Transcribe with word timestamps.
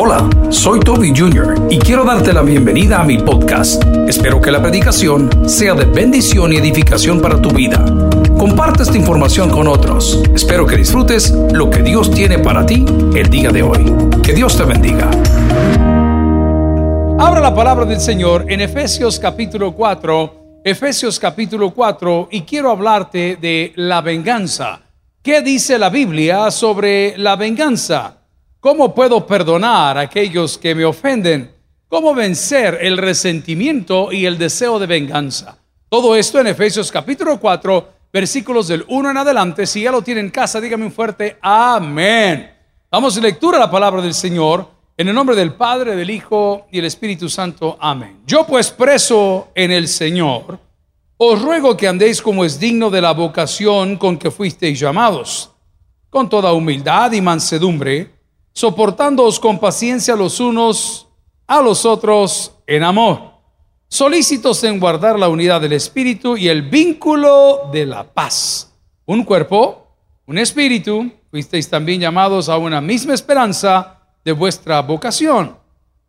Hola, 0.00 0.30
soy 0.50 0.78
Toby 0.78 1.12
Jr. 1.12 1.66
y 1.70 1.76
quiero 1.76 2.04
darte 2.04 2.32
la 2.32 2.42
bienvenida 2.42 3.00
a 3.00 3.04
mi 3.04 3.18
podcast. 3.18 3.82
Espero 4.06 4.40
que 4.40 4.52
la 4.52 4.62
predicación 4.62 5.48
sea 5.48 5.74
de 5.74 5.86
bendición 5.86 6.52
y 6.52 6.56
edificación 6.56 7.20
para 7.20 7.42
tu 7.42 7.50
vida. 7.50 7.84
Comparte 8.38 8.84
esta 8.84 8.96
información 8.96 9.50
con 9.50 9.66
otros. 9.66 10.22
Espero 10.32 10.66
que 10.66 10.76
disfrutes 10.76 11.32
lo 11.52 11.68
que 11.68 11.82
Dios 11.82 12.12
tiene 12.12 12.38
para 12.38 12.64
ti 12.64 12.84
el 13.12 13.28
día 13.28 13.50
de 13.50 13.64
hoy. 13.64 13.92
Que 14.22 14.34
Dios 14.34 14.56
te 14.56 14.62
bendiga. 14.62 15.10
Abra 17.18 17.40
la 17.40 17.52
palabra 17.52 17.84
del 17.84 18.00
Señor 18.00 18.44
en 18.48 18.60
Efesios 18.60 19.18
capítulo 19.18 19.72
4, 19.72 20.60
Efesios 20.62 21.18
capítulo 21.18 21.74
4, 21.74 22.28
y 22.30 22.42
quiero 22.42 22.70
hablarte 22.70 23.36
de 23.40 23.72
la 23.74 24.00
venganza. 24.00 24.80
¿Qué 25.20 25.42
dice 25.42 25.76
la 25.76 25.90
Biblia 25.90 26.52
sobre 26.52 27.18
la 27.18 27.34
venganza? 27.34 28.17
¿Cómo 28.68 28.94
puedo 28.94 29.26
perdonar 29.26 29.96
a 29.96 30.02
aquellos 30.02 30.58
que 30.58 30.74
me 30.74 30.84
ofenden? 30.84 31.50
¿Cómo 31.88 32.14
vencer 32.14 32.76
el 32.82 32.98
resentimiento 32.98 34.12
y 34.12 34.26
el 34.26 34.36
deseo 34.36 34.78
de 34.78 34.86
venganza? 34.86 35.56
Todo 35.88 36.14
esto 36.14 36.38
en 36.38 36.48
Efesios 36.48 36.92
capítulo 36.92 37.40
4, 37.40 37.88
versículos 38.12 38.68
del 38.68 38.84
1 38.86 39.10
en 39.10 39.16
adelante. 39.16 39.66
Si 39.66 39.80
ya 39.80 39.90
lo 39.90 40.02
tienen 40.02 40.26
en 40.26 40.30
casa, 40.30 40.60
dígame 40.60 40.84
un 40.84 40.92
fuerte 40.92 41.38
amén. 41.40 42.52
Vamos 42.90 43.16
a 43.16 43.20
lectura 43.22 43.58
la 43.58 43.70
palabra 43.70 44.02
del 44.02 44.12
Señor. 44.12 44.68
En 44.98 45.08
el 45.08 45.14
nombre 45.14 45.34
del 45.34 45.54
Padre, 45.54 45.96
del 45.96 46.10
Hijo 46.10 46.66
y 46.70 46.78
el 46.78 46.84
Espíritu 46.84 47.30
Santo. 47.30 47.78
Amén. 47.80 48.20
Yo 48.26 48.46
pues 48.46 48.70
preso 48.70 49.48
en 49.54 49.70
el 49.70 49.88
Señor, 49.88 50.58
os 51.16 51.40
ruego 51.40 51.74
que 51.74 51.88
andéis 51.88 52.20
como 52.20 52.44
es 52.44 52.60
digno 52.60 52.90
de 52.90 53.00
la 53.00 53.12
vocación 53.12 53.96
con 53.96 54.18
que 54.18 54.30
fuisteis 54.30 54.78
llamados, 54.78 55.52
con 56.10 56.28
toda 56.28 56.52
humildad 56.52 57.12
y 57.12 57.22
mansedumbre 57.22 58.17
soportándoos 58.58 59.38
con 59.38 59.60
paciencia 59.60 60.16
los 60.16 60.40
unos 60.40 61.06
a 61.46 61.62
los 61.62 61.86
otros 61.86 62.56
en 62.66 62.82
amor, 62.82 63.34
solícitos 63.86 64.64
en 64.64 64.80
guardar 64.80 65.16
la 65.16 65.28
unidad 65.28 65.60
del 65.60 65.74
Espíritu 65.74 66.36
y 66.36 66.48
el 66.48 66.62
vínculo 66.62 67.70
de 67.70 67.86
la 67.86 68.02
paz. 68.02 68.74
Un 69.06 69.22
cuerpo, 69.22 69.86
un 70.26 70.38
espíritu, 70.38 71.08
fuisteis 71.30 71.70
también 71.70 72.00
llamados 72.00 72.48
a 72.48 72.58
una 72.58 72.80
misma 72.80 73.14
esperanza 73.14 74.00
de 74.24 74.32
vuestra 74.32 74.82
vocación. 74.82 75.56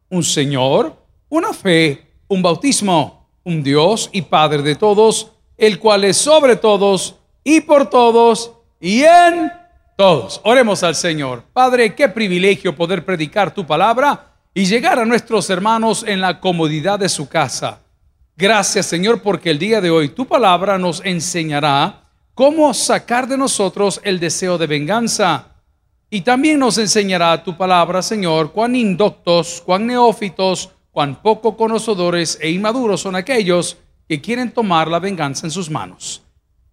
Un 0.10 0.24
Señor, 0.24 0.96
una 1.30 1.54
fe, 1.54 2.16
un 2.30 2.42
bautismo, 2.42 3.30
un 3.44 3.62
Dios 3.62 4.10
y 4.12 4.24
Padre 4.24 4.64
de 4.64 4.74
todos, 4.74 5.34
el 5.56 5.78
cual 5.78 6.04
es 6.04 6.18
sobre 6.18 6.56
todos 6.56 7.14
y 7.44 7.62
por 7.62 7.92
todos 7.92 8.54
y 8.80 9.04
en 9.04 9.59
todos, 10.00 10.40
oremos 10.46 10.82
al 10.84 10.96
Señor. 10.96 11.44
Padre, 11.52 11.94
qué 11.94 12.08
privilegio 12.08 12.74
poder 12.74 13.04
predicar 13.04 13.54
tu 13.54 13.68
palabra 13.68 14.28
y 14.54 14.64
llegar 14.64 14.98
a 14.98 15.04
nuestros 15.04 15.50
hermanos 15.50 16.06
en 16.08 16.22
la 16.22 16.40
comodidad 16.40 16.98
de 16.98 17.10
su 17.10 17.28
casa. 17.28 17.82
Gracias 18.38 18.86
Señor 18.86 19.22
porque 19.22 19.50
el 19.50 19.60
día 19.60 19.82
de 19.82 19.90
hoy 19.90 20.08
tu 20.08 20.26
palabra 20.26 20.78
nos 20.78 21.04
enseñará 21.04 22.04
cómo 22.34 22.74
sacar 22.74 23.28
de 23.28 23.38
nosotros 23.38 24.00
el 24.06 24.22
deseo 24.22 24.58
de 24.58 24.68
venganza. 24.68 25.48
Y 26.10 26.22
también 26.22 26.60
nos 26.60 26.78
enseñará 26.78 27.44
tu 27.44 27.58
palabra, 27.58 28.02
Señor, 28.02 28.54
cuán 28.54 28.78
indoctos, 28.78 29.62
cuán 29.66 29.86
neófitos, 29.86 30.70
cuán 30.92 31.22
poco 31.22 31.58
conocedores 31.58 32.40
e 32.42 32.50
inmaduros 32.50 33.02
son 33.02 33.18
aquellos 33.18 33.76
que 34.08 34.22
quieren 34.22 34.52
tomar 34.52 34.88
la 34.88 35.00
venganza 35.00 35.46
en 35.46 35.52
sus 35.52 35.70
manos. 35.70 36.24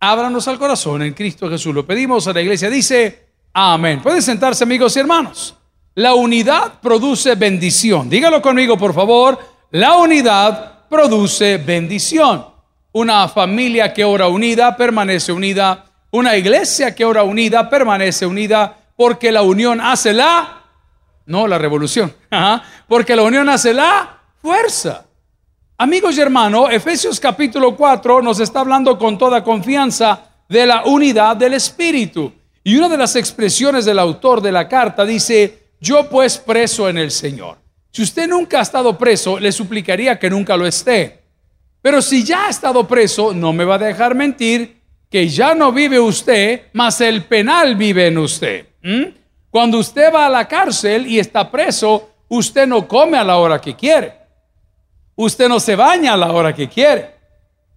Ábranos 0.00 0.46
al 0.48 0.58
corazón 0.58 1.02
en 1.02 1.14
Cristo 1.14 1.48
Jesús. 1.48 1.74
Lo 1.74 1.86
pedimos 1.86 2.26
a 2.26 2.32
la 2.32 2.42
iglesia. 2.42 2.68
Dice, 2.68 3.28
amén. 3.52 4.02
Pueden 4.02 4.22
sentarse 4.22 4.64
amigos 4.64 4.96
y 4.96 5.00
hermanos. 5.00 5.54
La 5.94 6.14
unidad 6.14 6.80
produce 6.80 7.34
bendición. 7.34 8.10
Dígalo 8.10 8.42
conmigo, 8.42 8.76
por 8.76 8.92
favor. 8.92 9.38
La 9.70 9.96
unidad 9.96 10.86
produce 10.88 11.56
bendición. 11.56 12.46
Una 12.92 13.28
familia 13.28 13.92
que 13.94 14.04
ora 14.04 14.28
unida 14.28 14.76
permanece 14.76 15.32
unida. 15.32 15.86
Una 16.10 16.36
iglesia 16.36 16.94
que 16.94 17.04
ora 17.04 17.22
unida 17.22 17.68
permanece 17.68 18.26
unida 18.26 18.76
porque 18.96 19.32
la 19.32 19.42
unión 19.42 19.80
hace 19.80 20.12
la, 20.12 20.62
no 21.26 21.46
la 21.46 21.58
revolución, 21.58 22.14
porque 22.88 23.16
la 23.16 23.22
unión 23.22 23.48
hace 23.48 23.72
la 23.72 24.20
fuerza. 24.40 25.05
Amigos 25.78 26.16
y 26.16 26.22
hermanos, 26.22 26.70
Efesios 26.72 27.20
capítulo 27.20 27.76
4 27.76 28.22
nos 28.22 28.40
está 28.40 28.60
hablando 28.60 28.98
con 28.98 29.18
toda 29.18 29.44
confianza 29.44 30.22
de 30.48 30.64
la 30.64 30.84
unidad 30.86 31.36
del 31.36 31.52
Espíritu. 31.52 32.32
Y 32.64 32.78
una 32.78 32.88
de 32.88 32.96
las 32.96 33.14
expresiones 33.14 33.84
del 33.84 33.98
autor 33.98 34.40
de 34.40 34.52
la 34.52 34.68
carta 34.68 35.04
dice, 35.04 35.64
yo 35.78 36.08
pues 36.08 36.38
preso 36.38 36.88
en 36.88 36.96
el 36.96 37.10
Señor. 37.10 37.58
Si 37.92 38.02
usted 38.02 38.26
nunca 38.26 38.60
ha 38.60 38.62
estado 38.62 38.96
preso, 38.96 39.38
le 39.38 39.52
suplicaría 39.52 40.18
que 40.18 40.30
nunca 40.30 40.56
lo 40.56 40.66
esté. 40.66 41.22
Pero 41.82 42.00
si 42.00 42.24
ya 42.24 42.46
ha 42.46 42.48
estado 42.48 42.88
preso, 42.88 43.34
no 43.34 43.52
me 43.52 43.66
va 43.66 43.74
a 43.74 43.78
dejar 43.78 44.14
mentir 44.14 44.80
que 45.10 45.28
ya 45.28 45.54
no 45.54 45.72
vive 45.72 46.00
usted, 46.00 46.68
mas 46.72 47.02
el 47.02 47.24
penal 47.24 47.76
vive 47.76 48.06
en 48.06 48.16
usted. 48.16 48.66
Cuando 49.50 49.78
usted 49.78 50.10
va 50.10 50.24
a 50.24 50.30
la 50.30 50.48
cárcel 50.48 51.06
y 51.06 51.18
está 51.18 51.50
preso, 51.50 52.08
usted 52.28 52.66
no 52.66 52.88
come 52.88 53.18
a 53.18 53.24
la 53.24 53.36
hora 53.36 53.60
que 53.60 53.76
quiere. 53.76 54.25
Usted 55.18 55.48
no 55.48 55.58
se 55.58 55.74
baña 55.74 56.12
a 56.12 56.16
la 56.16 56.30
hora 56.30 56.54
que 56.54 56.68
quiere. 56.68 57.14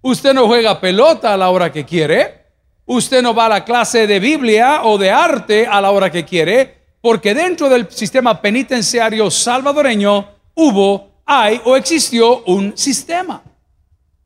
Usted 0.01 0.33
no 0.33 0.45
juega 0.45 0.79
pelota 0.79 1.33
a 1.33 1.38
la 1.38 1.50
hora 1.50 1.72
que 1.72 1.85
quiere. 1.85 2.47
Usted 2.85 3.22
no 3.22 3.33
va 3.33 3.45
a 3.45 3.50
la 3.50 3.66
clase 3.66 4.07
de 4.07 4.19
Biblia 4.19 4.81
o 4.83 4.97
de 4.97 5.09
arte 5.09 5.66
a 5.66 5.79
la 5.79 5.91
hora 5.91 6.11
que 6.11 6.25
quiere. 6.25 6.77
Porque 7.00 7.33
dentro 7.33 7.69
del 7.69 7.89
sistema 7.89 8.41
penitenciario 8.41 9.31
salvadoreño 9.31 10.27
hubo, 10.55 11.22
hay 11.25 11.61
o 11.63 11.77
existió 11.77 12.44
un 12.44 12.77
sistema. 12.77 13.41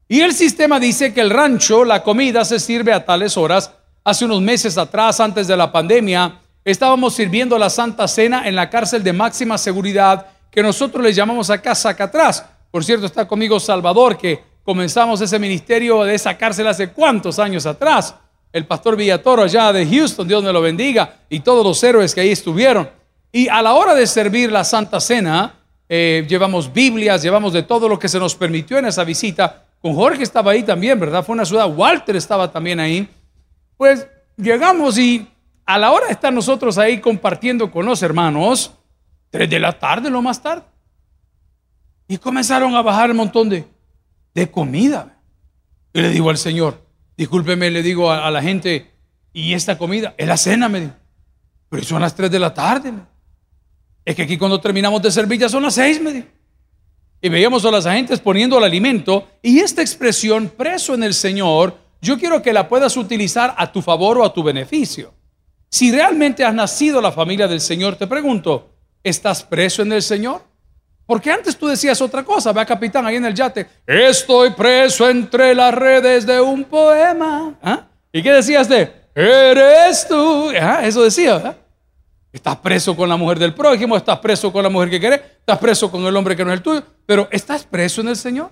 Y 0.08 0.22
el 0.22 0.34
sistema 0.34 0.80
dice 0.80 1.14
que 1.14 1.22
el 1.22 1.30
rancho, 1.30 1.86
la 1.86 2.02
comida 2.02 2.44
se 2.44 2.60
sirve 2.60 2.94
a 2.94 3.06
tales 3.06 3.38
horas. 3.38 3.72
Hace 4.04 4.26
unos 4.26 4.42
meses 4.42 4.76
atrás, 4.76 5.20
antes 5.20 5.48
de 5.48 5.56
la 5.56 5.72
pandemia, 5.72 6.40
estábamos 6.66 7.14
sirviendo 7.14 7.60
la 7.60 7.70
Santa 7.70 8.08
Cena 8.08 8.48
en 8.48 8.56
la 8.56 8.72
cárcel 8.72 9.04
de 9.04 9.14
máxima 9.14 9.60
seguridad 9.60 10.26
que 10.50 10.64
nosotros 10.64 11.04
le 11.04 11.14
llamamos 11.14 11.52
acá 11.52 11.74
atrás 11.74 12.44
por 12.74 12.84
cierto, 12.84 13.06
está 13.06 13.28
conmigo 13.28 13.60
Salvador, 13.60 14.18
que 14.18 14.44
comenzamos 14.64 15.22
ese 15.22 15.38
ministerio 15.38 16.04
de 16.06 16.16
esa 16.16 16.36
cárcel 16.36 16.66
hace 16.66 16.90
cuántos 16.90 17.38
años 17.38 17.68
atrás. 17.68 18.16
El 18.52 18.66
pastor 18.66 18.96
Villatoro 18.96 19.44
allá 19.44 19.72
de 19.72 19.86
Houston, 19.86 20.28
Dios 20.28 20.44
me 20.44 20.52
lo 20.52 20.60
bendiga, 20.60 21.18
y 21.30 21.42
todos 21.42 21.64
los 21.64 21.84
héroes 21.84 22.16
que 22.16 22.22
ahí 22.22 22.32
estuvieron. 22.32 22.90
Y 23.32 23.48
a 23.48 23.62
la 23.62 23.76
hora 23.76 23.94
de 23.94 24.08
servir 24.08 24.52
la 24.52 24.64
Santa 24.64 25.00
Cena, 25.00 25.54
eh, 25.88 26.26
llevamos 26.28 26.74
Biblias, 26.74 27.22
llevamos 27.22 27.54
de 27.54 27.62
todo 27.62 27.88
lo 27.88 28.00
que 28.00 28.10
se 28.10 28.18
nos 28.18 28.34
permitió 28.34 28.80
en 28.80 28.86
esa 28.86 29.04
visita. 29.04 29.66
Con 29.80 29.94
Jorge 29.94 30.24
estaba 30.24 30.54
ahí 30.54 30.64
también, 30.64 31.00
¿verdad? 31.00 31.24
Fue 31.24 31.34
una 31.34 31.46
ciudad. 31.46 31.72
Walter 31.72 32.16
estaba 32.16 32.52
también 32.52 32.80
ahí. 32.80 33.08
Pues 33.78 34.08
llegamos 34.36 34.98
y 34.98 35.28
a 35.64 35.78
la 35.78 35.92
hora 35.92 36.08
de 36.08 36.14
estar 36.14 36.34
nosotros 36.34 36.80
ahí 36.80 37.00
compartiendo 37.00 37.70
con 37.70 37.86
los 37.86 38.02
hermanos, 38.02 38.72
tres 39.30 39.48
de 39.48 39.60
la 39.60 39.78
tarde, 39.78 40.10
lo 40.10 40.24
más 40.24 40.42
tarde, 40.42 40.64
y 42.14 42.18
comenzaron 42.20 42.76
a 42.76 42.84
bajar 42.84 43.10
un 43.10 43.18
montón 43.18 43.50
de, 43.50 43.66
de 44.36 44.52
comida. 44.52 45.18
Y 45.92 46.00
le 46.00 46.10
digo 46.10 46.30
al 46.30 46.38
Señor, 46.38 46.80
discúlpeme, 47.18 47.72
le 47.72 47.82
digo 47.82 48.12
a, 48.12 48.30
la 48.30 48.40
gente, 48.40 48.92
¿y 49.34 49.56
esta 49.56 49.80
comida? 49.80 50.14
Es 50.16 50.28
la 50.28 50.38
cena, 50.38 50.70
me 50.70 50.82
dijo. 50.82 50.94
Pero 51.70 51.84
son 51.84 52.04
las 52.04 52.16
3 52.16 52.30
de 52.30 52.38
la 52.38 52.54
tarde. 52.54 52.94
Es 54.06 54.16
que 54.16 54.22
aquí 54.22 54.38
cuando 54.38 54.62
terminamos 54.62 55.02
de 55.02 55.10
servir 55.10 55.40
ya 55.40 55.50
son 55.50 55.64
las 55.64 55.74
6, 55.74 56.02
me 56.04 56.14
dijo. 56.14 56.28
Y 57.20 57.30
veíamos 57.30 57.66
a 57.66 57.72
las 57.72 57.88
agentes 57.88 58.20
poniendo 58.20 58.60
el 58.60 58.64
alimento. 58.64 59.28
Y 59.42 59.58
esta 59.62 59.82
expresión, 59.82 60.54
preso 60.56 60.94
en 60.94 61.02
el 61.02 61.16
Señor, 61.16 61.80
yo 62.00 62.20
quiero 62.20 62.44
que 62.44 62.54
la 62.54 62.70
puedas 62.70 62.96
utilizar 62.96 63.56
a 63.58 63.72
tu 63.72 63.82
favor 63.82 64.20
o 64.20 64.24
a 64.24 64.32
tu 64.32 64.44
beneficio. 64.44 65.16
Si 65.68 65.92
realmente 65.92 66.46
has 66.46 66.54
nacido 66.54 67.02
la 67.02 67.12
familia 67.12 67.48
del 67.48 67.60
Señor, 67.60 67.96
te 67.96 68.06
pregunto, 68.06 68.70
¿estás 69.02 69.42
preso 69.42 69.82
en 69.82 69.94
el 69.94 70.04
Señor? 70.04 70.53
Porque 71.06 71.32
antes 71.32 71.58
tú 71.58 71.68
decías 71.68 72.02
otra 72.02 72.24
cosa, 72.24 72.54
vea 72.54 72.66
capitán 72.66 73.06
ahí 73.06 73.18
en 73.18 73.26
el 73.26 73.34
yate, 73.34 73.68
estoy 73.86 74.52
preso 74.52 75.10
entre 75.10 75.54
las 75.54 75.74
redes 75.74 76.26
de 76.26 76.40
un 76.40 76.64
poema. 76.64 77.56
¿Ah? 77.62 77.88
¿Y 78.12 78.24
qué 78.24 78.32
decías 78.32 78.70
de? 78.70 78.92
Eres 79.14 80.08
tú. 80.08 80.52
¿Ah? 80.60 80.80
Eso 80.84 81.04
decía, 81.04 81.58
Estás 82.34 82.58
preso 82.58 82.96
con 82.96 83.08
la 83.08 83.16
mujer 83.16 83.38
del 83.38 83.54
prójimo, 83.54 83.96
estás 83.96 84.18
preso 84.18 84.52
con 84.52 84.64
la 84.64 84.70
mujer 84.70 84.90
que 84.90 85.00
querés, 85.00 85.22
estás 85.40 85.60
preso 85.60 85.92
con 85.92 86.04
el 86.04 86.16
hombre 86.18 86.36
que 86.36 86.44
no 86.44 86.52
es 86.52 86.58
el 86.58 86.64
tuyo, 86.64 86.84
pero 87.06 87.28
estás 87.32 87.64
preso 87.64 88.02
en 88.02 88.08
el 88.08 88.16
Señor. 88.16 88.50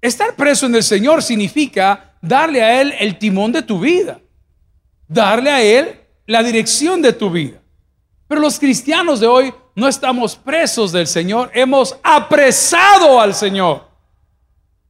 Estar 0.00 0.34
preso 0.34 0.66
en 0.66 0.74
el 0.74 0.82
Señor 0.82 1.22
significa 1.22 2.16
darle 2.20 2.62
a 2.62 2.80
Él 2.80 2.92
el 2.98 3.18
timón 3.18 3.52
de 3.52 3.62
tu 3.62 3.78
vida, 3.78 4.18
darle 5.06 5.50
a 5.50 5.62
Él 5.62 6.00
la 6.26 6.42
dirección 6.42 7.00
de 7.00 7.12
tu 7.12 7.30
vida. 7.30 7.58
Pero 8.28 8.40
los 8.40 8.58
cristianos 8.58 9.20
de 9.20 9.26
hoy 9.26 9.54
no 9.74 9.88
estamos 9.88 10.36
presos 10.36 10.90
del 10.92 11.06
Señor, 11.06 11.50
hemos 11.54 11.96
apresado 12.02 13.20
al 13.20 13.34
Señor. 13.34 13.86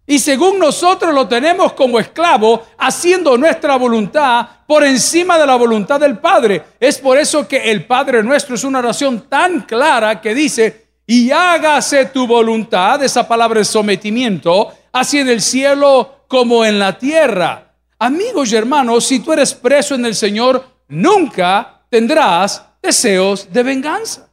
Y 0.07 0.21
según 0.21 0.61
nosotros 0.61 1.13
lo 1.13 1.27
tenemos 1.27 1.73
como 1.73 1.99
esclavo, 1.99 2.65
haciendo 2.79 3.37
nuestra 3.37 3.77
voluntad 3.77 4.47
por 4.67 4.85
encima 4.85 5.37
de 5.37 5.47
la 5.47 5.57
voluntad 5.57 5.99
del 5.99 6.19
Padre. 6.19 6.63
Es 6.79 6.99
por 6.99 7.19
eso 7.19 7.49
que 7.49 7.71
el 7.71 7.85
Padre 7.87 8.23
nuestro 8.23 8.55
es 8.55 8.63
una 8.63 8.79
oración 8.79 9.29
tan 9.29 9.63
clara 9.63 10.21
que 10.21 10.33
dice, 10.33 10.87
y 11.07 11.31
hágase 11.33 12.07
tu 12.07 12.27
voluntad, 12.27 13.03
esa 13.03 13.27
palabra 13.27 13.61
es 13.61 13.69
sometimiento, 13.69 14.73
así 14.93 15.19
en 15.19 15.29
el 15.29 15.41
cielo 15.41 16.25
como 16.29 16.65
en 16.65 16.79
la 16.79 16.97
tierra. 16.97 17.75
Amigos 17.99 18.53
y 18.53 18.57
hermanos, 18.57 19.07
si 19.07 19.21
tú 19.21 19.33
eres 19.33 19.55
preso 19.55 19.97
en 19.97 20.07
el 20.07 20.15
Señor, 20.15 20.65
nunca 20.89 21.83
tendrás 21.89 22.66
deseos 22.87 23.53
de 23.53 23.63
venganza. 23.63 24.29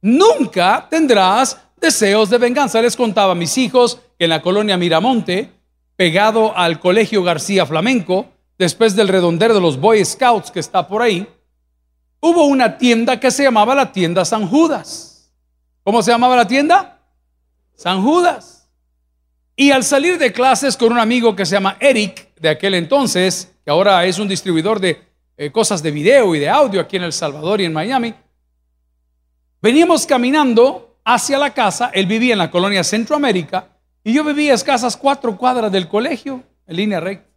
Nunca 0.00 0.86
tendrás 0.90 1.58
deseos 1.80 2.30
de 2.30 2.38
venganza. 2.38 2.82
Les 2.82 2.96
contaba 2.96 3.32
a 3.32 3.36
mis 3.36 3.56
hijos 3.58 4.00
que 4.18 4.24
en 4.24 4.30
la 4.30 4.42
colonia 4.42 4.76
Miramonte, 4.76 5.50
pegado 5.96 6.56
al 6.56 6.80
colegio 6.80 7.22
García 7.22 7.66
Flamenco, 7.66 8.26
después 8.58 8.96
del 8.96 9.08
redondero 9.08 9.54
de 9.54 9.60
los 9.60 9.78
Boy 9.78 10.04
Scouts 10.04 10.50
que 10.50 10.60
está 10.60 10.88
por 10.88 11.02
ahí, 11.02 11.28
hubo 12.20 12.44
una 12.44 12.78
tienda 12.78 13.20
que 13.20 13.30
se 13.30 13.44
llamaba 13.44 13.74
la 13.74 13.92
tienda 13.92 14.24
San 14.24 14.48
Judas. 14.48 15.30
¿Cómo 15.82 16.02
se 16.02 16.10
llamaba 16.10 16.36
la 16.36 16.46
tienda? 16.46 17.00
San 17.74 18.02
Judas. 18.02 18.68
Y 19.56 19.70
al 19.70 19.84
salir 19.84 20.18
de 20.18 20.32
clases 20.32 20.76
con 20.76 20.92
un 20.92 20.98
amigo 20.98 21.36
que 21.36 21.46
se 21.46 21.52
llama 21.52 21.76
Eric, 21.80 22.34
de 22.40 22.48
aquel 22.48 22.74
entonces, 22.74 23.54
que 23.64 23.70
ahora 23.70 24.04
es 24.04 24.18
un 24.18 24.26
distribuidor 24.26 24.80
de 24.80 25.13
eh, 25.36 25.50
cosas 25.50 25.82
de 25.82 25.90
video 25.90 26.34
y 26.34 26.38
de 26.38 26.48
audio 26.48 26.80
aquí 26.80 26.96
en 26.96 27.02
El 27.02 27.12
Salvador 27.12 27.60
y 27.60 27.64
en 27.64 27.72
Miami, 27.72 28.14
veníamos 29.60 30.06
caminando 30.06 30.98
hacia 31.04 31.38
la 31.38 31.52
casa, 31.52 31.90
él 31.92 32.06
vivía 32.06 32.32
en 32.32 32.38
la 32.38 32.50
colonia 32.50 32.84
Centroamérica, 32.84 33.68
y 34.02 34.12
yo 34.12 34.24
vivía 34.24 34.52
a 34.52 34.54
escasas 34.54 34.96
cuatro 34.96 35.36
cuadras 35.36 35.72
del 35.72 35.88
colegio, 35.88 36.42
en 36.66 36.76
línea 36.76 37.00
recta. 37.00 37.28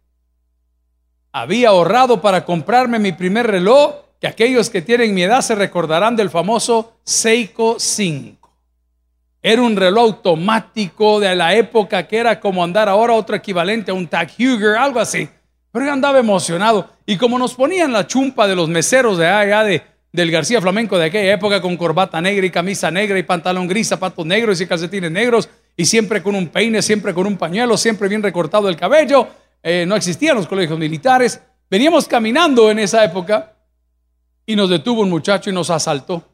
Había 1.32 1.70
ahorrado 1.70 2.20
para 2.20 2.44
comprarme 2.44 2.98
mi 2.98 3.12
primer 3.12 3.46
reloj, 3.46 3.94
que 4.20 4.26
aquellos 4.26 4.68
que 4.68 4.82
tienen 4.82 5.14
mi 5.14 5.22
edad 5.22 5.40
se 5.40 5.54
recordarán 5.54 6.16
del 6.16 6.30
famoso 6.30 6.98
Seiko 7.04 7.78
5. 7.78 8.38
Era 9.40 9.62
un 9.62 9.76
reloj 9.76 10.04
automático 10.04 11.20
de 11.20 11.34
la 11.36 11.54
época 11.54 12.06
que 12.08 12.16
era 12.16 12.40
como 12.40 12.64
andar 12.64 12.88
ahora 12.88 13.14
otro 13.14 13.36
equivalente 13.36 13.90
a 13.90 13.94
un 13.94 14.08
Tag 14.08 14.30
Heuer, 14.36 14.76
algo 14.76 14.98
así. 14.98 15.28
Pero 15.72 15.84
yo 15.84 15.92
andaba 15.92 16.18
emocionado. 16.18 16.90
Y 17.06 17.16
como 17.16 17.38
nos 17.38 17.54
ponían 17.54 17.92
la 17.92 18.06
chumpa 18.06 18.46
de 18.46 18.56
los 18.56 18.68
meseros 18.68 19.18
de 19.18 19.26
allá 19.26 19.64
de, 19.64 19.82
del 20.12 20.30
García 20.30 20.60
Flamenco 20.60 20.98
de 20.98 21.06
aquella 21.06 21.32
época 21.32 21.60
con 21.60 21.76
corbata 21.76 22.20
negra 22.20 22.44
y 22.46 22.50
camisa 22.50 22.90
negra 22.90 23.18
y 23.18 23.22
pantalón 23.22 23.68
gris, 23.68 23.88
zapatos 23.88 24.24
negros 24.24 24.60
y 24.60 24.66
calcetines 24.66 25.10
negros 25.10 25.48
y 25.76 25.84
siempre 25.84 26.22
con 26.22 26.34
un 26.34 26.48
peine, 26.48 26.82
siempre 26.82 27.14
con 27.14 27.26
un 27.26 27.36
pañuelo, 27.36 27.76
siempre 27.76 28.08
bien 28.08 28.22
recortado 28.22 28.68
el 28.68 28.76
cabello. 28.76 29.28
Eh, 29.62 29.84
no 29.86 29.96
existían 29.96 30.36
los 30.36 30.46
colegios 30.46 30.78
militares. 30.78 31.40
Veníamos 31.70 32.08
caminando 32.08 32.70
en 32.70 32.78
esa 32.78 33.04
época 33.04 33.54
y 34.46 34.56
nos 34.56 34.70
detuvo 34.70 35.02
un 35.02 35.10
muchacho 35.10 35.50
y 35.50 35.52
nos 35.52 35.70
asaltó. 35.70 36.24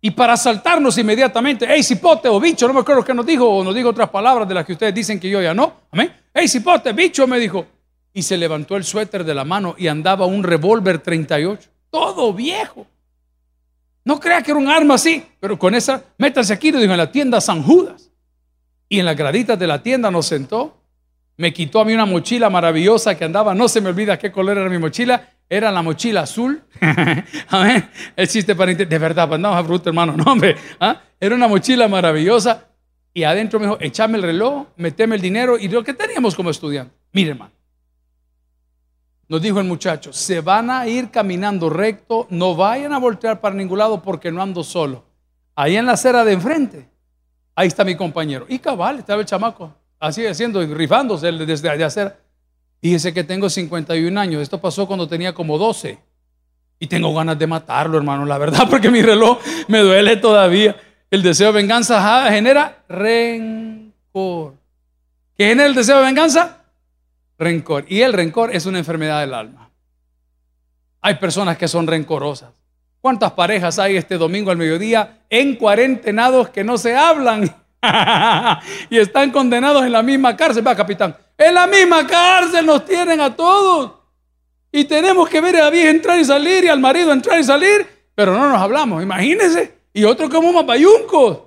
Y 0.00 0.10
para 0.10 0.34
asaltarnos 0.34 0.98
inmediatamente, 0.98 1.66
hey 1.66 1.82
cipote 1.82 2.28
o 2.28 2.38
bicho, 2.38 2.68
no 2.68 2.74
me 2.74 2.80
acuerdo 2.80 3.02
qué 3.02 3.14
nos 3.14 3.24
dijo, 3.24 3.48
o 3.48 3.64
nos 3.64 3.74
dijo 3.74 3.88
otras 3.88 4.10
palabras 4.10 4.46
de 4.46 4.52
las 4.52 4.66
que 4.66 4.74
ustedes 4.74 4.94
dicen 4.94 5.18
que 5.18 5.30
yo 5.30 5.40
ya 5.40 5.54
no. 5.54 5.80
Amén. 5.90 6.14
Hey 6.34 6.46
cipote, 6.46 6.92
bicho, 6.92 7.26
me 7.26 7.38
dijo. 7.38 7.66
Y 8.14 8.22
se 8.22 8.38
levantó 8.38 8.76
el 8.76 8.84
suéter 8.84 9.24
de 9.24 9.34
la 9.34 9.44
mano 9.44 9.74
y 9.76 9.88
andaba 9.88 10.24
un 10.24 10.42
revólver 10.42 11.00
38, 11.00 11.68
todo 11.90 12.32
viejo. 12.32 12.86
No 14.04 14.20
crea 14.20 14.42
que 14.42 14.52
era 14.52 14.60
un 14.60 14.68
arma 14.68 14.94
así, 14.94 15.24
pero 15.40 15.58
con 15.58 15.74
esa, 15.74 16.04
métase 16.18 16.52
aquí, 16.52 16.70
lo 16.70 16.78
dijo, 16.78 16.92
en 16.92 16.98
la 16.98 17.10
tienda 17.10 17.40
San 17.40 17.62
Judas. 17.62 18.10
Y 18.88 19.00
en 19.00 19.06
las 19.06 19.16
graditas 19.16 19.58
de 19.58 19.66
la 19.66 19.82
tienda 19.82 20.10
nos 20.10 20.26
sentó. 20.26 20.80
Me 21.36 21.52
quitó 21.52 21.80
a 21.80 21.84
mí 21.84 21.92
una 21.92 22.06
mochila 22.06 22.48
maravillosa 22.48 23.16
que 23.16 23.24
andaba, 23.24 23.54
no 23.54 23.66
se 23.66 23.80
me 23.80 23.88
olvida 23.88 24.18
qué 24.18 24.30
color 24.30 24.56
era 24.56 24.70
mi 24.70 24.78
mochila, 24.78 25.30
era 25.48 25.72
la 25.72 25.82
mochila 25.82 26.20
azul. 26.20 26.62
Amén. 27.48 27.90
Existe 28.14 28.54
para 28.54 28.72
De 28.72 28.98
verdad, 28.98 29.28
pues 29.28 29.40
no, 29.40 29.64
bruto, 29.64 29.90
hermano, 29.90 30.16
no, 30.16 30.30
hombre. 30.30 30.56
¿ah? 30.78 31.00
Era 31.18 31.34
una 31.34 31.48
mochila 31.48 31.88
maravillosa. 31.88 32.68
Y 33.12 33.24
adentro 33.24 33.58
me 33.58 33.66
dijo, 33.66 33.78
échame 33.80 34.18
el 34.18 34.22
reloj, 34.22 34.66
meteme 34.76 35.16
el 35.16 35.22
dinero 35.22 35.58
y 35.58 35.68
lo 35.68 35.82
que 35.82 35.94
teníamos 35.94 36.34
como 36.34 36.50
estudiante. 36.50 36.94
Mire, 37.12 37.30
hermano. 37.30 37.52
Nos 39.34 39.42
dijo 39.42 39.58
el 39.58 39.66
muchacho, 39.66 40.12
se 40.12 40.40
van 40.40 40.70
a 40.70 40.86
ir 40.86 41.10
caminando 41.10 41.68
recto, 41.68 42.28
no 42.30 42.54
vayan 42.54 42.92
a 42.92 42.98
voltear 42.98 43.40
para 43.40 43.52
ningún 43.52 43.78
lado 43.78 44.00
porque 44.00 44.30
no 44.30 44.40
ando 44.40 44.62
solo. 44.62 45.02
Ahí 45.56 45.76
en 45.76 45.86
la 45.86 45.94
acera 45.94 46.24
de 46.24 46.34
enfrente, 46.34 46.88
ahí 47.56 47.66
está 47.66 47.82
mi 47.82 47.96
compañero. 47.96 48.46
Y 48.48 48.60
cabal, 48.60 49.00
estaba 49.00 49.20
el 49.20 49.26
chamaco, 49.26 49.74
así 49.98 50.24
haciendo, 50.24 50.64
rifándose 50.64 51.32
desde 51.32 51.76
de 51.76 51.82
acera. 51.82 52.16
Fíjese 52.80 53.12
que 53.12 53.24
tengo 53.24 53.50
51 53.50 54.20
años. 54.20 54.40
Esto 54.40 54.60
pasó 54.60 54.86
cuando 54.86 55.08
tenía 55.08 55.34
como 55.34 55.58
12. 55.58 55.98
Y 56.78 56.86
tengo 56.86 57.12
ganas 57.12 57.36
de 57.36 57.48
matarlo, 57.48 57.96
hermano, 57.98 58.24
la 58.26 58.38
verdad, 58.38 58.66
porque 58.70 58.88
mi 58.88 59.02
reloj 59.02 59.40
me 59.66 59.80
duele 59.80 60.16
todavía. 60.16 60.76
El 61.10 61.24
deseo 61.24 61.48
de 61.48 61.54
venganza 61.54 62.30
genera 62.30 62.84
rencor. 62.88 64.54
¿Qué 65.36 65.48
genera 65.48 65.66
el 65.66 65.74
deseo 65.74 65.96
de 65.96 66.04
venganza? 66.04 66.63
Rencor. 67.38 67.84
Y 67.88 68.00
el 68.02 68.12
rencor 68.12 68.54
es 68.54 68.66
una 68.66 68.78
enfermedad 68.78 69.20
del 69.20 69.34
alma. 69.34 69.70
Hay 71.00 71.16
personas 71.16 71.58
que 71.58 71.68
son 71.68 71.86
rencorosas. 71.86 72.50
¿Cuántas 73.00 73.32
parejas 73.32 73.78
hay 73.78 73.96
este 73.96 74.16
domingo 74.16 74.50
al 74.50 74.56
mediodía 74.56 75.18
en 75.28 75.56
cuarentenados 75.56 76.48
que 76.48 76.64
no 76.64 76.78
se 76.78 76.96
hablan 76.96 77.54
y 78.88 78.96
están 78.96 79.30
condenados 79.30 79.84
en 79.84 79.92
la 79.92 80.02
misma 80.02 80.34
cárcel? 80.34 80.66
Va, 80.66 80.74
capitán. 80.74 81.14
En 81.36 81.54
la 81.54 81.66
misma 81.66 82.06
cárcel 82.06 82.64
nos 82.64 82.84
tienen 82.86 83.20
a 83.20 83.34
todos. 83.34 83.92
Y 84.72 84.84
tenemos 84.84 85.28
que 85.28 85.40
ver 85.40 85.56
a 85.56 85.64
la 85.64 85.70
vieja 85.70 85.90
entrar 85.90 86.18
y 86.18 86.24
salir 86.24 86.64
y 86.64 86.68
al 86.68 86.80
marido 86.80 87.12
entrar 87.12 87.38
y 87.38 87.44
salir, 87.44 87.86
pero 88.14 88.36
no 88.36 88.48
nos 88.48 88.60
hablamos, 88.60 89.02
imagínense. 89.02 89.74
Y 89.92 90.04
otro 90.04 90.30
como 90.30 90.52
mapayuncos. 90.52 91.40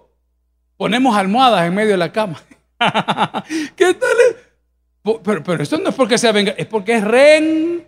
Ponemos 0.77 1.17
almohadas 1.17 1.65
en 1.65 1.73
medio 1.73 1.91
de 1.91 1.97
la 1.97 2.11
cama. 2.11 2.41
¿Qué 3.75 3.93
tal? 3.95 4.17
Pero, 5.23 5.43
pero 5.43 5.63
esto 5.63 5.77
no 5.77 5.89
es 5.89 5.95
porque 5.95 6.17
sea 6.17 6.31
venga, 6.31 6.53
es 6.57 6.65
porque 6.65 6.95
es 6.95 7.03
rencoroso. 7.03 7.87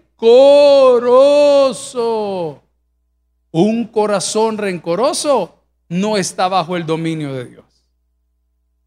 Un 3.51 3.85
corazón 3.85 4.57
rencoroso 4.57 5.55
no 5.89 6.17
está 6.17 6.47
bajo 6.47 6.77
el 6.77 6.85
dominio 6.85 7.33
de 7.33 7.45
Dios. 7.45 7.65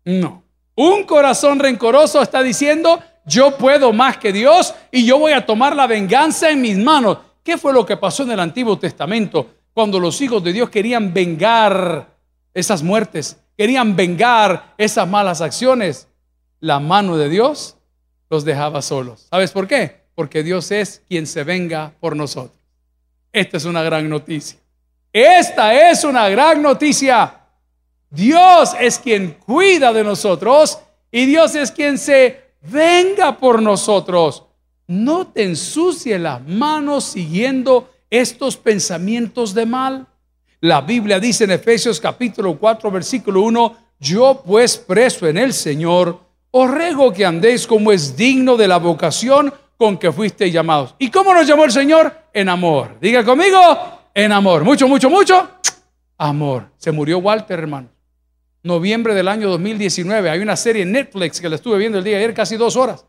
No. 0.05 0.43
Un 0.75 1.05
corazón 1.05 1.58
rencoroso 1.58 2.23
está 2.23 2.43
diciendo, 2.43 3.02
yo 3.26 3.58
puedo 3.58 3.93
más 3.93 4.17
que 4.17 4.32
Dios 4.32 4.75
y 4.90 5.05
yo 5.05 5.19
voy 5.19 5.32
a 5.32 5.44
tomar 5.44 5.76
la 5.76 5.87
venganza 5.87 6.50
en 6.50 6.61
mis 6.61 6.78
manos. 6.78 7.19
¿Qué 7.43 7.58
fue 7.58 7.73
lo 7.73 7.85
que 7.85 7.96
pasó 7.96 8.23
en 8.23 8.31
el 8.32 8.40
Antiguo 8.40 8.78
Testamento 8.78 9.49
cuando 9.75 9.99
los 10.00 10.20
hijos 10.20 10.43
de 10.43 10.52
Dios 10.52 10.70
querían 10.70 11.12
vengar 11.12 12.08
esas 12.55 12.82
muertes, 12.82 13.38
querían 13.56 13.97
vengar 13.97 14.75
esas 14.78 15.09
malas 15.09 15.40
acciones? 15.40 16.09
La 16.61 16.78
mano 16.78 17.16
de 17.16 17.28
Dios 17.28 17.76
los 18.32 18.46
dejaba 18.46 18.80
solos. 18.80 19.26
¿Sabes 19.28 19.50
por 19.50 19.68
qué? 19.68 20.04
Porque 20.14 20.42
Dios 20.42 20.70
es 20.70 21.02
quien 21.06 21.26
se 21.26 21.44
venga 21.44 21.92
por 22.00 22.16
nosotros. 22.16 22.58
Esta 23.30 23.58
es 23.58 23.66
una 23.66 23.82
gran 23.82 24.08
noticia. 24.08 24.58
Esta 25.12 25.90
es 25.90 26.02
una 26.02 26.26
gran 26.30 26.62
noticia. 26.62 27.40
Dios 28.08 28.70
es 28.80 28.98
quien 28.98 29.34
cuida 29.34 29.92
de 29.92 30.02
nosotros 30.02 30.78
y 31.10 31.26
Dios 31.26 31.54
es 31.54 31.70
quien 31.70 31.98
se 31.98 32.54
venga 32.62 33.36
por 33.36 33.60
nosotros. 33.60 34.44
No 34.86 35.26
te 35.26 35.42
ensucie 35.42 36.18
las 36.18 36.40
manos 36.40 37.04
siguiendo 37.04 37.90
estos 38.08 38.56
pensamientos 38.56 39.52
de 39.52 39.66
mal. 39.66 40.06
La 40.60 40.80
Biblia 40.80 41.20
dice 41.20 41.44
en 41.44 41.50
Efesios 41.50 42.00
capítulo 42.00 42.58
4 42.58 42.90
versículo 42.90 43.42
1, 43.42 43.76
yo 44.00 44.42
pues 44.42 44.78
preso 44.78 45.28
en 45.28 45.36
el 45.36 45.52
Señor, 45.52 46.18
os 46.52 46.71
ruego 46.71 47.12
que 47.12 47.26
andéis 47.26 47.66
como 47.66 47.90
es 47.90 48.16
digno 48.16 48.56
de 48.56 48.68
la 48.68 48.78
vocación 48.78 49.52
con 49.76 49.99
que 49.99 50.12
fuisteis 50.12 50.52
llamados. 50.52 50.94
¿Y 51.00 51.11
cómo 51.11 51.35
nos 51.35 51.49
llamó 51.49 51.64
el 51.64 51.73
Señor? 51.73 52.14
En 52.32 52.49
amor. 52.49 52.99
Diga 53.00 53.25
conmigo, 53.25 53.59
en 54.14 54.30
amor. 54.30 54.62
Mucho, 54.62 54.87
mucho, 54.87 55.11
mucho. 55.11 55.50
Amor. 56.18 56.71
Se 56.76 56.92
murió 56.92 57.18
Walter, 57.18 57.59
hermano 57.59 57.88
noviembre 58.62 59.14
del 59.14 59.28
año 59.28 59.50
2019. 59.50 60.30
Hay 60.30 60.40
una 60.40 60.56
serie 60.56 60.82
en 60.82 60.92
Netflix 60.92 61.40
que 61.40 61.49
la 61.49 61.56
estuve 61.56 61.78
viendo 61.78 61.99
el 61.99 62.04
día 62.04 62.16
de 62.16 62.25
ayer, 62.25 62.35
casi 62.35 62.56
dos 62.56 62.76
horas. 62.76 63.04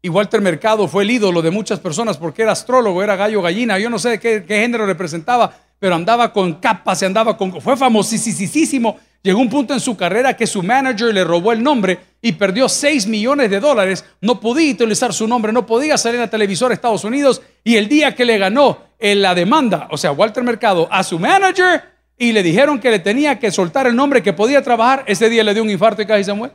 Y 0.00 0.08
Walter 0.08 0.40
Mercado 0.40 0.86
fue 0.86 1.02
el 1.02 1.10
ídolo 1.10 1.42
de 1.42 1.50
muchas 1.50 1.80
personas 1.80 2.16
porque 2.16 2.42
era 2.42 2.52
astrólogo, 2.52 3.02
era 3.02 3.16
gallo 3.16 3.42
gallina, 3.42 3.78
yo 3.78 3.90
no 3.90 3.98
sé 3.98 4.20
qué, 4.20 4.44
género 4.46 4.86
representaba, 4.86 5.52
pero 5.78 5.96
andaba 5.96 6.32
con 6.32 6.54
capas 6.54 7.02
y 7.02 7.04
andaba 7.04 7.36
con... 7.36 7.60
Fue 7.60 7.76
famosísimo. 7.76 8.98
Llegó 9.22 9.40
un 9.40 9.48
punto 9.48 9.74
en 9.74 9.80
su 9.80 9.96
carrera 9.96 10.36
que 10.36 10.46
su 10.46 10.62
manager 10.62 11.12
le 11.12 11.24
robó 11.24 11.52
el 11.52 11.62
nombre 11.62 11.98
y 12.22 12.32
perdió 12.32 12.68
6 12.68 13.06
millones 13.08 13.50
de 13.50 13.60
dólares. 13.60 14.04
No 14.20 14.40
podía 14.40 14.72
utilizar 14.72 15.12
su 15.12 15.26
nombre, 15.26 15.52
no 15.52 15.66
podía 15.66 15.98
salir 15.98 16.20
a 16.20 16.30
televisor 16.30 16.68
de 16.68 16.74
Estados 16.74 17.04
Unidos. 17.04 17.42
Y 17.64 17.76
el 17.76 17.88
día 17.88 18.14
que 18.14 18.24
le 18.24 18.38
ganó 18.38 18.78
en 18.98 19.20
la 19.20 19.34
demanda, 19.34 19.88
o 19.90 19.96
sea, 19.96 20.12
Walter 20.12 20.44
Mercado, 20.44 20.88
a 20.90 21.02
su 21.02 21.18
manager, 21.18 21.82
y 22.16 22.32
le 22.32 22.42
dijeron 22.42 22.80
que 22.80 22.90
le 22.90 22.98
tenía 22.98 23.38
que 23.38 23.50
soltar 23.50 23.86
el 23.86 23.94
nombre 23.94 24.22
que 24.22 24.32
podía 24.32 24.62
trabajar, 24.62 25.04
ese 25.06 25.28
día 25.28 25.44
le 25.44 25.54
dio 25.54 25.62
un 25.62 25.70
infarto 25.70 26.02
y 26.02 26.06
casi 26.06 26.24
se 26.24 26.32
muere. 26.32 26.54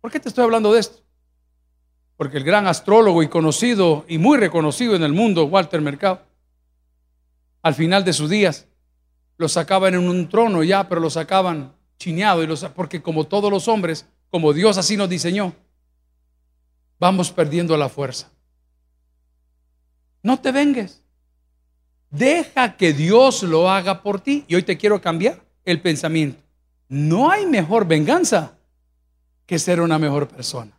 ¿Por 0.00 0.10
qué 0.10 0.20
te 0.20 0.28
estoy 0.28 0.44
hablando 0.44 0.72
de 0.72 0.80
esto? 0.80 1.02
Porque 2.16 2.38
el 2.38 2.44
gran 2.44 2.66
astrólogo 2.66 3.22
y 3.22 3.28
conocido 3.28 4.04
y 4.08 4.18
muy 4.18 4.38
reconocido 4.38 4.96
en 4.96 5.02
el 5.02 5.12
mundo, 5.12 5.44
Walter 5.44 5.80
Mercado, 5.80 6.20
al 7.62 7.74
final 7.74 8.04
de 8.04 8.12
sus 8.12 8.30
días, 8.30 8.66
lo 9.36 9.48
sacaban 9.48 9.94
en 9.94 10.08
un 10.08 10.28
trono 10.28 10.62
ya, 10.62 10.88
pero 10.88 11.00
lo 11.00 11.10
sacaban 11.10 11.72
chineado, 11.98 12.42
y 12.42 12.48
porque 12.74 13.02
como 13.02 13.24
todos 13.24 13.50
los 13.50 13.68
hombres, 13.68 14.06
como 14.30 14.52
Dios 14.52 14.78
así 14.78 14.96
nos 14.96 15.08
diseñó, 15.08 15.54
vamos 16.98 17.30
perdiendo 17.30 17.76
la 17.76 17.88
fuerza. 17.88 18.30
No 20.22 20.40
te 20.40 20.52
vengues. 20.52 21.02
Deja 22.10 22.76
que 22.76 22.92
Dios 22.92 23.42
lo 23.42 23.70
haga 23.70 24.02
por 24.02 24.20
ti. 24.20 24.44
Y 24.48 24.54
hoy 24.56 24.62
te 24.62 24.76
quiero 24.76 25.00
cambiar 25.00 25.40
el 25.64 25.80
pensamiento. 25.80 26.42
No 26.88 27.30
hay 27.30 27.46
mejor 27.46 27.86
venganza 27.86 28.56
que 29.46 29.58
ser 29.58 29.80
una 29.80 29.98
mejor 29.98 30.26
persona. 30.26 30.72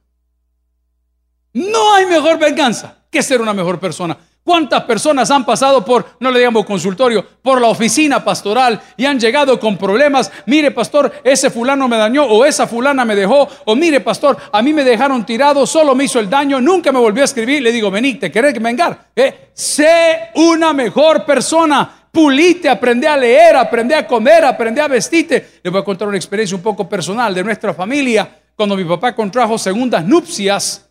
No 1.54 1.94
hay 1.96 2.06
mejor 2.06 2.38
venganza 2.40 3.06
que 3.10 3.24
ser 3.24 3.42
una 3.42 3.54
mejor 3.54 3.80
persona. 3.80 4.18
¿Cuántas 4.48 4.84
personas 4.84 5.30
han 5.30 5.46
pasado 5.46 5.84
por, 5.84 6.06
no 6.22 6.32
le 6.32 6.40
digamos 6.40 6.66
consultorio, 6.66 7.22
por 7.42 7.60
la 7.60 7.68
oficina 7.68 8.24
pastoral 8.24 8.80
y 8.96 9.04
han 9.04 9.20
llegado 9.20 9.60
con 9.60 9.76
problemas? 9.76 10.32
Mire, 10.46 10.72
pastor, 10.72 11.12
ese 11.22 11.50
fulano 11.50 11.90
me 11.90 11.98
dañó 11.98 12.24
o 12.24 12.46
esa 12.46 12.66
fulana 12.66 13.04
me 13.04 13.14
dejó. 13.14 13.50
O 13.66 13.76
mire, 13.76 14.00
pastor, 14.00 14.38
a 14.50 14.62
mí 14.62 14.72
me 14.72 14.86
dejaron 14.86 15.26
tirado, 15.26 15.68
solo 15.68 15.94
me 15.96 16.06
hizo 16.06 16.22
el 16.22 16.30
daño, 16.30 16.62
nunca 16.62 16.94
me 16.94 17.00
volvió 17.00 17.24
a 17.24 17.26
escribir. 17.26 17.62
Le 17.62 17.74
digo, 17.74 17.92
vení, 17.92 18.14
¿te 18.14 18.32
querés 18.32 18.54
vengar? 18.62 19.10
Eh, 19.14 19.50
sé 19.52 20.30
una 20.36 20.72
mejor 20.72 21.26
persona. 21.26 22.08
Pulite, 22.10 22.70
aprende 22.70 23.06
a 23.06 23.18
leer, 23.18 23.58
aprende 23.58 23.96
a 23.96 24.08
comer, 24.08 24.46
aprende 24.46 24.80
a 24.80 24.88
vestirte. 24.88 25.60
Le 25.62 25.70
voy 25.70 25.82
a 25.82 25.84
contar 25.84 26.08
una 26.08 26.16
experiencia 26.16 26.56
un 26.56 26.64
poco 26.64 26.88
personal 26.88 27.36
de 27.36 27.44
nuestra 27.44 27.74
familia. 27.74 28.30
Cuando 28.56 28.78
mi 28.78 28.86
papá 28.86 29.14
contrajo 29.14 29.58
segundas 29.58 30.06
nupcias, 30.06 30.87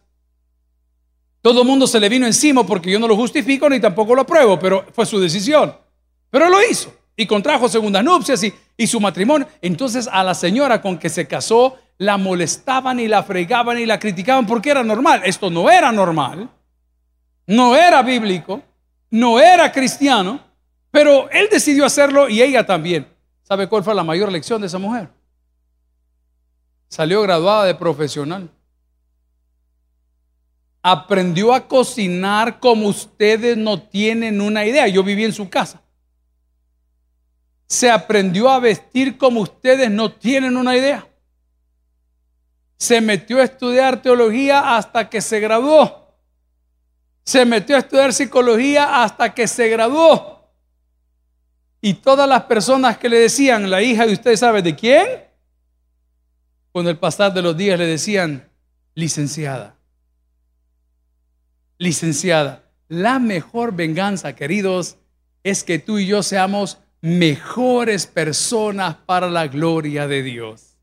todo 1.46 1.60
el 1.60 1.68
mundo 1.68 1.86
se 1.86 2.00
le 2.00 2.08
vino 2.08 2.26
encima 2.26 2.66
porque 2.66 2.90
yo 2.90 2.98
no 2.98 3.06
lo 3.06 3.14
justifico 3.14 3.70
ni 3.70 3.78
tampoco 3.78 4.16
lo 4.16 4.22
apruebo, 4.22 4.58
pero 4.58 4.84
fue 4.92 5.06
su 5.06 5.20
decisión. 5.20 5.72
Pero 6.28 6.48
lo 6.48 6.60
hizo 6.60 6.92
y 7.14 7.24
contrajo 7.24 7.68
segundas 7.68 8.02
nupcias 8.02 8.42
y, 8.42 8.52
y 8.76 8.88
su 8.88 8.98
matrimonio. 8.98 9.46
Entonces 9.62 10.08
a 10.10 10.24
la 10.24 10.34
señora 10.34 10.82
con 10.82 10.98
que 10.98 11.08
se 11.08 11.28
casó 11.28 11.76
la 11.98 12.16
molestaban 12.16 12.98
y 12.98 13.06
la 13.06 13.22
fregaban 13.22 13.78
y 13.78 13.86
la 13.86 14.00
criticaban 14.00 14.44
porque 14.44 14.70
era 14.70 14.82
normal. 14.82 15.22
Esto 15.24 15.48
no 15.48 15.70
era 15.70 15.92
normal, 15.92 16.50
no 17.46 17.76
era 17.76 18.02
bíblico, 18.02 18.60
no 19.10 19.38
era 19.38 19.70
cristiano, 19.70 20.40
pero 20.90 21.30
él 21.30 21.46
decidió 21.48 21.84
hacerlo 21.84 22.28
y 22.28 22.42
ella 22.42 22.66
también. 22.66 23.06
¿Sabe 23.44 23.68
cuál 23.68 23.84
fue 23.84 23.94
la 23.94 24.02
mayor 24.02 24.32
lección 24.32 24.60
de 24.60 24.66
esa 24.66 24.78
mujer? 24.78 25.10
Salió 26.88 27.22
graduada 27.22 27.66
de 27.66 27.76
profesional 27.76 28.50
aprendió 30.88 31.52
a 31.52 31.66
cocinar 31.66 32.60
como 32.60 32.86
ustedes 32.86 33.56
no 33.56 33.82
tienen 33.82 34.40
una 34.40 34.64
idea. 34.64 34.86
Yo 34.86 35.02
viví 35.02 35.24
en 35.24 35.32
su 35.32 35.50
casa. 35.50 35.82
Se 37.66 37.90
aprendió 37.90 38.48
a 38.48 38.60
vestir 38.60 39.18
como 39.18 39.40
ustedes 39.40 39.90
no 39.90 40.12
tienen 40.12 40.56
una 40.56 40.76
idea. 40.76 41.04
Se 42.76 43.00
metió 43.00 43.38
a 43.38 43.42
estudiar 43.42 44.00
teología 44.00 44.76
hasta 44.76 45.10
que 45.10 45.20
se 45.20 45.40
graduó. 45.40 46.14
Se 47.24 47.44
metió 47.44 47.74
a 47.74 47.80
estudiar 47.80 48.12
psicología 48.12 49.02
hasta 49.02 49.34
que 49.34 49.48
se 49.48 49.68
graduó. 49.68 50.48
Y 51.80 51.94
todas 51.94 52.28
las 52.28 52.44
personas 52.44 52.96
que 52.96 53.08
le 53.08 53.18
decían, 53.18 53.68
la 53.68 53.82
hija 53.82 54.06
de 54.06 54.12
usted 54.12 54.36
sabe 54.36 54.62
de 54.62 54.76
quién, 54.76 55.08
con 56.70 56.86
el 56.86 56.96
pasar 56.96 57.34
de 57.34 57.42
los 57.42 57.56
días 57.56 57.76
le 57.76 57.86
decían, 57.86 58.48
licenciada 58.94 59.75
licenciada, 61.78 62.64
la 62.88 63.18
mejor 63.18 63.74
venganza, 63.74 64.34
queridos, 64.34 64.96
es 65.42 65.64
que 65.64 65.78
tú 65.78 65.98
y 65.98 66.06
yo 66.06 66.22
seamos 66.22 66.78
mejores 67.00 68.06
personas 68.06 68.96
para 69.06 69.28
la 69.28 69.46
gloria 69.46 70.06
de 70.06 70.22
Dios. 70.22 70.76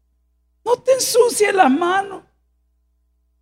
No 0.66 0.78
te 0.78 0.94
ensucies 0.94 1.54
las 1.54 1.72
manos. 1.72 2.24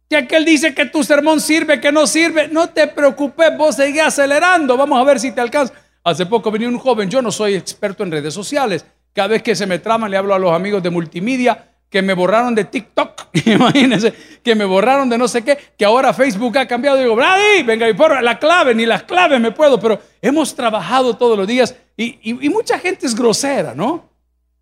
Que 0.09 0.17
aquel 0.17 0.43
dice 0.43 0.73
que 0.73 0.85
tu 0.85 1.03
sermón 1.03 1.39
sirve, 1.39 1.79
que 1.79 1.91
no 1.91 2.05
sirve, 2.05 2.47
no 2.47 2.69
te 2.69 2.87
preocupes, 2.87 3.55
vos 3.57 3.75
seguís 3.75 4.01
acelerando. 4.01 4.75
Vamos 4.75 4.99
a 4.99 5.03
ver 5.03 5.19
si 5.19 5.31
te 5.31 5.41
alcanza. 5.41 5.73
Hace 6.03 6.25
poco 6.25 6.51
venía 6.51 6.67
un 6.67 6.79
joven, 6.79 7.09
yo 7.09 7.21
no 7.21 7.31
soy 7.31 7.53
experto 7.53 8.03
en 8.03 8.11
redes 8.11 8.33
sociales. 8.33 8.85
Cada 9.13 9.29
vez 9.29 9.43
que 9.43 9.55
se 9.55 9.67
me 9.67 9.79
traman, 9.79 10.09
le 10.09 10.17
hablo 10.17 10.33
a 10.33 10.39
los 10.39 10.51
amigos 10.51 10.81
de 10.81 10.89
multimedia 10.89 11.70
que 11.91 12.01
me 12.01 12.13
borraron 12.13 12.55
de 12.55 12.63
TikTok, 12.63 13.27
imagínense, 13.45 14.13
que 14.41 14.55
me 14.55 14.63
borraron 14.63 15.09
de 15.09 15.17
no 15.17 15.27
sé 15.27 15.43
qué, 15.43 15.57
que 15.77 15.83
ahora 15.83 16.13
Facebook 16.13 16.57
ha 16.57 16.65
cambiado. 16.65 16.97
Digo, 16.97 17.15
Brady, 17.15 17.63
venga, 17.63 17.87
y 17.89 17.93
por 17.93 18.23
la 18.23 18.39
clave, 18.39 18.73
ni 18.73 18.85
las 18.85 19.03
claves 19.03 19.41
me 19.41 19.51
puedo, 19.51 19.77
pero 19.79 19.99
hemos 20.21 20.55
trabajado 20.55 21.17
todos 21.17 21.37
los 21.37 21.45
días 21.45 21.75
y, 21.97 22.17
y 22.23 22.49
mucha 22.49 22.79
gente 22.79 23.05
es 23.05 23.13
grosera, 23.13 23.75
¿no? 23.75 24.09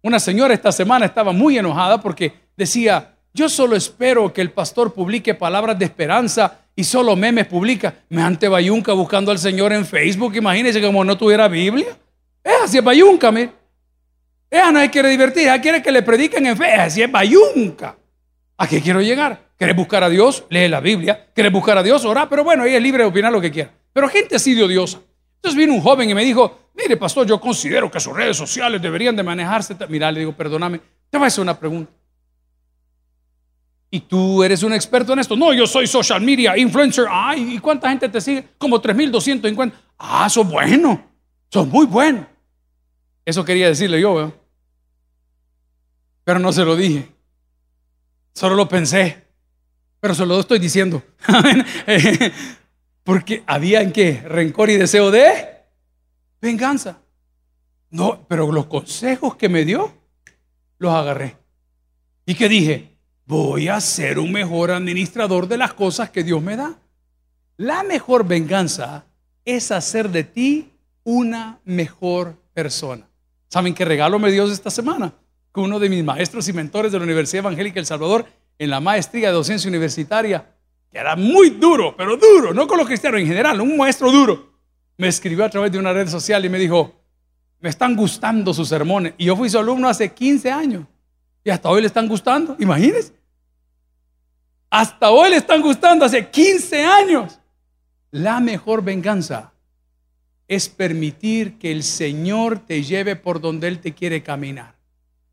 Una 0.01 0.19
señora 0.19 0.55
esta 0.55 0.71
semana 0.71 1.05
estaba 1.05 1.31
muy 1.31 1.57
enojada 1.57 2.01
porque 2.01 2.33
decía, 2.57 3.13
yo 3.33 3.47
solo 3.47 3.75
espero 3.75 4.33
que 4.33 4.41
el 4.41 4.51
pastor 4.51 4.93
publique 4.93 5.35
palabras 5.35 5.77
de 5.77 5.85
esperanza 5.85 6.61
y 6.75 6.83
solo 6.83 7.15
memes 7.15 7.45
publica. 7.45 7.93
Me 8.09 8.23
ante 8.23 8.47
Bayunca 8.47 8.93
buscando 8.93 9.31
al 9.31 9.37
Señor 9.37 9.71
en 9.71 9.85
Facebook, 9.85 10.35
imagínense 10.35 10.81
como 10.81 11.03
no 11.03 11.15
tuviera 11.15 11.47
Biblia. 11.47 11.95
Es 12.43 12.55
así, 12.63 12.79
Bayunca. 12.79 13.31
Ella 14.49 14.71
no 14.71 14.91
quiere 14.91 15.09
divertir, 15.09 15.43
ella 15.43 15.61
quiere 15.61 15.81
que 15.81 15.91
le 15.91 16.01
prediquen 16.01 16.45
en 16.45 16.57
fe. 16.57 16.73
Así 16.73 17.01
es 17.01 17.11
bayunca. 17.11 17.95
¿A 18.57 18.67
qué 18.67 18.81
quiero 18.81 19.01
llegar? 19.01 19.49
¿Quieres 19.57 19.75
buscar 19.75 20.03
a 20.03 20.09
Dios? 20.09 20.45
Lee 20.49 20.67
la 20.67 20.79
Biblia. 20.79 21.27
¿Quieres 21.33 21.51
buscar 21.51 21.77
a 21.77 21.83
Dios? 21.83 22.03
Ora. 22.05 22.27
Pero 22.27 22.43
bueno, 22.43 22.65
ella 22.65 22.77
es 22.77 22.83
libre 22.83 23.03
de 23.03 23.09
opinar 23.09 23.31
lo 23.31 23.41
que 23.41 23.51
quiera. 23.51 23.71
Pero 23.93 24.09
gente 24.09 24.35
así 24.35 24.53
de 24.55 24.63
odiosa. 24.63 24.99
Entonces 25.35 25.57
vino 25.57 25.73
un 25.73 25.81
joven 25.81 26.09
y 26.09 26.13
me 26.13 26.23
dijo, 26.23 26.71
mire 26.75 26.97
pastor, 26.97 27.25
yo 27.25 27.39
considero 27.39 27.89
que 27.89 27.99
sus 27.99 28.15
redes 28.15 28.35
sociales 28.35 28.81
deberían 28.81 29.15
de 29.15 29.23
manejarse. 29.23 29.75
Mira, 29.87 30.11
le 30.11 30.19
digo, 30.19 30.33
perdóname, 30.33 30.79
te 31.09 31.17
voy 31.17 31.25
a 31.25 31.27
hacer 31.27 31.41
una 31.41 31.57
pregunta. 31.57 31.91
¿Y 33.91 34.01
tú 34.01 34.43
eres 34.43 34.61
un 34.63 34.73
experto 34.73 35.13
en 35.13 35.19
esto? 35.19 35.35
No, 35.35 35.51
yo 35.51 35.65
soy 35.65 35.87
social 35.87 36.21
media 36.21 36.57
influencer. 36.57 37.05
Ay, 37.09 37.55
¿y 37.55 37.59
cuánta 37.59 37.89
gente 37.89 38.07
te 38.07 38.21
sigue? 38.21 38.45
Como 38.57 38.81
3.250. 38.81 39.71
Ah, 39.97 40.29
sos 40.29 40.47
bueno. 40.47 41.03
Sos 41.49 41.67
muy 41.67 41.85
bueno. 41.87 42.27
Eso 43.29 43.45
quería 43.45 43.67
decirle 43.67 44.01
yo, 44.01 44.33
pero 46.23 46.39
no 46.39 46.51
se 46.51 46.65
lo 46.65 46.75
dije. 46.75 47.11
Solo 48.33 48.55
lo 48.55 48.67
pensé, 48.67 49.23
pero 49.99 50.15
se 50.15 50.25
lo 50.25 50.39
estoy 50.39 50.57
diciendo. 50.57 51.03
Porque 53.03 53.43
había 53.45 53.83
en 53.83 53.91
qué? 53.91 54.19
Rencor 54.25 54.71
y 54.71 54.77
deseo 54.77 55.11
de 55.11 55.61
venganza. 56.41 57.03
No, 57.91 58.25
pero 58.27 58.51
los 58.51 58.65
consejos 58.65 59.35
que 59.35 59.47
me 59.47 59.63
dio, 59.63 59.93
los 60.79 60.91
agarré. 60.91 61.37
¿Y 62.25 62.33
que 62.33 62.49
dije? 62.49 62.97
Voy 63.27 63.67
a 63.67 63.79
ser 63.79 64.17
un 64.17 64.31
mejor 64.31 64.71
administrador 64.71 65.47
de 65.47 65.57
las 65.57 65.73
cosas 65.73 66.09
que 66.09 66.23
Dios 66.23 66.41
me 66.41 66.55
da. 66.55 66.79
La 67.57 67.83
mejor 67.83 68.25
venganza 68.25 69.05
es 69.45 69.71
hacer 69.71 70.09
de 70.09 70.23
ti 70.23 70.71
una 71.03 71.59
mejor 71.63 72.35
persona. 72.55 73.08
¿Saben 73.49 73.73
qué 73.73 73.83
regalo 73.83 74.19
me 74.19 74.31
dio 74.31 74.45
esta 74.45 74.69
semana? 74.69 75.13
que 75.53 75.59
uno 75.59 75.79
de 75.79 75.89
mis 75.89 76.03
maestros 76.03 76.47
y 76.47 76.53
mentores 76.53 76.91
de 76.91 76.99
la 76.99 77.03
Universidad 77.03 77.39
Evangélica 77.39 77.79
El 77.79 77.85
Salvador 77.85 78.25
en 78.57 78.69
la 78.69 78.79
maestría 78.79 79.29
de 79.29 79.33
docencia 79.33 79.67
universitaria, 79.67 80.45
que 80.91 80.97
era 80.97 81.15
muy 81.15 81.51
duro, 81.51 81.95
pero 81.97 82.17
duro, 82.17 82.53
no 82.53 82.67
con 82.67 82.77
los 82.77 82.87
cristianos 82.87 83.21
en 83.21 83.27
general, 83.27 83.59
un 83.61 83.77
maestro 83.77 84.11
duro, 84.11 84.49
me 84.97 85.07
escribió 85.07 85.45
a 85.45 85.49
través 85.49 85.71
de 85.71 85.79
una 85.79 85.93
red 85.93 86.07
social 86.07 86.43
y 86.43 86.49
me 86.49 86.59
dijo, 86.59 86.93
me 87.61 87.69
están 87.69 87.95
gustando 87.95 88.53
sus 88.53 88.67
sermones. 88.67 89.13
Y 89.17 89.25
yo 89.25 89.35
fui 89.35 89.49
su 89.49 89.57
alumno 89.57 89.87
hace 89.87 90.13
15 90.13 90.51
años 90.51 90.85
y 91.43 91.49
hasta 91.49 91.69
hoy 91.69 91.81
le 91.81 91.87
están 91.87 92.07
gustando, 92.07 92.55
imagínense. 92.59 93.13
Hasta 94.69 95.09
hoy 95.09 95.31
le 95.31 95.37
están 95.37 95.61
gustando, 95.61 96.05
hace 96.05 96.29
15 96.29 96.85
años. 96.85 97.39
La 98.11 98.39
mejor 98.39 98.83
venganza 98.83 99.53
es 100.49 100.67
permitir 100.67 101.57
que 101.57 101.71
el 101.71 101.83
Señor 101.83 102.59
te 102.59 102.83
lleve 102.83 103.15
por 103.15 103.39
donde 103.39 103.69
Él 103.69 103.79
te 103.79 103.93
quiere 103.93 104.21
caminar 104.23 104.79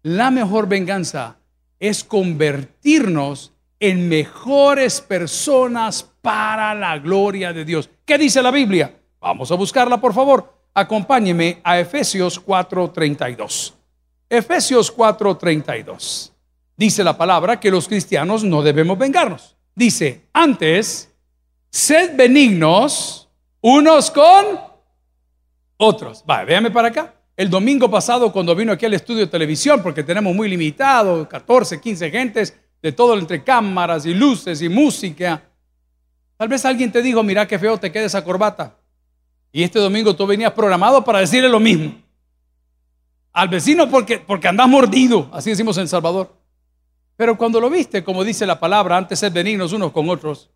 la 0.07 0.31
mejor 0.31 0.69
venganza 0.69 1.37
es 1.81 2.05
convertirnos 2.05 3.53
en 3.81 4.09
mejores 4.09 5.01
personas 5.01 6.09
para 6.23 6.77
la 6.77 6.97
gloria 7.01 7.53
de 7.53 7.65
Dios. 7.65 7.91
¿Qué 8.05 8.17
dice 8.17 8.41
la 8.41 8.53
Biblia? 8.53 8.95
Vamos 9.21 9.51
a 9.51 9.57
buscarla, 9.57 10.01
por 10.01 10.15
favor. 10.15 10.55
Acompáñeme 10.73 11.61
a 11.65 11.81
Efesios 11.81 12.39
4:32. 12.39 13.75
Efesios 14.31 14.95
4:32. 14.97 16.31
Dice 16.77 17.03
la 17.03 17.19
palabra 17.19 17.59
que 17.59 17.73
los 17.73 17.89
cristianos 17.89 18.45
no 18.45 18.63
debemos 18.63 18.97
vengarnos. 18.97 19.57
Dice, 19.75 20.29
antes, 20.33 21.13
sed 21.69 22.17
benignos 22.17 23.29
unos 23.61 24.13
con 24.13 24.76
otros. 25.77 26.25
Va, 26.29 26.45
véame 26.45 26.71
para 26.71 26.89
acá. 26.89 27.15
el 27.37 27.51
domingo 27.51 27.91
pasado 27.91 28.33
cuando 28.33 28.55
vino 28.55 28.73
aquí 28.73 28.87
al 28.87 28.95
estudio 28.95 29.21
de 29.21 29.27
televisión, 29.27 29.83
porque 29.83 30.03
tenemos 30.03 30.35
muy 30.35 30.49
limitado, 30.49 31.29
14, 31.29 31.81
15 31.81 32.11
gentes, 32.11 32.57
de 32.81 32.93
todo 32.93 33.19
entre 33.19 33.45
cámaras 33.45 34.07
y 34.07 34.15
luces 34.15 34.63
y 34.63 34.69
música. 34.69 35.43
Tal 36.37 36.49
vez 36.49 36.65
alguien 36.65 36.91
te 36.91 37.03
dijo, 37.03 37.23
mira 37.23 37.47
qué 37.47 37.59
feo 37.59 37.79
te 37.79 37.93
queda 37.93 38.05
esa 38.05 38.25
corbata. 38.25 38.77
Y 39.53 39.63
este 39.63 39.79
domingo 39.79 40.17
tú 40.17 40.27
venías 40.27 40.53
programado 40.53 41.05
para 41.05 41.21
decirle 41.21 41.49
lo 41.49 41.61
mismo. 41.61 41.95
Al 43.33 43.49
vecino 43.49 43.91
porque, 43.91 44.19
porque 44.19 44.49
andas 44.49 44.69
mordido, 44.69 45.29
así 45.33 45.51
decimos 45.51 45.77
en 45.77 45.89
Salvador. 45.89 46.35
Pero 47.17 47.37
cuando 47.37 47.61
lo 47.61 47.69
viste, 47.69 48.03
como 48.03 48.25
dice 48.25 48.47
la 48.47 48.59
palabra, 48.59 48.97
antes 48.97 49.19
ser 49.19 49.33
benignos 49.33 49.73
unos 49.73 49.93
con 49.93 50.09
otros, 50.09 50.51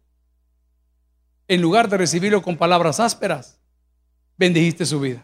en 1.49 1.61
lugar 1.61 1.89
de 1.89 1.99
recibirlo 1.99 2.43
con 2.43 2.57
palabras 2.57 3.01
ásperas, 3.01 3.60
bendijiste 4.41 4.87
su 4.87 4.99
vida. 4.99 5.23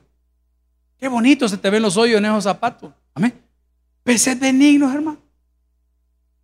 Qué 0.99 1.09
bonito 1.09 1.49
se 1.49 1.57
te 1.57 1.71
ven 1.71 1.81
los 1.81 1.97
hoyos 1.97 2.19
en 2.19 2.27
esos 2.27 2.45
zapatos. 2.45 2.93
Amén. 3.15 3.33
Pero 4.03 4.19
sed 4.19 4.39
benignos, 4.39 4.95
hermano. 4.95 5.19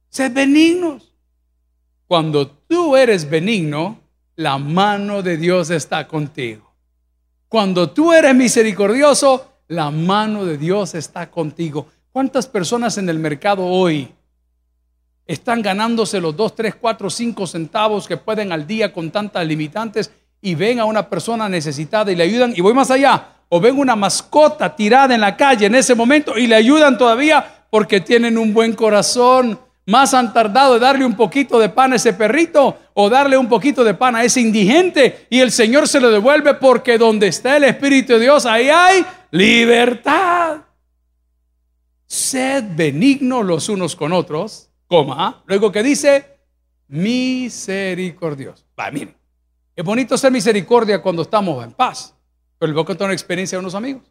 Sed 0.08 0.32
benignos. 0.32 1.12
Cuando 2.06 2.48
tú 2.48 2.96
eres 2.96 3.28
benigno, 3.28 4.00
la 4.36 4.56
mano 4.56 5.22
de 5.22 5.36
Dios 5.36 5.68
está 5.68 6.08
contigo. 6.08 6.72
Cuando 7.46 7.90
tú 7.90 8.10
eres 8.10 8.34
misericordioso, 8.34 9.52
la 9.68 9.90
mano 9.90 10.46
de 10.46 10.56
Dios 10.56 10.94
está 10.94 11.30
contigo. 11.30 11.86
¿Cuántas 12.10 12.46
personas 12.46 12.96
en 12.96 13.06
el 13.10 13.18
mercado 13.18 13.66
hoy 13.66 14.08
están 15.26 15.60
ganándose 15.60 16.20
los 16.22 16.34
2, 16.34 16.54
3, 16.54 16.74
4, 16.76 17.10
5 17.10 17.46
centavos 17.46 18.08
que 18.08 18.16
pueden 18.16 18.50
al 18.50 18.66
día 18.66 18.94
con 18.94 19.10
tantas 19.10 19.46
limitantes 19.46 20.10
y 20.42 20.54
ven 20.54 20.80
a 20.80 20.84
una 20.84 21.08
persona 21.08 21.48
necesitada 21.48 22.12
y 22.12 22.16
le 22.16 22.24
ayudan? 22.24 22.52
Y 22.54 22.60
voy 22.60 22.74
más 22.74 22.90
allá, 22.90 23.28
o 23.48 23.60
ven 23.60 23.78
una 23.78 23.96
mascota 23.96 24.74
tirada 24.76 25.14
en 25.14 25.20
la 25.20 25.36
calle 25.36 25.66
en 25.66 25.74
ese 25.74 25.94
momento 25.94 26.36
y 26.36 26.46
le 26.46 26.56
ayudan 26.56 26.98
todavía 26.98 27.64
porque 27.70 28.00
tienen 28.00 28.36
un 28.36 28.52
buen 28.52 28.74
corazón. 28.74 29.58
Más 29.86 30.14
han 30.14 30.32
tardado 30.32 30.74
de 30.74 30.80
darle 30.80 31.04
un 31.04 31.16
poquito 31.16 31.58
de 31.58 31.68
pan 31.68 31.92
a 31.92 31.96
ese 31.96 32.12
perrito 32.12 32.78
o 32.94 33.08
darle 33.08 33.36
un 33.36 33.48
poquito 33.48 33.82
de 33.82 33.94
pan 33.94 34.14
a 34.14 34.24
ese 34.24 34.40
indigente 34.40 35.26
y 35.30 35.40
el 35.40 35.50
Señor 35.50 35.88
se 35.88 36.00
lo 36.00 36.10
devuelve 36.10 36.54
porque 36.54 36.98
donde 36.98 37.28
está 37.28 37.56
el 37.56 37.64
Espíritu 37.64 38.14
de 38.14 38.20
Dios, 38.20 38.46
ahí 38.46 38.68
hay 38.68 39.04
libertad. 39.30 40.58
Sed 42.06 42.64
benignos 42.76 43.44
los 43.44 43.68
unos 43.68 43.96
con 43.96 44.12
otros, 44.12 44.70
coma, 44.86 45.42
luego 45.46 45.72
que 45.72 45.82
dice 45.82 46.38
misericordioso. 46.88 48.64
Va, 48.78 48.90
miren, 48.90 49.16
es 49.82 49.86
bonito 49.86 50.16
ser 50.16 50.30
misericordia 50.30 51.02
cuando 51.02 51.22
estamos 51.22 51.64
en 51.64 51.72
paz. 51.72 52.14
Pero 52.56 52.72
les 52.72 52.86
voy 52.86 52.96
a 52.96 53.04
una 53.04 53.12
experiencia 53.12 53.58
de 53.58 53.60
unos 53.60 53.74
amigos. 53.74 54.04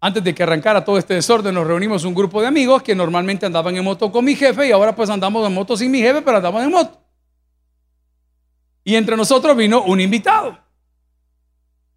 Antes 0.00 0.24
de 0.24 0.34
que 0.34 0.42
arrancara 0.42 0.84
todo 0.84 0.98
este 0.98 1.14
desorden, 1.14 1.54
nos 1.54 1.64
reunimos 1.64 2.02
un 2.02 2.12
grupo 2.12 2.40
de 2.40 2.48
amigos 2.48 2.82
que 2.82 2.96
normalmente 2.96 3.46
andaban 3.46 3.76
en 3.76 3.84
moto 3.84 4.10
con 4.10 4.24
mi 4.24 4.34
jefe 4.34 4.66
y 4.66 4.72
ahora 4.72 4.92
pues 4.92 5.08
andamos 5.08 5.46
en 5.46 5.54
moto 5.54 5.76
sin 5.76 5.92
mi 5.92 6.00
jefe, 6.00 6.20
pero 6.20 6.38
andamos 6.38 6.64
en 6.64 6.72
moto. 6.72 7.00
Y 8.82 8.96
entre 8.96 9.16
nosotros 9.16 9.56
vino 9.56 9.84
un 9.84 10.00
invitado. 10.00 10.58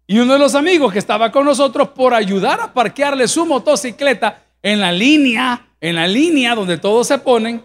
Y 0.06 0.20
uno 0.20 0.34
de 0.34 0.38
los 0.38 0.54
amigos 0.54 0.92
que 0.92 1.00
estaba 1.00 1.32
con 1.32 1.44
nosotros 1.44 1.88
por 1.88 2.14
ayudar 2.14 2.60
a 2.60 2.72
parquearle 2.72 3.26
su 3.26 3.44
motocicleta 3.44 4.44
en 4.62 4.80
la 4.80 4.92
línea, 4.92 5.70
en 5.80 5.96
la 5.96 6.06
línea 6.06 6.54
donde 6.54 6.78
todos 6.78 7.08
se 7.08 7.18
ponen, 7.18 7.64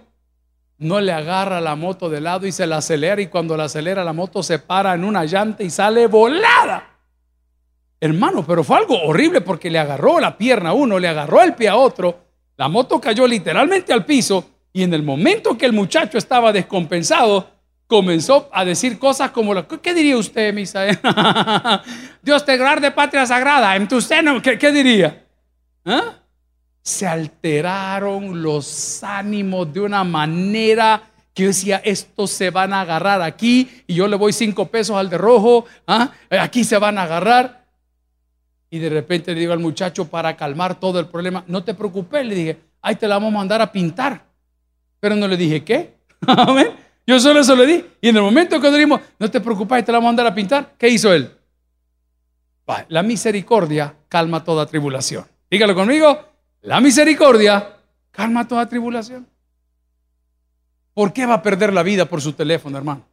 no 0.81 1.00
le 1.00 1.13
agarra 1.13 1.61
la 1.61 1.75
moto 1.75 2.09
de 2.09 2.19
lado 2.19 2.47
y 2.47 2.51
se 2.51 2.65
la 2.65 2.77
acelera 2.77 3.21
y 3.21 3.27
cuando 3.27 3.55
la 3.55 3.65
acelera 3.65 4.03
la 4.03 4.13
moto 4.13 4.41
se 4.41 4.57
para 4.57 4.95
en 4.95 5.03
una 5.03 5.25
llanta 5.25 5.61
y 5.61 5.69
sale 5.69 6.07
volada. 6.07 6.97
Hermano, 8.00 8.43
pero 8.43 8.63
fue 8.63 8.77
algo 8.77 9.00
horrible 9.03 9.41
porque 9.41 9.69
le 9.69 9.77
agarró 9.77 10.19
la 10.19 10.35
pierna 10.35 10.71
a 10.71 10.73
uno, 10.73 10.97
le 10.97 11.07
agarró 11.07 11.43
el 11.43 11.53
pie 11.53 11.69
a 11.69 11.75
otro, 11.75 12.21
la 12.57 12.67
moto 12.67 13.00
cayó 13.00 13.27
literalmente 13.27 13.93
al 13.93 14.05
piso 14.05 14.43
y 14.73 14.81
en 14.81 14.95
el 14.95 15.03
momento 15.03 15.55
que 15.55 15.67
el 15.67 15.73
muchacho 15.73 16.17
estaba 16.17 16.51
descompensado, 16.51 17.47
comenzó 17.85 18.50
a 18.51 18.65
decir 18.65 18.97
cosas 18.97 19.29
como, 19.29 19.53
¿qué 19.67 19.93
diría 19.93 20.17
usted, 20.17 20.51
Misael? 20.51 20.97
Dios 22.23 22.43
te 22.43 22.57
guarde 22.57 22.89
patria 22.89 23.27
sagrada, 23.27 23.75
en 23.75 23.88
tu 23.88 24.01
seno, 24.01 24.41
¿qué, 24.41 24.57
qué 24.57 24.71
diría? 24.71 25.27
¿Ah? 25.85 26.20
Se 26.81 27.07
alteraron 27.07 28.41
los 28.41 29.03
ánimos 29.03 29.71
de 29.71 29.82
una 29.82 30.03
manera 30.03 31.03
que 31.34 31.43
yo 31.43 31.47
decía, 31.49 31.82
estos 31.86 32.32
se 32.32 32.49
van 32.49 32.73
a 32.73 32.82
agarrar 32.82 33.21
aquí 33.21 33.84
y 33.88 33.93
yo 33.95 34.08
le 34.08 34.15
voy 34.15 34.34
cinco 34.34 34.67
pesos 34.67 34.97
al 34.97 35.10
de 35.10 35.17
rojo, 35.17 35.65
¿ah? 35.88 36.12
aquí 36.29 36.63
se 36.63 36.77
van 36.77 36.97
a 36.97 37.03
agarrar. 37.03 37.65
Y 38.69 38.79
de 38.79 38.89
repente 38.89 39.34
le 39.34 39.39
digo 39.39 39.53
al 39.53 39.60
muchacho 39.60 40.08
para 40.08 40.36
calmar 40.36 40.79
todo 40.79 40.99
el 40.99 41.08
problema, 41.08 41.43
no 41.47 41.63
te 41.63 41.73
preocupes, 41.73 42.25
le 42.25 42.36
dije, 42.36 42.58
ahí 42.82 42.95
te 42.95 43.08
la 43.08 43.15
vamos 43.15 43.34
a 43.34 43.38
mandar 43.38 43.62
a 43.62 43.71
pintar. 43.71 44.25
Pero 44.99 45.15
no 45.15 45.27
le 45.27 45.38
dije, 45.38 45.63
¿qué? 45.63 45.95
Yo 47.08 47.19
solo 47.19 47.41
eso 47.41 47.56
le 47.56 47.65
di. 47.65 47.86
Y 48.01 48.10
en 48.10 48.15
el 48.15 48.21
momento 48.21 48.60
que 48.62 48.71
dijimos, 48.71 49.01
no 49.19 49.29
te 49.29 49.41
preocupes, 49.41 49.84
te 49.84 49.91
la 49.91 49.97
vamos 49.97 50.10
a 50.10 50.12
mandar 50.12 50.27
a 50.27 50.36
pintar, 50.36 50.73
¿qué 50.77 50.89
hizo 50.89 51.13
él? 51.13 51.32
La 52.88 53.03
misericordia 53.03 53.95
calma 54.08 54.43
toda 54.43 54.65
tribulación. 54.65 55.25
Dígalo 55.49 55.75
conmigo, 55.75 56.31
la 56.62 56.82
misericordia 56.82 57.78
calma 58.12 58.47
toda 58.47 58.67
tribulación. 58.67 59.28
¿Por 60.93 61.13
qué 61.13 61.26
va 61.26 61.36
a 61.36 61.41
perder 61.41 61.74
la 61.74 61.84
vida 61.84 62.06
por 62.06 62.21
su 62.21 62.34
teléfono, 62.34 62.78
hermano? 62.78 63.06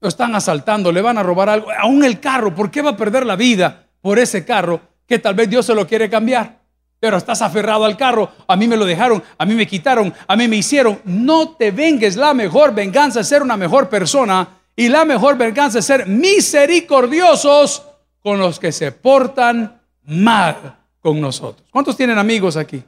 Lo 0.00 0.08
están 0.08 0.34
asaltando, 0.34 0.92
le 0.92 1.02
van 1.02 1.18
a 1.18 1.22
robar 1.22 1.48
algo, 1.48 1.68
aún 1.72 2.04
el 2.04 2.20
carro, 2.20 2.54
¿por 2.54 2.70
qué 2.70 2.82
va 2.82 2.90
a 2.90 2.96
perder 2.96 3.26
la 3.26 3.34
vida 3.34 3.88
por 4.00 4.18
ese 4.18 4.44
carro 4.44 4.80
que 5.08 5.18
tal 5.18 5.34
vez 5.34 5.48
Dios 5.48 5.66
se 5.66 5.74
lo 5.74 5.86
quiere 5.86 6.08
cambiar. 6.10 6.58
Pero 7.00 7.16
estás 7.16 7.42
aferrado 7.42 7.84
al 7.84 7.96
carro, 7.96 8.30
a 8.46 8.56
mí 8.56 8.68
me 8.68 8.76
lo 8.76 8.84
dejaron, 8.84 9.22
a 9.38 9.44
mí 9.44 9.54
me 9.54 9.66
quitaron, 9.66 10.12
a 10.26 10.36
mí 10.36 10.48
me 10.48 10.56
hicieron. 10.56 11.00
No 11.04 11.50
te 11.50 11.70
vengues, 11.70 12.16
la 12.16 12.34
mejor 12.34 12.74
venganza 12.74 13.20
es 13.20 13.28
ser 13.28 13.42
una 13.42 13.56
mejor 13.56 13.88
persona 13.88 14.48
y 14.74 14.88
la 14.88 15.04
mejor 15.04 15.36
venganza 15.36 15.78
es 15.78 15.84
ser 15.84 16.06
misericordiosos 16.06 17.84
con 18.20 18.38
los 18.38 18.58
que 18.58 18.72
se 18.72 18.92
portan 18.92 19.80
mal 20.04 20.76
con 21.08 21.20
nosotros. 21.20 21.66
¿Cuántos 21.70 21.96
tienen 21.96 22.18
amigos 22.18 22.56
aquí? 22.56 22.82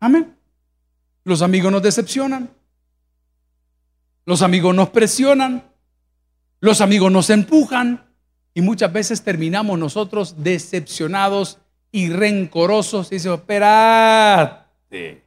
Amén. 0.00 0.34
Los 1.24 1.42
amigos 1.42 1.70
nos 1.70 1.82
decepcionan. 1.82 2.50
Los 4.24 4.42
amigos 4.42 4.74
nos 4.74 4.88
presionan. 4.90 5.64
Los 6.60 6.80
amigos 6.80 7.12
nos 7.12 7.30
empujan. 7.30 8.04
Y 8.54 8.60
muchas 8.60 8.92
veces 8.92 9.22
terminamos 9.22 9.78
nosotros 9.78 10.36
decepcionados 10.38 11.58
y 11.90 12.08
rencorosos. 12.10 13.10
Y 13.12 13.16
dice, 13.16 13.32
espérate, 13.32 15.24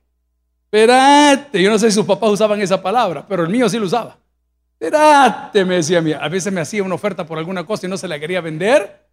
espérate. 0.65 1.61
Yo 1.61 1.69
no 1.69 1.79
sé 1.79 1.89
si 1.89 1.95
sus 1.95 2.05
papás 2.05 2.31
usaban 2.31 2.61
esa 2.61 2.81
palabra, 2.81 3.25
pero 3.27 3.43
el 3.43 3.49
mío 3.49 3.69
sí 3.69 3.79
lo 3.79 3.85
usaba. 3.85 4.17
Espérate, 4.73 5.63
me 5.63 5.75
decía 5.75 5.99
a 5.99 6.01
mí. 6.01 6.11
A 6.11 6.27
veces 6.27 6.51
me 6.51 6.61
hacía 6.61 6.83
una 6.83 6.95
oferta 6.95 7.25
por 7.25 7.37
alguna 7.37 7.65
cosa 7.65 7.87
y 7.87 7.89
no 7.89 7.97
se 7.97 8.07
la 8.07 8.19
quería 8.19 8.41
vender. 8.41 9.04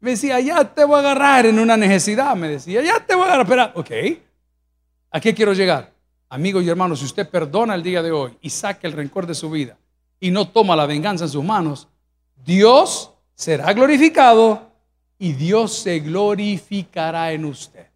Me 0.00 0.10
decía, 0.10 0.40
ya 0.40 0.64
te 0.64 0.84
voy 0.84 0.96
a 0.96 1.00
agarrar 1.00 1.46
en 1.46 1.58
una 1.58 1.76
necesidad. 1.76 2.34
Me 2.34 2.48
decía, 2.48 2.82
ya 2.82 3.04
te 3.04 3.14
voy 3.14 3.24
a 3.24 3.34
agarrar. 3.34 3.46
Espera, 3.46 3.72
ok. 3.74 3.90
¿A 5.10 5.20
qué 5.20 5.34
quiero 5.34 5.52
llegar? 5.52 5.92
Amigo 6.28 6.62
y 6.62 6.68
hermano, 6.68 6.96
si 6.96 7.04
usted 7.04 7.28
perdona 7.28 7.74
el 7.74 7.82
día 7.82 8.02
de 8.02 8.12
hoy 8.12 8.38
y 8.40 8.48
saca 8.50 8.86
el 8.86 8.94
rencor 8.94 9.26
de 9.26 9.34
su 9.34 9.50
vida 9.50 9.76
y 10.18 10.30
no 10.30 10.48
toma 10.48 10.76
la 10.76 10.86
venganza 10.86 11.24
en 11.24 11.30
sus 11.30 11.44
manos, 11.44 11.88
Dios 12.36 13.12
será 13.34 13.72
glorificado 13.72 14.70
y 15.18 15.32
Dios 15.32 15.74
se 15.74 15.98
glorificará 16.00 17.32
en 17.32 17.44
usted. 17.44 17.86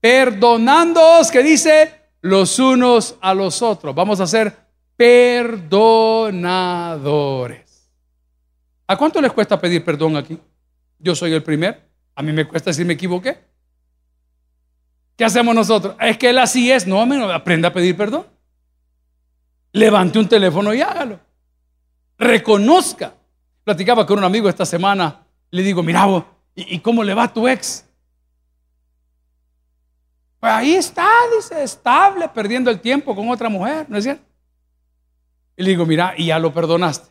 perdonándoos, 0.00 1.32
que 1.32 1.42
dice, 1.42 1.90
los 2.20 2.60
unos 2.60 3.16
a 3.20 3.34
los 3.34 3.60
otros. 3.60 3.92
Vamos 3.92 4.20
a 4.20 4.28
ser 4.28 4.56
perdonadores. 4.96 7.90
¿A 8.86 8.96
cuánto 8.96 9.20
les 9.20 9.32
cuesta 9.32 9.60
pedir 9.60 9.84
perdón 9.84 10.16
aquí? 10.16 10.38
Yo 11.00 11.16
soy 11.16 11.32
el 11.32 11.42
primer. 11.42 11.88
A 12.14 12.22
mí 12.22 12.32
me 12.32 12.46
cuesta 12.46 12.70
decir 12.70 12.86
me 12.86 12.92
equivoqué. 12.92 13.36
¿Qué 15.16 15.24
hacemos 15.24 15.56
nosotros? 15.56 15.96
Es 16.00 16.16
que 16.18 16.30
él 16.30 16.38
así 16.38 16.70
es. 16.70 16.86
No, 16.86 17.02
aprenda 17.32 17.70
a 17.70 17.72
pedir 17.72 17.96
perdón. 17.96 18.32
Levante 19.74 20.20
un 20.20 20.28
teléfono 20.28 20.72
y 20.72 20.80
hágalo. 20.80 21.18
Reconozca. 22.16 23.12
Platicaba 23.64 24.06
con 24.06 24.18
un 24.18 24.24
amigo 24.24 24.48
esta 24.48 24.64
semana. 24.64 25.26
Le 25.50 25.62
digo, 25.62 25.82
mira 25.82 26.24
¿y, 26.54 26.78
cómo 26.78 27.02
le 27.02 27.12
va 27.12 27.24
a 27.24 27.32
tu 27.32 27.48
ex? 27.48 27.84
Pues 30.38 30.52
ahí 30.52 30.74
está, 30.74 31.10
dice, 31.36 31.64
estable, 31.64 32.28
perdiendo 32.28 32.70
el 32.70 32.80
tiempo 32.80 33.16
con 33.16 33.28
otra 33.30 33.48
mujer, 33.48 33.86
¿no 33.88 33.98
es 33.98 34.04
cierto? 34.04 34.22
Y 35.56 35.64
le 35.64 35.70
digo, 35.70 35.84
mira, 35.86 36.14
y 36.16 36.26
ya 36.26 36.38
lo 36.38 36.54
perdonaste. 36.54 37.10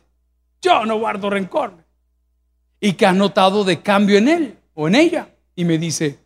Yo 0.62 0.86
no 0.86 0.98
guardo 0.98 1.28
rencor. 1.28 1.74
¿Y 2.80 2.94
qué 2.94 3.04
has 3.04 3.14
notado 3.14 3.64
de 3.64 3.82
cambio 3.82 4.16
en 4.16 4.28
él 4.28 4.58
o 4.72 4.88
en 4.88 4.94
ella? 4.94 5.28
Y 5.54 5.66
me 5.66 5.76
dice, 5.76 6.18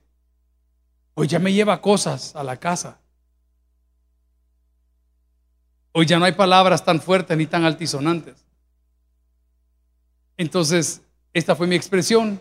hoy 1.15 1.27
ya 1.27 1.41
me 1.41 1.53
lleva 1.53 1.81
cosas 1.81 2.37
a 2.37 2.45
la 2.45 2.57
casa. 2.59 3.01
Hoy 5.93 6.07
ya 6.07 6.19
no 6.19 6.25
hay 6.25 6.33
palabras 6.33 6.85
tan 6.85 7.01
fuertes 7.01 7.37
ni 7.37 7.47
tan 7.47 7.65
altisonantes. 7.65 8.45
Entonces, 10.37 11.03
esta 11.33 11.57
fue 11.57 11.67
mi 11.67 11.75
expresión, 11.75 12.41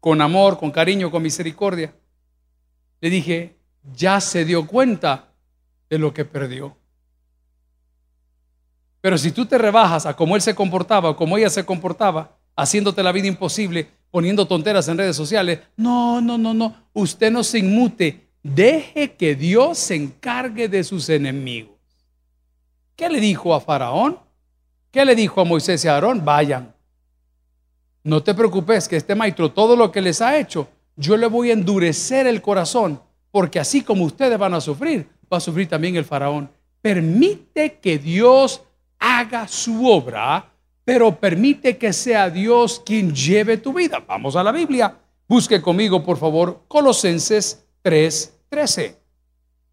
con 0.00 0.20
amor, 0.20 0.58
con 0.58 0.70
cariño, 0.70 1.10
con 1.10 1.22
misericordia. 1.22 1.94
Le 3.00 3.10
dije, 3.10 3.56
ya 3.94 4.20
se 4.20 4.44
dio 4.44 4.66
cuenta 4.66 5.32
de 5.88 5.98
lo 5.98 6.12
que 6.12 6.24
perdió. 6.24 6.76
Pero 9.00 9.16
si 9.16 9.32
tú 9.32 9.46
te 9.46 9.58
rebajas 9.58 10.06
a 10.06 10.14
cómo 10.14 10.36
él 10.36 10.42
se 10.42 10.54
comportaba 10.54 11.10
o 11.10 11.16
cómo 11.16 11.38
ella 11.38 11.50
se 11.50 11.64
comportaba, 11.64 12.36
haciéndote 12.54 13.02
la 13.02 13.12
vida 13.12 13.26
imposible, 13.26 13.88
poniendo 14.10 14.46
tonteras 14.46 14.88
en 14.88 14.98
redes 14.98 15.16
sociales, 15.16 15.60
no, 15.76 16.20
no, 16.20 16.36
no, 16.36 16.52
no, 16.52 16.74
usted 16.92 17.30
no 17.30 17.42
se 17.42 17.60
inmute, 17.60 18.28
deje 18.42 19.14
que 19.14 19.34
Dios 19.34 19.78
se 19.78 19.94
encargue 19.94 20.68
de 20.68 20.84
sus 20.84 21.08
enemigos. 21.08 21.79
¿Qué 23.00 23.08
le 23.08 23.18
dijo 23.18 23.54
a 23.54 23.62
Faraón? 23.62 24.18
¿Qué 24.90 25.06
le 25.06 25.14
dijo 25.14 25.40
a 25.40 25.44
Moisés 25.46 25.82
y 25.86 25.88
a 25.88 25.94
Aarón? 25.94 26.22
Vayan. 26.22 26.74
No 28.04 28.22
te 28.22 28.34
preocupes 28.34 28.86
que 28.86 28.96
este 28.96 29.14
maestro, 29.14 29.50
todo 29.50 29.74
lo 29.74 29.90
que 29.90 30.02
les 30.02 30.20
ha 30.20 30.36
hecho, 30.36 30.68
yo 30.96 31.16
le 31.16 31.26
voy 31.26 31.48
a 31.48 31.54
endurecer 31.54 32.26
el 32.26 32.42
corazón, 32.42 33.00
porque 33.30 33.58
así 33.58 33.80
como 33.80 34.04
ustedes 34.04 34.38
van 34.38 34.52
a 34.52 34.60
sufrir, 34.60 35.08
va 35.32 35.38
a 35.38 35.40
sufrir 35.40 35.66
también 35.66 35.96
el 35.96 36.04
faraón. 36.04 36.50
Permite 36.82 37.78
que 37.78 37.96
Dios 37.96 38.60
haga 38.98 39.48
su 39.48 39.88
obra, 39.88 40.52
pero 40.84 41.18
permite 41.18 41.78
que 41.78 41.94
sea 41.94 42.28
Dios 42.28 42.82
quien 42.84 43.14
lleve 43.14 43.56
tu 43.56 43.72
vida. 43.72 44.04
Vamos 44.06 44.36
a 44.36 44.44
la 44.44 44.52
Biblia. 44.52 44.94
Busque 45.26 45.62
conmigo, 45.62 46.04
por 46.04 46.18
favor, 46.18 46.64
Colosenses 46.68 47.64
3:13. 47.82 48.94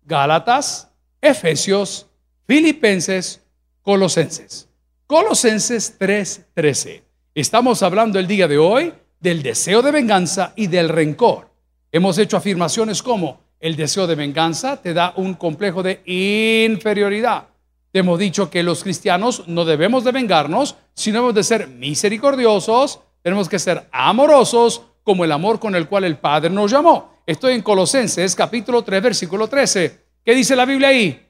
Gálatas, 0.05 0.89
Efesios, 1.19 2.06
Filipenses, 2.47 3.41
Colosenses. 3.81 4.69
Colosenses 5.05 5.97
3:13. 5.99 7.03
Estamos 7.35 7.83
hablando 7.83 8.19
el 8.19 8.25
día 8.25 8.47
de 8.47 8.57
hoy 8.57 8.93
del 9.19 9.43
deseo 9.43 9.81
de 9.81 9.91
venganza 9.91 10.53
y 10.55 10.67
del 10.67 10.87
rencor. 10.87 11.49
Hemos 11.91 12.17
hecho 12.17 12.37
afirmaciones 12.37 13.03
como 13.03 13.41
el 13.59 13.75
deseo 13.75 14.07
de 14.07 14.15
venganza 14.15 14.81
te 14.81 14.93
da 14.93 15.11
un 15.17 15.33
complejo 15.33 15.83
de 15.83 16.01
inferioridad. 16.05 17.49
Te 17.91 17.99
hemos 17.99 18.17
dicho 18.17 18.49
que 18.49 18.63
los 18.63 18.81
cristianos 18.81 19.43
no 19.47 19.65
debemos 19.65 20.05
de 20.05 20.13
vengarnos, 20.13 20.77
sino 20.93 21.15
debemos 21.15 21.35
de 21.35 21.43
ser 21.43 21.67
misericordiosos, 21.67 23.01
tenemos 23.23 23.49
que 23.49 23.59
ser 23.59 23.89
amorosos 23.91 24.83
como 25.03 25.25
el 25.25 25.33
amor 25.33 25.59
con 25.59 25.75
el 25.75 25.89
cual 25.89 26.05
el 26.05 26.17
Padre 26.17 26.49
nos 26.49 26.71
llamó. 26.71 27.17
Estoy 27.25 27.55
en 27.55 27.61
Colosenses 27.61 28.33
capítulo 28.35 28.83
3 28.83 29.03
versículo 29.03 29.49
13. 29.49 29.99
¿Qué 30.23 30.33
dice 30.33 30.55
la 30.55 30.63
Biblia 30.63 30.87
ahí? 30.87 31.26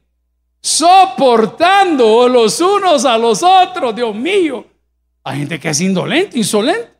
Soportando 0.62 2.28
los 2.28 2.60
unos 2.60 3.06
a 3.06 3.18
los 3.18 3.44
otros, 3.44 3.96
Dios 3.96 4.16
mío. 4.16 4.66
Hay 5.24 5.40
gente 5.40 5.60
que 5.60 5.70
es 5.70 5.82
indolente, 5.82 6.38
insolente. 6.38 6.92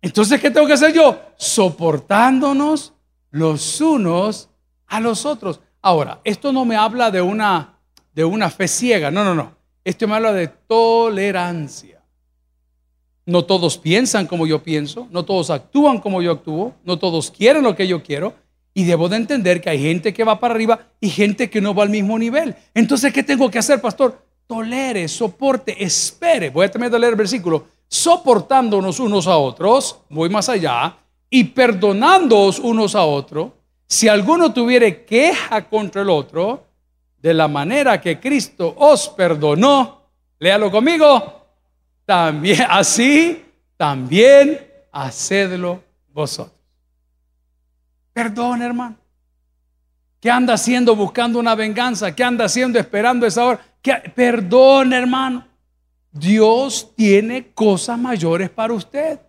Entonces, 0.00 0.40
¿qué 0.40 0.50
tengo 0.50 0.66
que 0.66 0.72
hacer 0.74 0.92
yo? 0.92 1.20
Soportándonos 1.36 2.94
los 3.30 3.80
unos 3.80 4.48
a 4.86 5.00
los 5.00 5.26
otros. 5.26 5.60
Ahora, 5.82 6.20
esto 6.24 6.52
no 6.52 6.64
me 6.64 6.76
habla 6.76 7.10
de 7.10 7.20
una, 7.20 7.78
de 8.14 8.24
una 8.24 8.50
fe 8.50 8.68
ciega, 8.68 9.10
no, 9.10 9.24
no, 9.24 9.34
no. 9.34 9.56
Esto 9.84 10.06
me 10.06 10.16
habla 10.16 10.32
de 10.32 10.48
tolerancia. 10.48 12.02
No 13.26 13.44
todos 13.44 13.76
piensan 13.76 14.26
como 14.26 14.46
yo 14.46 14.62
pienso, 14.62 15.06
no 15.10 15.24
todos 15.24 15.50
actúan 15.50 15.98
como 15.98 16.22
yo 16.22 16.32
actúo, 16.32 16.74
no 16.84 16.98
todos 16.98 17.30
quieren 17.30 17.62
lo 17.62 17.76
que 17.76 17.86
yo 17.86 18.02
quiero, 18.02 18.34
y 18.74 18.84
debo 18.84 19.08
de 19.08 19.16
entender 19.16 19.60
que 19.60 19.70
hay 19.70 19.82
gente 19.82 20.12
que 20.12 20.24
va 20.24 20.38
para 20.38 20.54
arriba 20.54 20.78
y 21.00 21.10
gente 21.10 21.50
que 21.50 21.60
no 21.60 21.74
va 21.74 21.82
al 21.82 21.90
mismo 21.90 22.18
nivel. 22.18 22.54
Entonces, 22.74 23.12
¿qué 23.12 23.22
tengo 23.22 23.50
que 23.50 23.58
hacer, 23.58 23.80
pastor? 23.80 24.24
Tolere, 24.46 25.08
soporte, 25.08 25.82
espere. 25.82 26.50
Voy 26.50 26.66
a 26.66 26.70
terminar 26.70 26.92
de 26.92 26.98
leer 26.98 27.12
el 27.12 27.18
versículo. 27.18 27.66
Soportándonos 27.88 29.00
unos 29.00 29.26
a 29.26 29.36
otros, 29.36 30.00
voy 30.10 30.28
más 30.28 30.48
allá, 30.48 30.96
y 31.30 31.44
perdonándoos 31.44 32.58
unos 32.58 32.94
a 32.94 33.04
otros, 33.04 33.52
si 33.86 34.08
alguno 34.08 34.52
tuviere 34.52 35.04
queja 35.04 35.66
contra 35.68 36.02
el 36.02 36.10
otro, 36.10 36.64
de 37.20 37.34
la 37.34 37.48
manera 37.48 38.00
que 38.00 38.20
Cristo 38.20 38.74
os 38.78 39.08
perdonó, 39.08 40.02
léalo 40.38 40.70
conmigo, 40.70 41.46
también 42.04 42.64
así, 42.68 43.44
también 43.76 44.66
hacedlo 44.92 45.82
vosotros. 46.12 46.57
Perdón, 48.18 48.62
hermano. 48.62 48.96
¿Qué 50.20 50.28
anda 50.28 50.54
haciendo 50.54 50.96
buscando 50.96 51.38
una 51.38 51.54
venganza? 51.54 52.16
¿Qué 52.16 52.24
anda 52.24 52.46
haciendo 52.46 52.76
esperando 52.76 53.24
esa 53.24 53.44
hora? 53.44 53.60
Perdón, 54.16 54.92
hermano. 54.92 55.46
Dios 56.10 56.90
tiene 56.96 57.52
cosas 57.52 57.96
mayores 57.96 58.50
para 58.50 58.72
usted. 58.72 59.20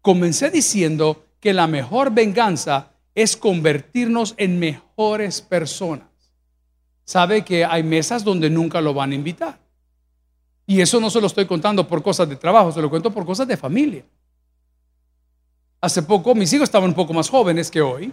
Comencé 0.00 0.48
diciendo 0.48 1.26
que 1.40 1.52
la 1.52 1.66
mejor 1.66 2.10
venganza 2.10 2.92
es 3.14 3.36
convertirnos 3.36 4.32
en 4.38 4.58
mejores 4.58 5.42
personas. 5.42 6.08
Sabe 7.04 7.44
que 7.44 7.66
hay 7.66 7.82
mesas 7.82 8.24
donde 8.24 8.48
nunca 8.48 8.80
lo 8.80 8.94
van 8.94 9.12
a 9.12 9.14
invitar. 9.14 9.58
Y 10.64 10.80
eso 10.80 10.98
no 11.00 11.10
se 11.10 11.20
lo 11.20 11.26
estoy 11.26 11.44
contando 11.44 11.86
por 11.86 12.02
cosas 12.02 12.26
de 12.26 12.36
trabajo, 12.36 12.72
se 12.72 12.80
lo 12.80 12.88
cuento 12.88 13.10
por 13.10 13.26
cosas 13.26 13.46
de 13.46 13.58
familia. 13.58 14.06
Hace 15.82 16.02
poco 16.02 16.34
mis 16.34 16.50
hijos 16.54 16.64
estaban 16.64 16.88
un 16.88 16.96
poco 16.96 17.12
más 17.12 17.28
jóvenes 17.28 17.70
que 17.70 17.82
hoy 17.82 18.10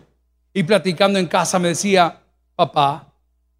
y 0.56 0.63
platicando 0.63 1.20
en 1.20 1.28
casa 1.28 1.60
me 1.60 1.68
decía, 1.68 2.22
papá, 2.56 3.12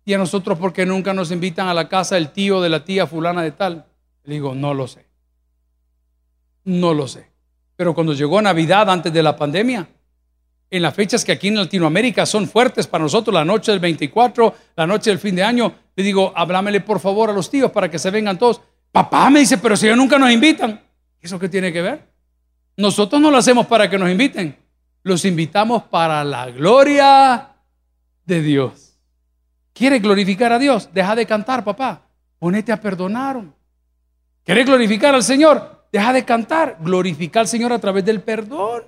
¿y 0.06 0.14
a 0.14 0.18
nosotros 0.18 0.58
por 0.58 0.72
qué 0.72 0.86
nunca 0.86 1.14
nos 1.14 1.30
invitan 1.30 1.68
a 1.68 1.74
la 1.74 1.90
casa 1.90 2.16
el 2.16 2.30
tío 2.30 2.62
de 2.62 2.70
la 2.70 2.86
tía 2.86 3.06
fulana 3.06 3.42
de 3.42 3.52
tal? 3.52 3.86
Le 4.24 4.36
digo, 4.36 4.56
no 4.56 4.74
lo 4.74 4.88
sé. 4.88 5.06
No 6.64 6.94
lo 6.94 7.06
sé. 7.10 7.30
Pero 7.76 7.94
cuando 7.94 8.14
llegó 8.14 8.42
Navidad 8.42 8.90
antes 8.90 9.12
de 9.12 9.22
la 9.22 9.36
pandemia, 9.36 9.86
en 10.72 10.82
las 10.82 10.94
fechas 10.94 11.26
que 11.26 11.34
aquí 11.34 11.50
en 11.50 11.58
Latinoamérica 11.58 12.26
son 12.26 12.48
fuertes 12.48 12.88
para 12.88 13.04
nosotros, 13.04 13.34
la 13.34 13.44
noche 13.44 13.74
del 13.74 13.82
24, 13.82 14.56
la 14.78 14.88
noche 14.88 15.10
del 15.10 15.20
fin 15.20 15.36
de 15.36 15.44
año, 15.44 15.76
le 15.98 16.02
digo, 16.02 16.32
háblamele 16.34 16.80
por 16.80 17.02
favor 17.02 17.30
a 17.30 17.34
los 17.34 17.50
tíos 17.50 17.72
para 17.72 17.92
que 17.92 18.00
se 18.00 18.10
vengan 18.10 18.40
todos. 18.40 18.62
Papá 18.94 19.30
me 19.30 19.42
dice, 19.42 19.58
pero 19.58 19.76
si 19.76 19.86
ellos 19.88 19.98
nunca 19.98 20.18
nos 20.18 20.32
invitan. 20.32 20.82
¿Eso 21.20 21.38
qué 21.38 21.50
tiene 21.50 21.74
que 21.74 21.82
ver? 21.82 22.08
Nosotros 22.78 23.22
no 23.22 23.32
lo 23.32 23.38
hacemos 23.38 23.66
para 23.66 23.90
que 23.90 23.98
nos 23.98 24.10
inviten 24.10 24.65
los 25.06 25.24
invitamos 25.24 25.84
para 25.84 26.24
la 26.24 26.50
gloria 26.50 27.50
de 28.26 28.42
Dios. 28.42 28.98
¿Quieres 29.72 30.02
glorificar 30.02 30.52
a 30.52 30.58
Dios? 30.58 30.90
Deja 30.92 31.16
de 31.16 31.28
cantar, 31.28 31.64
papá. 31.64 32.02
Ponete 32.40 32.72
a 32.72 32.82
perdonar. 32.82 33.40
¿Quieres 34.44 34.66
glorificar 34.66 35.14
al 35.14 35.22
Señor? 35.22 35.86
Deja 35.92 36.12
de 36.12 36.26
cantar. 36.26 36.80
Glorifica 36.82 37.40
al 37.40 37.48
Señor 37.48 37.72
a 37.72 37.78
través 37.78 38.04
del 38.04 38.24
perdón. 38.24 38.86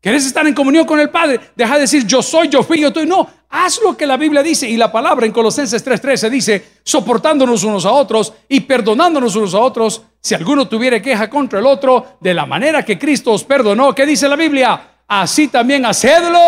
¿Quieres 0.00 0.24
estar 0.24 0.46
en 0.46 0.54
comunión 0.54 0.86
con 0.86 0.98
el 0.98 1.10
Padre? 1.10 1.38
Deja 1.54 1.74
de 1.74 1.80
decir 1.80 2.06
yo 2.06 2.22
soy, 2.22 2.48
yo 2.48 2.62
fui, 2.62 2.80
yo 2.80 2.88
estoy. 2.88 3.04
No, 3.04 3.28
haz 3.50 3.80
lo 3.82 3.96
que 3.96 4.06
la 4.06 4.16
Biblia 4.16 4.42
dice. 4.42 4.68
Y 4.68 4.78
la 4.78 4.90
palabra 4.90 5.26
en 5.26 5.32
Colosenses 5.32 5.84
3:13 5.84 6.30
dice, 6.30 6.64
soportándonos 6.82 7.64
unos 7.64 7.84
a 7.84 7.92
otros 7.92 8.32
y 8.48 8.60
perdonándonos 8.60 9.36
unos 9.36 9.54
a 9.54 9.58
otros, 9.58 10.02
si 10.18 10.34
alguno 10.34 10.66
tuviera 10.66 11.02
queja 11.02 11.28
contra 11.28 11.58
el 11.58 11.66
otro, 11.66 12.16
de 12.18 12.32
la 12.32 12.46
manera 12.46 12.82
que 12.82 12.98
Cristo 12.98 13.32
os 13.32 13.44
perdonó. 13.44 13.94
¿Qué 13.94 14.06
dice 14.06 14.26
la 14.26 14.36
Biblia? 14.36 14.80
Así 15.06 15.48
también 15.48 15.84
hacedlo 15.84 16.38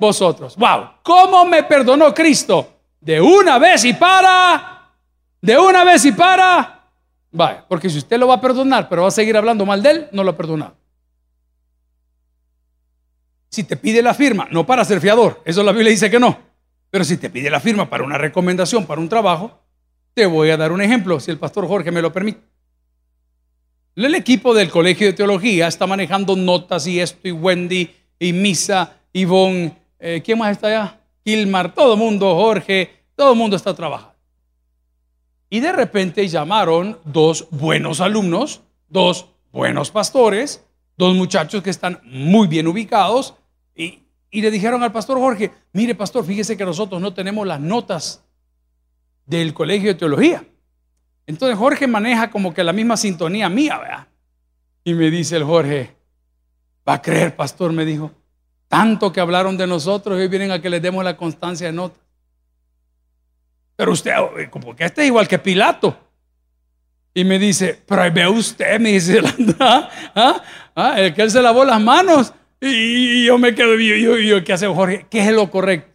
vosotros. 0.00 0.56
Wow, 0.56 0.90
¿cómo 1.04 1.44
me 1.44 1.62
perdonó 1.62 2.12
Cristo? 2.12 2.72
De 3.00 3.20
una 3.20 3.58
vez 3.60 3.84
y 3.84 3.92
para, 3.92 4.90
de 5.40 5.56
una 5.56 5.84
vez 5.84 6.04
y 6.04 6.10
para. 6.10 6.90
Vaya, 7.30 7.64
porque 7.68 7.88
si 7.88 7.98
usted 7.98 8.18
lo 8.18 8.26
va 8.26 8.34
a 8.34 8.40
perdonar, 8.40 8.88
pero 8.88 9.02
va 9.02 9.08
a 9.08 9.12
seguir 9.12 9.36
hablando 9.36 9.64
mal 9.64 9.80
de 9.80 9.90
él, 9.90 10.08
no 10.10 10.24
lo 10.24 10.32
ha 10.32 10.36
perdonado. 10.36 10.74
Si 13.56 13.64
te 13.64 13.78
pide 13.78 14.02
la 14.02 14.12
firma, 14.12 14.46
no 14.50 14.66
para 14.66 14.84
ser 14.84 15.00
fiador, 15.00 15.40
eso 15.46 15.62
la 15.62 15.72
Biblia 15.72 15.90
dice 15.90 16.10
que 16.10 16.20
no, 16.20 16.38
pero 16.90 17.04
si 17.04 17.16
te 17.16 17.30
pide 17.30 17.48
la 17.48 17.58
firma 17.58 17.88
para 17.88 18.04
una 18.04 18.18
recomendación, 18.18 18.84
para 18.84 19.00
un 19.00 19.08
trabajo, 19.08 19.62
te 20.12 20.26
voy 20.26 20.50
a 20.50 20.58
dar 20.58 20.72
un 20.72 20.82
ejemplo, 20.82 21.18
si 21.20 21.30
el 21.30 21.38
pastor 21.38 21.66
Jorge 21.66 21.90
me 21.90 22.02
lo 22.02 22.12
permite. 22.12 22.42
El 23.94 24.14
equipo 24.14 24.52
del 24.52 24.68
Colegio 24.68 25.06
de 25.06 25.14
Teología 25.14 25.68
está 25.68 25.86
manejando 25.86 26.36
notas 26.36 26.86
y 26.86 27.00
esto, 27.00 27.28
y 27.28 27.30
Wendy, 27.30 27.96
y 28.18 28.34
Misa, 28.34 28.98
Ivonne, 29.14 29.74
eh, 30.00 30.20
¿quién 30.22 30.36
más 30.38 30.52
está 30.52 30.66
allá? 30.66 31.00
Gilmar, 31.24 31.72
todo 31.72 31.94
el 31.94 31.98
mundo, 31.98 32.34
Jorge, 32.34 32.90
todo 33.14 33.32
el 33.32 33.38
mundo 33.38 33.56
está 33.56 33.72
trabajando. 33.72 34.16
Y 35.48 35.60
de 35.60 35.72
repente 35.72 36.28
llamaron 36.28 36.98
dos 37.04 37.48
buenos 37.50 38.02
alumnos, 38.02 38.60
dos 38.86 39.30
buenos 39.50 39.90
pastores, 39.90 40.62
dos 40.98 41.14
muchachos 41.14 41.62
que 41.62 41.70
están 41.70 42.02
muy 42.04 42.48
bien 42.48 42.66
ubicados, 42.66 43.34
y, 44.30 44.42
le 44.42 44.50
dijeron 44.50 44.82
al 44.82 44.92
pastor 44.92 45.18
Jorge, 45.18 45.52
mire 45.72 45.94
pastor, 45.94 46.24
fíjese 46.24 46.56
que 46.56 46.64
nosotros 46.64 47.00
no 47.00 47.14
tenemos 47.14 47.46
las 47.46 47.60
notas 47.60 48.24
del 49.24 49.54
Colegio 49.54 49.88
de 49.88 49.94
Teología. 49.94 50.44
Entonces 51.26 51.58
Jorge 51.58 51.86
maneja 51.86 52.30
como 52.30 52.54
que 52.54 52.62
la 52.62 52.72
misma 52.72 52.96
sintonía 52.96 53.48
mía, 53.48 53.78
¿verdad? 53.78 54.06
Y 54.84 54.94
me 54.94 55.10
dice 55.10 55.36
el 55.36 55.44
Jorge, 55.44 55.96
va 56.88 56.94
a 56.94 57.02
creer, 57.02 57.34
pastor, 57.34 57.72
me 57.72 57.84
dijo, 57.84 58.12
tanto 58.68 59.12
que 59.12 59.20
hablaron 59.20 59.56
de 59.56 59.66
nosotros 59.66 60.18
hoy 60.18 60.28
vienen 60.28 60.50
a 60.52 60.60
que 60.60 60.70
les 60.70 60.82
demos 60.82 61.04
la 61.04 61.16
constancia 61.16 61.66
de 61.66 61.72
notas. 61.72 62.00
Pero 63.76 63.92
usted, 63.92 64.12
eh, 64.38 64.48
como 64.50 64.74
que 64.74 64.84
este 64.84 65.02
es 65.02 65.08
igual 65.08 65.28
que 65.28 65.38
Pilato. 65.38 65.98
Y 67.12 67.24
me 67.24 67.38
dice, 67.38 67.82
pero 67.86 68.12
ve 68.12 68.28
usted, 68.28 68.78
me 68.78 68.92
dice, 68.92 69.20
¿ah? 69.58 69.88
¿Ah? 70.14 70.42
¿Ah? 70.74 71.00
el 71.00 71.14
que 71.14 71.22
él 71.22 71.30
se 71.30 71.40
lavó 71.40 71.64
las 71.64 71.80
manos. 71.80 72.32
Y, 72.60 73.24
yo 73.26 73.38
me 73.38 73.54
quedo, 73.54 73.78
y 73.78 74.02
yo, 74.02 74.16
yo, 74.16 74.44
¿qué 74.44 74.52
hace 74.52 74.66
Jorge? 74.66 75.06
¿Qué 75.10 75.20
es 75.20 75.32
lo 75.32 75.50
correcto? 75.50 75.92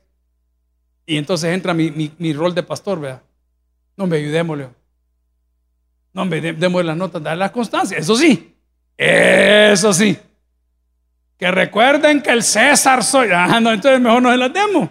Y 1.05 1.17
entonces 1.17 1.53
entra 1.53 1.73
mi, 1.73 2.13
mi, 2.17 2.33
rol 2.33 2.53
de 2.53 2.63
pastor, 2.63 2.99
¿verdad? 2.99 3.21
No 3.97 4.07
me 4.07 4.17
ayudémosle. 4.17 4.69
No 6.13 6.25
me 6.25 6.39
démosle 6.39 6.87
las 6.87 6.97
notas, 6.97 7.23
darle 7.23 7.39
las 7.39 7.51
constancias. 7.51 8.01
Eso 8.01 8.15
sí, 8.15 8.55
eso 8.97 9.93
sí. 9.93 10.17
Que 11.37 11.49
recuerden 11.49 12.21
que 12.21 12.29
el 12.29 12.43
César 12.43 13.03
soy. 13.03 13.29
Ah, 13.33 13.59
no, 13.59 13.71
entonces 13.71 13.99
mejor 13.99 14.21
no 14.21 14.31
se 14.31 14.37
las 14.37 14.53
demos. 14.53 14.89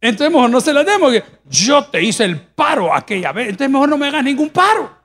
Entonces 0.00 0.32
mejor 0.32 0.50
no 0.50 0.60
se 0.60 0.72
las 0.72 0.86
demos. 0.86 1.12
Yo 1.50 1.84
te 1.84 2.02
hice 2.02 2.24
el 2.24 2.40
paro 2.40 2.94
aquella 2.94 3.32
vez. 3.32 3.48
Entonces 3.48 3.70
mejor 3.70 3.88
no 3.88 3.98
me 3.98 4.06
hagas 4.06 4.22
ningún 4.22 4.50
paro. 4.50 4.96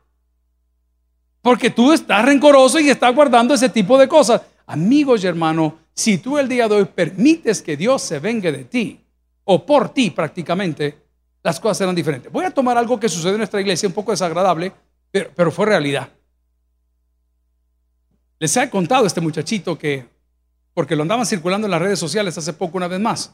Porque 1.41 1.69
tú 1.69 1.91
estás 1.91 2.23
rencoroso 2.23 2.79
y 2.79 2.89
estás 2.89 3.13
guardando 3.13 3.53
ese 3.53 3.67
tipo 3.67 3.97
de 3.97 4.07
cosas. 4.07 4.41
Amigos 4.65 5.23
y 5.23 5.27
hermanos, 5.27 5.73
si 5.93 6.17
tú 6.17 6.37
el 6.37 6.47
día 6.47 6.67
de 6.67 6.75
hoy 6.75 6.85
permites 6.85 7.61
que 7.61 7.77
Dios 7.77 8.01
se 8.01 8.19
venga 8.19 8.51
de 8.51 8.63
ti, 8.63 8.99
o 9.43 9.65
por 9.65 9.89
ti 9.89 10.09
prácticamente, 10.09 10.97
las 11.43 11.59
cosas 11.59 11.77
serán 11.77 11.95
diferentes. 11.95 12.31
Voy 12.31 12.45
a 12.45 12.51
tomar 12.51 12.77
algo 12.77 12.99
que 12.99 13.09
sucedió 13.09 13.33
en 13.33 13.39
nuestra 13.39 13.59
iglesia, 13.59 13.87
un 13.87 13.93
poco 13.93 14.11
desagradable, 14.11 14.71
pero, 15.11 15.29
pero 15.35 15.51
fue 15.51 15.65
realidad. 15.65 16.09
Les 18.39 18.55
he 18.57 18.69
contado 18.69 19.03
a 19.03 19.07
este 19.07 19.21
muchachito 19.21 19.77
que, 19.77 20.05
porque 20.73 20.95
lo 20.95 21.03
andaban 21.03 21.25
circulando 21.25 21.67
en 21.67 21.71
las 21.71 21.81
redes 21.81 21.99
sociales 21.99 22.37
hace 22.37 22.53
poco 22.53 22.77
una 22.77 22.87
vez 22.87 22.99
más, 22.99 23.33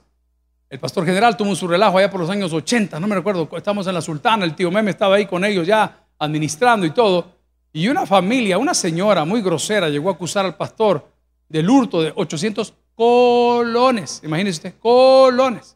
el 0.70 0.80
pastor 0.80 1.04
general 1.04 1.36
tuvo 1.36 1.56
su 1.56 1.68
relajo 1.68 1.98
allá 1.98 2.12
por 2.12 2.20
los 2.20 2.30
años 2.30 2.54
80, 2.54 3.00
no 3.00 3.08
me 3.08 3.16
recuerdo, 3.16 3.50
estamos 3.58 3.88
en 3.88 3.94
la 3.96 4.02
Sultana, 4.02 4.46
el 4.46 4.54
tío 4.54 4.70
Meme 4.70 4.92
estaba 4.92 5.16
ahí 5.16 5.26
con 5.26 5.44
ellos 5.44 5.66
ya 5.66 6.06
administrando 6.20 6.86
y 6.86 6.92
todo. 6.92 7.40
Y 7.74 7.88
una 7.88 8.06
familia, 8.06 8.60
una 8.60 8.76
señora 8.76 9.26
muy 9.26 9.42
grosera 9.42 9.90
llegó 9.90 10.10
a 10.10 10.14
acusar 10.14 10.46
al 10.46 10.56
pastor 10.56 11.08
del 11.50 11.70
hurto 11.70 12.02
de 12.02 12.14
800 12.16 12.74
colones. 12.96 14.22
Imagínense 14.24 14.60
usted, 14.60 14.80
colones. 14.80 15.76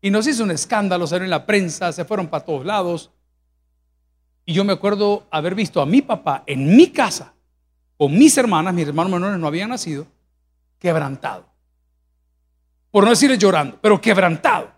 Y 0.00 0.10
nos 0.10 0.26
hizo 0.26 0.44
un 0.44 0.52
escándalo, 0.52 1.06
salió 1.06 1.24
en 1.24 1.30
la 1.30 1.46
prensa, 1.46 1.90
se 1.92 2.04
fueron 2.04 2.28
para 2.28 2.44
todos 2.44 2.64
lados. 2.64 3.10
Y 4.44 4.52
yo 4.52 4.64
me 4.64 4.74
acuerdo 4.74 5.26
haber 5.30 5.54
visto 5.54 5.80
a 5.80 5.86
mi 5.86 6.02
papá 6.02 6.44
en 6.46 6.76
mi 6.76 6.88
casa, 6.88 7.34
con 7.96 8.16
mis 8.16 8.36
hermanas, 8.38 8.74
mis 8.74 8.86
hermanos 8.86 9.10
menores 9.10 9.38
no 9.38 9.46
habían 9.48 9.70
nacido, 9.70 10.06
quebrantado 10.78 11.56
por 12.96 13.04
no 13.04 13.10
decirle 13.10 13.36
llorando, 13.36 13.78
pero 13.82 14.00
quebrantado. 14.00 14.70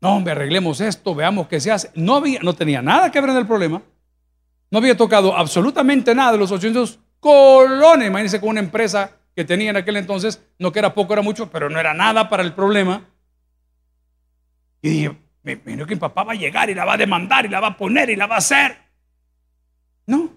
No, 0.00 0.16
hombre, 0.16 0.32
arreglemos 0.32 0.80
esto, 0.80 1.14
veamos 1.14 1.46
qué 1.46 1.60
se 1.60 1.70
hace. 1.70 1.90
No, 1.94 2.14
había, 2.14 2.40
no 2.40 2.54
tenía 2.54 2.80
nada 2.80 3.12
que 3.12 3.20
ver 3.20 3.28
en 3.28 3.36
el 3.36 3.46
problema. 3.46 3.82
No 4.70 4.78
había 4.78 4.96
tocado 4.96 5.36
absolutamente 5.36 6.14
nada 6.14 6.32
de 6.32 6.38
los 6.38 6.50
800 6.50 6.98
colones. 7.22 8.08
Imagínense 8.08 8.40
con 8.40 8.50
una 8.50 8.60
empresa 8.60 9.12
que 9.34 9.44
tenía 9.44 9.70
en 9.70 9.76
aquel 9.76 9.96
entonces, 9.96 10.42
no 10.58 10.72
que 10.72 10.80
era 10.80 10.92
poco, 10.92 11.12
era 11.12 11.22
mucho, 11.22 11.50
pero 11.50 11.70
no 11.70 11.78
era 11.78 11.94
nada 11.94 12.28
para 12.28 12.42
el 12.42 12.52
problema. 12.52 13.08
Y 14.82 14.90
dije, 14.90 15.16
me 15.42 15.58
que 15.58 15.94
mi 15.94 15.96
papá 15.96 16.24
va 16.24 16.32
a 16.32 16.36
llegar 16.36 16.68
y 16.68 16.74
la 16.74 16.84
va 16.84 16.94
a 16.94 16.98
demandar 16.98 17.46
y 17.46 17.48
la 17.48 17.60
va 17.60 17.68
a 17.68 17.76
poner 17.76 18.10
y 18.10 18.16
la 18.16 18.26
va 18.26 18.34
a 18.34 18.38
hacer. 18.38 18.76
No. 20.06 20.30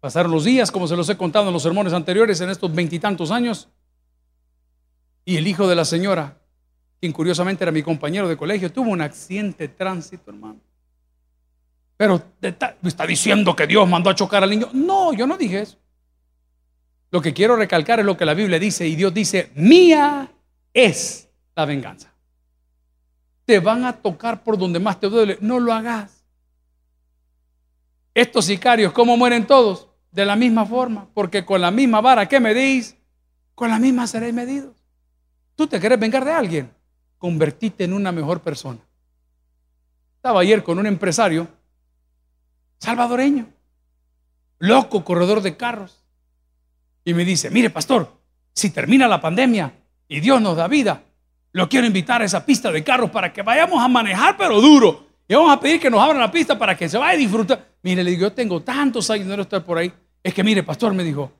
Pasaron 0.00 0.30
los 0.30 0.44
días, 0.44 0.70
como 0.70 0.86
se 0.86 0.96
los 0.96 1.08
he 1.08 1.16
contado 1.16 1.48
en 1.48 1.54
los 1.54 1.62
sermones 1.62 1.94
anteriores, 1.94 2.40
en 2.42 2.50
estos 2.50 2.72
veintitantos 2.72 3.30
años. 3.30 3.70
Y 5.24 5.38
el 5.38 5.46
hijo 5.46 5.66
de 5.66 5.74
la 5.74 5.86
señora, 5.86 6.36
quien 7.00 7.12
curiosamente 7.12 7.64
era 7.64 7.72
mi 7.72 7.82
compañero 7.82 8.28
de 8.28 8.36
colegio, 8.36 8.70
tuvo 8.70 8.90
un 8.90 9.00
accidente 9.00 9.66
de 9.66 9.74
tránsito, 9.74 10.30
hermano. 10.30 10.60
Pero 11.96 12.22
me 12.40 12.88
está 12.88 13.06
diciendo 13.06 13.54
que 13.54 13.66
Dios 13.66 13.88
mandó 13.88 14.10
a 14.10 14.14
chocar 14.14 14.42
al 14.42 14.50
niño. 14.50 14.68
No, 14.72 15.12
yo 15.12 15.26
no 15.26 15.36
dije 15.36 15.60
eso. 15.60 15.78
Lo 17.10 17.22
que 17.22 17.32
quiero 17.32 17.54
recalcar 17.54 18.00
es 18.00 18.06
lo 18.06 18.16
que 18.16 18.24
la 18.24 18.34
Biblia 18.34 18.58
dice 18.58 18.88
y 18.88 18.96
Dios 18.96 19.14
dice, 19.14 19.52
mía 19.54 20.32
es 20.72 21.28
la 21.54 21.64
venganza. 21.64 22.12
Te 23.44 23.60
van 23.60 23.84
a 23.84 23.92
tocar 23.92 24.42
por 24.42 24.58
donde 24.58 24.80
más 24.80 24.98
te 24.98 25.08
duele. 25.08 25.38
No 25.40 25.60
lo 25.60 25.72
hagas. 25.72 26.24
Estos 28.14 28.46
sicarios, 28.46 28.92
¿cómo 28.92 29.16
mueren 29.16 29.46
todos? 29.46 29.88
De 30.10 30.24
la 30.24 30.34
misma 30.34 30.66
forma. 30.66 31.06
Porque 31.14 31.44
con 31.44 31.60
la 31.60 31.70
misma 31.70 32.00
vara 32.00 32.26
que 32.26 32.40
medís, 32.40 32.96
con 33.54 33.70
la 33.70 33.78
misma 33.78 34.08
seréis 34.08 34.34
medidos. 34.34 34.74
¿Tú 35.54 35.68
te 35.68 35.78
quieres 35.78 36.00
vengar 36.00 36.24
de 36.24 36.32
alguien? 36.32 36.70
Convertite 37.18 37.84
en 37.84 37.92
una 37.92 38.10
mejor 38.10 38.40
persona. 38.40 38.80
Estaba 40.16 40.40
ayer 40.40 40.64
con 40.64 40.78
un 40.78 40.86
empresario 40.86 41.46
salvadoreño, 42.78 43.48
loco, 44.58 45.04
corredor 45.04 45.40
de 45.42 45.56
carros. 45.56 46.04
Y 47.04 47.14
me 47.14 47.24
dice, 47.24 47.50
mire, 47.50 47.70
pastor, 47.70 48.10
si 48.52 48.70
termina 48.70 49.08
la 49.08 49.20
pandemia 49.20 49.72
y 50.08 50.20
Dios 50.20 50.40
nos 50.40 50.56
da 50.56 50.68
vida, 50.68 51.02
lo 51.52 51.68
quiero 51.68 51.86
invitar 51.86 52.22
a 52.22 52.24
esa 52.24 52.44
pista 52.44 52.72
de 52.72 52.82
carros 52.82 53.10
para 53.10 53.32
que 53.32 53.42
vayamos 53.42 53.82
a 53.82 53.88
manejar, 53.88 54.36
pero 54.36 54.60
duro. 54.60 55.06
Y 55.28 55.34
vamos 55.34 55.52
a 55.52 55.60
pedir 55.60 55.80
que 55.80 55.90
nos 55.90 56.00
abran 56.00 56.20
la 56.20 56.30
pista 56.30 56.58
para 56.58 56.76
que 56.76 56.88
se 56.88 56.98
vaya 56.98 57.12
a 57.12 57.16
disfrutar. 57.16 57.64
Mire, 57.82 58.02
le 58.02 58.10
digo, 58.10 58.22
yo 58.22 58.32
tengo 58.32 58.62
tantos 58.62 59.08
años 59.10 59.28
de 59.28 59.36
no 59.36 59.42
estar 59.42 59.64
por 59.64 59.78
ahí. 59.78 59.92
Es 60.22 60.34
que, 60.34 60.42
mire, 60.42 60.62
pastor, 60.62 60.92
me 60.94 61.04
dijo, 61.04 61.32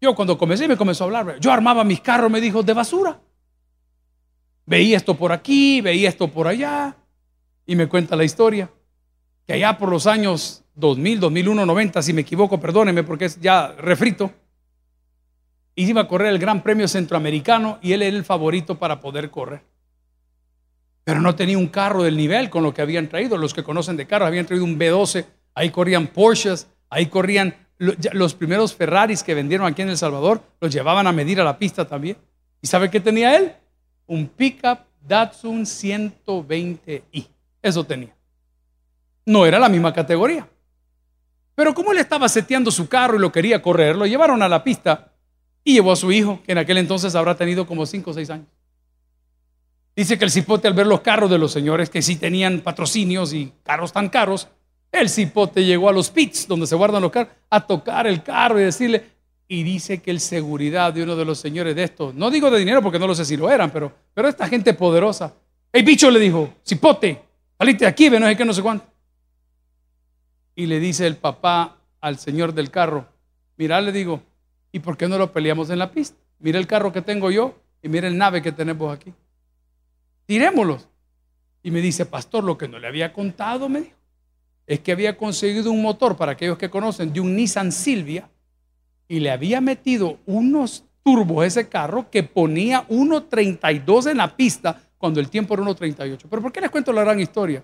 yo 0.00 0.14
cuando 0.14 0.36
comencé 0.36 0.68
me 0.68 0.76
comenzó 0.76 1.04
a 1.04 1.06
hablar, 1.06 1.40
yo 1.40 1.50
armaba 1.50 1.82
mis 1.84 2.00
carros, 2.00 2.30
me 2.30 2.40
dijo, 2.40 2.62
de 2.62 2.72
basura. 2.72 3.18
Veía 4.66 4.96
esto 4.96 5.16
por 5.16 5.32
aquí, 5.32 5.80
veía 5.80 6.08
esto 6.08 6.28
por 6.28 6.46
allá, 6.48 6.96
y 7.64 7.76
me 7.76 7.88
cuenta 7.88 8.16
la 8.16 8.24
historia, 8.24 8.70
que 9.46 9.54
allá 9.54 9.78
por 9.78 9.88
los 9.88 10.06
años 10.06 10.64
2000, 10.76 11.20
2001, 11.20 11.66
90, 11.66 12.02
si 12.02 12.12
me 12.12 12.20
equivoco, 12.20 12.60
perdóneme 12.60 13.02
porque 13.02 13.24
es 13.24 13.40
ya 13.40 13.72
refrito, 13.72 14.30
iba 15.74 16.02
a 16.02 16.08
correr 16.08 16.28
el 16.28 16.38
Gran 16.38 16.62
Premio 16.62 16.86
Centroamericano 16.86 17.78
y 17.82 17.92
él 17.92 18.02
era 18.02 18.16
el 18.16 18.24
favorito 18.24 18.78
para 18.78 19.00
poder 19.00 19.30
correr. 19.30 19.62
Pero 21.02 21.20
no 21.20 21.34
tenía 21.34 21.58
un 21.58 21.68
carro 21.68 22.02
del 22.02 22.16
nivel 22.16 22.48
con 22.50 22.62
lo 22.62 22.72
que 22.72 22.82
habían 22.82 23.08
traído. 23.08 23.36
Los 23.36 23.54
que 23.54 23.62
conocen 23.62 23.96
de 23.96 24.06
carros 24.06 24.26
habían 24.26 24.46
traído 24.46 24.64
un 24.64 24.78
B12, 24.78 25.24
ahí 25.54 25.70
corrían 25.70 26.06
Porsches, 26.06 26.68
ahí 26.90 27.06
corrían 27.06 27.54
los 27.78 28.34
primeros 28.34 28.74
Ferraris 28.74 29.22
que 29.22 29.34
vendieron 29.34 29.66
aquí 29.66 29.82
en 29.82 29.90
El 29.90 29.98
Salvador, 29.98 30.42
los 30.60 30.72
llevaban 30.72 31.06
a 31.06 31.12
medir 31.12 31.40
a 31.40 31.44
la 31.44 31.58
pista 31.58 31.86
también. 31.86 32.16
¿Y 32.62 32.66
sabe 32.66 32.90
qué 32.90 33.00
tenía 33.00 33.36
él? 33.36 33.52
un 34.06 34.28
pickup 34.28 34.78
Datsun 35.06 35.64
120i. 35.64 37.28
Eso 37.62 37.84
tenía. 37.84 38.14
No 39.24 39.46
era 39.46 39.58
la 39.58 39.68
misma 39.68 39.92
categoría. 39.92 40.48
Pero 41.56 41.74
como 41.74 41.90
él 41.90 41.98
estaba 41.98 42.28
seteando 42.28 42.70
su 42.70 42.86
carro 42.86 43.16
y 43.16 43.18
lo 43.18 43.32
quería 43.32 43.62
correr, 43.62 43.96
lo 43.96 44.06
llevaron 44.06 44.42
a 44.42 44.48
la 44.48 44.62
pista 44.62 45.12
y 45.64 45.72
llevó 45.72 45.90
a 45.90 45.96
su 45.96 46.12
hijo, 46.12 46.40
que 46.44 46.52
en 46.52 46.58
aquel 46.58 46.76
entonces 46.76 47.14
habrá 47.14 47.34
tenido 47.34 47.66
como 47.66 47.86
5 47.86 48.10
o 48.10 48.14
6 48.14 48.30
años. 48.30 48.46
Dice 49.96 50.18
que 50.18 50.26
el 50.26 50.30
cipote 50.30 50.68
al 50.68 50.74
ver 50.74 50.86
los 50.86 51.00
carros 51.00 51.30
de 51.30 51.38
los 51.38 51.50
señores 51.50 51.88
que 51.88 52.02
sí 52.02 52.16
tenían 52.16 52.60
patrocinios 52.60 53.32
y 53.32 53.54
carros 53.62 53.90
tan 53.90 54.10
caros, 54.10 54.48
el 54.92 55.08
cipote 55.08 55.64
llegó 55.64 55.88
a 55.88 55.92
los 55.92 56.10
pits 56.10 56.46
donde 56.46 56.66
se 56.66 56.76
guardan 56.76 57.00
los 57.00 57.10
carros 57.10 57.32
a 57.48 57.66
tocar 57.66 58.06
el 58.06 58.22
carro 58.22 58.60
y 58.60 58.64
decirle, 58.64 59.04
y 59.48 59.62
dice 59.62 60.02
que 60.02 60.10
el 60.10 60.20
seguridad 60.20 60.92
de 60.92 61.04
uno 61.04 61.16
de 61.16 61.24
los 61.24 61.38
señores 61.38 61.74
de 61.74 61.84
estos, 61.84 62.14
no 62.14 62.30
digo 62.30 62.50
de 62.50 62.58
dinero 62.58 62.82
porque 62.82 62.98
no 62.98 63.06
lo 63.06 63.14
sé 63.14 63.24
si 63.24 63.38
lo 63.38 63.50
eran, 63.50 63.70
pero, 63.70 63.90
pero 64.12 64.28
esta 64.28 64.46
gente 64.46 64.74
poderosa, 64.74 65.32
el 65.72 65.82
bicho 65.82 66.10
le 66.10 66.20
dijo, 66.20 66.52
cipote, 66.66 67.22
salite 67.58 67.86
de 67.86 67.88
aquí, 67.88 68.10
ve 68.10 68.20
no 68.20 68.26
sé 68.26 68.36
qué, 68.36 68.44
no 68.44 68.52
sé 68.52 68.60
cuánto. 68.60 68.95
Y 70.56 70.66
le 70.66 70.80
dice 70.80 71.06
el 71.06 71.16
papá 71.16 71.76
al 72.00 72.18
señor 72.18 72.54
del 72.54 72.70
carro, 72.70 73.06
mira, 73.56 73.80
le 73.80 73.92
digo, 73.92 74.22
¿y 74.72 74.80
por 74.80 74.96
qué 74.96 75.06
no 75.06 75.18
lo 75.18 75.32
peleamos 75.32 75.70
en 75.70 75.78
la 75.78 75.92
pista? 75.92 76.16
Mira 76.40 76.58
el 76.58 76.66
carro 76.66 76.92
que 76.92 77.02
tengo 77.02 77.30
yo 77.30 77.54
y 77.82 77.88
mira 77.88 78.08
el 78.08 78.18
nave 78.18 78.42
que 78.42 78.50
tenemos 78.50 78.92
aquí. 78.92 79.12
Tirémoslos. 80.24 80.88
Y 81.62 81.70
me 81.70 81.80
dice, 81.80 82.06
pastor, 82.06 82.42
lo 82.42 82.56
que 82.56 82.68
no 82.68 82.78
le 82.78 82.88
había 82.88 83.12
contado, 83.12 83.68
me 83.68 83.82
dijo, 83.82 83.96
es 84.66 84.80
que 84.80 84.92
había 84.92 85.16
conseguido 85.16 85.70
un 85.70 85.82
motor, 85.82 86.16
para 86.16 86.32
aquellos 86.32 86.58
que 86.58 86.70
conocen, 86.70 87.12
de 87.12 87.20
un 87.20 87.36
Nissan 87.36 87.70
Silvia 87.70 88.28
y 89.08 89.20
le 89.20 89.30
había 89.30 89.60
metido 89.60 90.18
unos 90.26 90.84
turbos 91.02 91.44
a 91.44 91.46
ese 91.46 91.68
carro 91.68 92.10
que 92.10 92.22
ponía 92.22 92.88
1.32 92.88 94.10
en 94.10 94.16
la 94.16 94.34
pista 94.34 94.80
cuando 94.98 95.20
el 95.20 95.28
tiempo 95.28 95.54
era 95.54 95.62
1.38. 95.62 96.26
Pero 96.28 96.42
¿por 96.42 96.52
qué 96.52 96.60
les 96.60 96.70
cuento 96.70 96.92
la 96.92 97.02
gran 97.02 97.20
historia? 97.20 97.62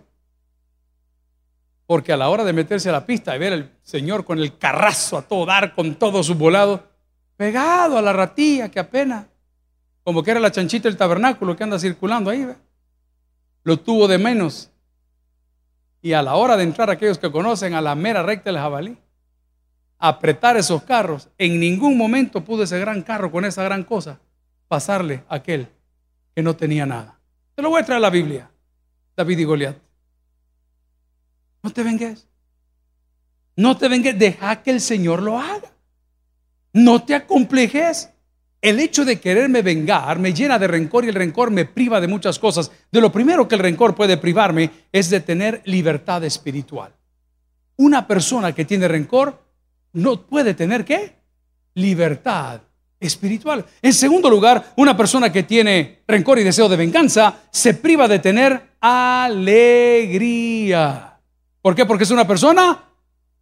Porque 1.93 2.11
a 2.11 2.17
la 2.17 2.31
hora 2.31 2.43
de 2.43 2.55
meterse 2.55 2.89
a 2.89 2.93
la 2.93 3.05
pista 3.05 3.37
y 3.37 3.39
ver 3.39 3.53
al 3.53 3.71
Señor 3.83 4.25
con 4.25 4.39
el 4.39 4.57
carrazo 4.57 5.19
a 5.19 5.29
todo 5.29 5.45
dar, 5.45 5.75
con 5.75 5.95
todos 5.97 6.25
sus 6.25 6.39
volados, 6.39 6.81
pegado 7.37 7.99
a 7.99 8.01
la 8.01 8.15
ratilla 8.15 8.71
que 8.71 8.81
apenas, 8.81 9.27
como 10.03 10.23
que 10.23 10.31
era 10.31 10.41
la 10.41 10.51
chanchita 10.51 10.89
del 10.89 10.97
tabernáculo 10.97 11.55
que 11.55 11.65
anda 11.65 11.79
circulando 11.79 12.31
ahí, 12.31 12.49
lo 13.63 13.77
tuvo 13.79 14.09
de 14.09 14.17
menos. 14.17 14.71
Y 16.01 16.15
a 16.15 16.23
la 16.23 16.35
hora 16.37 16.57
de 16.57 16.63
entrar 16.63 16.89
aquellos 16.89 17.19
que 17.19 17.31
conocen 17.31 17.75
a 17.75 17.83
la 17.83 17.95
mera 17.95 18.23
recta 18.23 18.49
del 18.51 18.59
jabalí, 18.59 18.97
apretar 19.99 20.57
esos 20.57 20.85
carros, 20.85 21.29
en 21.37 21.61
ningún 21.61 21.99
momento 21.99 22.43
pudo 22.43 22.63
ese 22.63 22.79
gran 22.79 23.03
carro 23.03 23.31
con 23.31 23.45
esa 23.45 23.65
gran 23.65 23.85
cosa 23.85 24.19
pasarle 24.67 25.25
a 25.29 25.35
aquel 25.35 25.69
que 26.35 26.43
no 26.43 26.57
tenía 26.57 26.87
nada. 26.87 27.21
Te 27.55 27.61
lo 27.61 27.69
voy 27.69 27.83
a 27.83 27.85
traer 27.85 27.99
a 27.99 28.01
la 28.01 28.09
Biblia, 28.09 28.51
David 29.15 29.41
y 29.41 29.45
Goliat. 29.45 29.92
No 31.63 31.71
te 31.71 31.83
vengues. 31.83 32.27
No 33.57 33.77
te 33.77 33.89
vengues, 33.89 34.19
deja 34.19 34.63
que 34.63 34.71
el 34.71 34.81
Señor 34.81 35.23
lo 35.23 35.39
haga. 35.39 35.73
No 36.73 37.05
te 37.05 37.15
acomplejes. 37.15 38.09
El 38.61 38.81
hecho 38.81 39.05
de 39.05 39.21
quererme 39.21 39.61
vengar 39.63 40.19
me 40.19 40.33
llena 40.33 40.59
de 40.59 40.69
rencor 40.69 41.05
y 41.05 41.09
el 41.09 41.15
rencor 41.15 41.51
me 41.51 41.65
priva 41.65 42.01
de 42.01 42.09
muchas 42.09 42.39
cosas. 42.39 42.71
De 42.91 43.01
lo 43.01 43.13
primero 43.13 43.49
que 43.49 43.57
el 43.57 43.61
rencor 43.61 43.95
puede 43.95 44.17
privarme 44.17 44.71
es 44.93 45.11
de 45.11 45.21
tener 45.21 45.61
libertad 45.65 46.25
espiritual. 46.25 46.95
Una 47.77 48.07
persona 48.07 48.55
que 48.55 48.65
tiene 48.65 48.87
rencor 48.89 49.43
no 49.93 50.27
puede 50.27 50.55
tener 50.55 50.85
qué? 50.85 51.17
Libertad 51.75 52.61
espiritual. 53.01 53.67
En 53.83 53.93
segundo 53.93 54.31
lugar, 54.31 54.73
una 54.77 54.97
persona 54.97 55.33
que 55.33 55.43
tiene 55.43 56.03
rencor 56.07 56.39
y 56.39 56.45
deseo 56.45 56.69
de 56.69 56.77
venganza 56.77 57.43
se 57.51 57.75
priva 57.75 58.07
de 58.07 58.21
tener 58.21 58.77
alegría. 58.81 59.79
¿Por 61.63 61.75
qué? 61.75 61.87
Porque 61.87 62.05
es 62.05 62.11
una 62.11 62.27
persona 62.27 62.79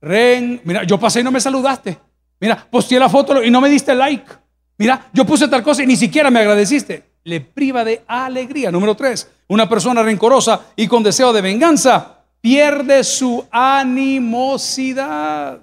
ren. 0.00 0.61
Mira, 0.64 0.85
yo 0.85 1.00
pasé 1.00 1.20
y 1.20 1.24
no 1.24 1.33
me 1.33 1.40
saludaste. 1.40 1.98
Mira, 2.38 2.66
posté 2.70 2.98
la 2.98 3.09
foto 3.09 3.42
y 3.42 3.50
no 3.50 3.61
me 3.61 3.68
diste 3.68 3.94
like. 3.94 4.30
Mira, 4.78 5.09
yo 5.12 5.24
puse 5.24 5.48
tal 5.48 5.62
cosa 5.62 5.83
y 5.83 5.87
ni 5.87 5.96
siquiera 5.96 6.30
me 6.30 6.40
agradeciste. 6.40 7.11
Le 7.24 7.40
priva 7.40 7.85
de 7.85 8.04
alegría. 8.06 8.70
Número 8.70 8.94
tres, 8.94 9.28
una 9.48 9.68
persona 9.68 10.02
rencorosa 10.02 10.61
y 10.76 10.87
con 10.87 11.02
deseo 11.02 11.33
de 11.33 11.40
venganza 11.40 12.18
pierde 12.40 13.02
su 13.02 13.44
animosidad 13.50 15.61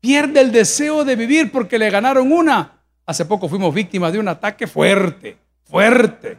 pierde 0.00 0.40
el 0.40 0.52
deseo 0.52 1.04
de 1.04 1.16
vivir 1.16 1.50
porque 1.50 1.78
le 1.78 1.90
ganaron 1.90 2.32
una. 2.32 2.82
Hace 3.06 3.24
poco 3.24 3.48
fuimos 3.48 3.74
víctimas 3.74 4.12
de 4.12 4.18
un 4.18 4.28
ataque 4.28 4.66
fuerte, 4.66 5.36
fuerte, 5.64 6.38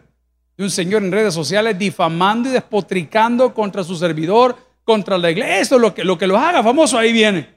de 0.59 0.65
un 0.65 0.71
señor 0.71 1.01
en 1.03 1.11
redes 1.13 1.33
sociales 1.33 1.79
difamando 1.79 2.49
y 2.49 2.51
despotricando 2.51 3.53
contra 3.53 3.81
su 3.81 3.95
servidor, 3.95 4.57
contra 4.83 5.17
la 5.17 5.31
iglesia. 5.31 5.59
Eso 5.61 5.75
es 5.75 5.81
lo 5.81 5.93
que, 5.93 6.03
lo 6.03 6.17
que 6.17 6.27
los 6.27 6.37
haga 6.37 6.61
famoso, 6.61 6.97
ahí 6.97 7.13
viene. 7.13 7.47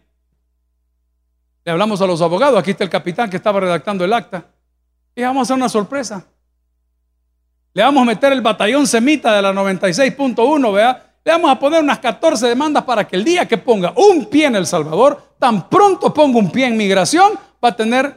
Le 1.65 1.73
hablamos 1.73 2.01
a 2.01 2.07
los 2.07 2.23
abogados, 2.23 2.57
aquí 2.61 2.71
está 2.71 2.85
el 2.85 2.91
capitán 2.91 3.29
que 3.29 3.39
estaba 3.39 3.59
redactando 3.59 4.05
el 4.05 4.13
acta, 4.13 4.47
y 5.17 5.23
vamos 5.23 5.41
a 5.41 5.43
hacer 5.43 5.57
una 5.57 5.69
sorpresa. 5.69 6.25
Le 7.75 7.83
vamos 7.83 8.03
a 8.03 8.05
meter 8.05 8.33
el 8.33 8.41
batallón 8.41 8.87
semita 8.87 9.35
de 9.35 9.43
la 9.43 9.53
96.1, 9.53 10.73
vea, 10.73 11.17
le 11.25 11.33
vamos 11.33 11.51
a 11.51 11.59
poner 11.59 11.83
unas 11.83 11.99
14 11.99 12.47
demandas 12.47 12.85
para 12.85 13.09
que 13.09 13.17
el 13.17 13.25
día 13.25 13.49
que 13.49 13.59
ponga 13.59 13.93
un 13.97 14.27
pie 14.27 14.47
en 14.47 14.55
El 14.55 14.67
Salvador, 14.67 15.35
tan 15.41 15.69
pronto 15.69 16.15
ponga 16.15 16.39
un 16.39 16.53
pie 16.53 16.67
en 16.67 16.77
migración, 16.77 17.33
va 17.65 17.71
a 17.71 17.77
tener 17.77 18.17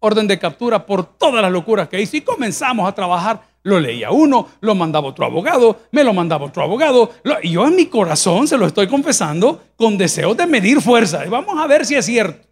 orden 0.00 0.28
de 0.28 0.38
captura 0.38 0.84
por 0.84 1.16
todas 1.16 1.40
las 1.40 1.50
locuras 1.50 1.88
que 1.88 1.98
hizo. 1.98 2.18
Y 2.18 2.20
comenzamos 2.20 2.86
a 2.86 2.94
trabajar. 2.94 3.47
Lo 3.64 3.80
leía 3.80 4.10
uno, 4.10 4.48
lo 4.60 4.74
mandaba 4.74 5.08
otro 5.08 5.26
abogado, 5.26 5.80
me 5.90 6.04
lo 6.04 6.12
mandaba 6.12 6.46
otro 6.46 6.62
abogado. 6.62 7.10
y 7.42 7.50
yo 7.50 7.66
en 7.66 7.76
mi 7.76 7.86
corazón 7.86 8.46
se 8.46 8.56
lo 8.56 8.66
estoy 8.66 8.86
confesando 8.86 9.62
con 9.76 9.98
deseo 9.98 10.34
de 10.34 10.46
medir 10.46 10.80
fuerza. 10.80 11.26
Y 11.26 11.28
vamos 11.28 11.58
a 11.58 11.66
ver 11.66 11.84
si 11.84 11.94
es 11.94 12.06
cierto. 12.06 12.46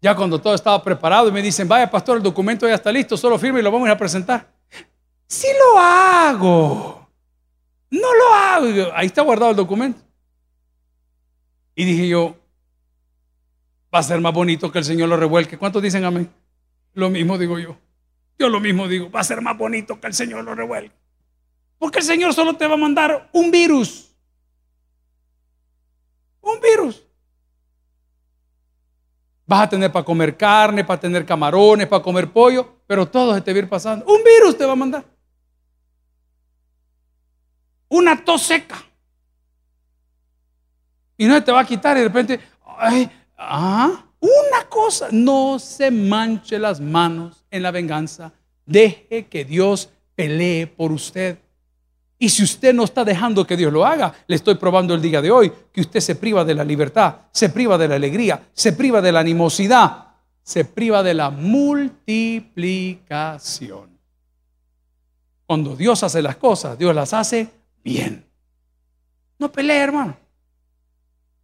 Ya 0.00 0.16
cuando 0.16 0.40
todo 0.40 0.54
estaba 0.54 0.82
preparado 0.82 1.28
y 1.28 1.32
me 1.32 1.40
dicen, 1.40 1.68
vaya 1.68 1.90
pastor, 1.90 2.16
el 2.16 2.22
documento 2.22 2.66
ya 2.66 2.74
está 2.74 2.90
listo, 2.90 3.16
solo 3.16 3.38
firme 3.38 3.60
y 3.60 3.62
lo 3.62 3.70
vamos 3.70 3.88
a 3.88 3.96
presentar. 3.96 4.52
Si 5.28 5.46
lo 5.46 5.78
hago. 5.78 7.08
No 7.90 8.14
lo 8.14 8.34
hago. 8.34 8.92
Ahí 8.94 9.06
está 9.06 9.22
guardado 9.22 9.52
el 9.52 9.56
documento. 9.56 10.00
Y 11.74 11.84
dije 11.84 12.08
yo, 12.08 12.34
va 13.94 14.00
a 14.00 14.02
ser 14.02 14.20
más 14.20 14.32
bonito 14.32 14.72
que 14.72 14.78
el 14.78 14.84
Señor 14.84 15.08
lo 15.08 15.16
revuelque. 15.16 15.56
¿Cuántos 15.56 15.82
dicen 15.82 16.04
amén? 16.04 16.28
Lo 16.94 17.08
mismo 17.08 17.38
digo 17.38 17.58
yo. 17.58 17.76
Yo 18.38 18.48
lo 18.48 18.60
mismo 18.60 18.88
digo, 18.88 19.10
va 19.10 19.20
a 19.20 19.24
ser 19.24 19.40
más 19.40 19.56
bonito 19.56 20.00
que 20.00 20.06
el 20.06 20.14
Señor 20.14 20.44
lo 20.44 20.54
revuelque. 20.54 20.96
Porque 21.78 21.98
el 21.98 22.04
Señor 22.04 22.34
solo 22.34 22.56
te 22.56 22.66
va 22.66 22.74
a 22.74 22.78
mandar 22.78 23.28
un 23.32 23.50
virus. 23.50 24.14
Un 26.40 26.60
virus. 26.60 27.02
Vas 29.46 29.62
a 29.62 29.68
tener 29.68 29.92
para 29.92 30.04
comer 30.04 30.36
carne, 30.36 30.84
para 30.84 31.00
tener 31.00 31.26
camarones, 31.26 31.86
para 31.86 32.02
comer 32.02 32.30
pollo, 32.30 32.80
pero 32.86 33.06
todo 33.06 33.34
se 33.34 33.40
te 33.40 33.52
va 33.52 33.56
a 33.56 33.62
ir 33.62 33.68
pasando. 33.68 34.04
Un 34.06 34.22
virus 34.24 34.56
te 34.56 34.64
va 34.64 34.72
a 34.72 34.76
mandar 34.76 35.04
una 37.92 38.24
tos 38.24 38.42
seca. 38.42 38.82
Y 41.16 41.26
no 41.26 41.42
te 41.44 41.52
va 41.52 41.60
a 41.60 41.66
quitar 41.66 41.96
y 41.96 42.00
de 42.00 42.06
repente, 42.06 42.40
ah, 43.36 44.04
una 44.18 44.68
cosa, 44.68 45.08
no 45.12 45.58
se 45.58 45.90
manche 45.90 46.58
las 46.58 46.80
manos 46.80 47.41
en 47.52 47.62
la 47.62 47.70
venganza. 47.70 48.32
Deje 48.66 49.26
que 49.26 49.44
Dios 49.44 49.90
pelee 50.16 50.66
por 50.66 50.90
usted. 50.90 51.38
Y 52.18 52.28
si 52.28 52.42
usted 52.42 52.74
no 52.74 52.82
está 52.84 53.04
dejando 53.04 53.46
que 53.46 53.56
Dios 53.56 53.72
lo 53.72 53.86
haga, 53.86 54.12
le 54.26 54.34
estoy 54.36 54.56
probando 54.56 54.94
el 54.94 55.02
día 55.02 55.20
de 55.20 55.30
hoy 55.30 55.52
que 55.72 55.80
usted 55.80 56.00
se 56.00 56.16
priva 56.16 56.44
de 56.44 56.54
la 56.54 56.64
libertad, 56.64 57.16
se 57.32 57.48
priva 57.48 57.78
de 57.78 57.88
la 57.88 57.96
alegría, 57.96 58.48
se 58.52 58.72
priva 58.72 59.00
de 59.00 59.10
la 59.12 59.20
animosidad, 59.20 60.08
se 60.42 60.64
priva 60.64 61.02
de 61.02 61.14
la 61.14 61.30
multiplicación. 61.30 63.90
Cuando 65.46 65.74
Dios 65.74 66.04
hace 66.04 66.22
las 66.22 66.36
cosas, 66.36 66.78
Dios 66.78 66.94
las 66.94 67.12
hace 67.12 67.48
bien. 67.82 68.24
No 69.38 69.50
pelee, 69.50 69.78
hermano. 69.78 70.16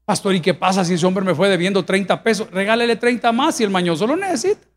Pastor, 0.05 0.37
¿y 0.37 0.40
qué 0.40 0.55
pasa 0.55 0.85
si 0.85 0.94
ese 0.94 1.05
hombre 1.05 1.25
me 1.25 1.35
fue 1.35 1.49
debiendo 1.49 1.85
30 1.85 2.23
pesos? 2.23 2.49
Regálele 2.53 2.94
30 2.94 3.33
más 3.33 3.57
si 3.57 3.64
el 3.64 3.71
mañoso 3.71 4.07
lo 4.07 4.14
necesita. 4.14 4.67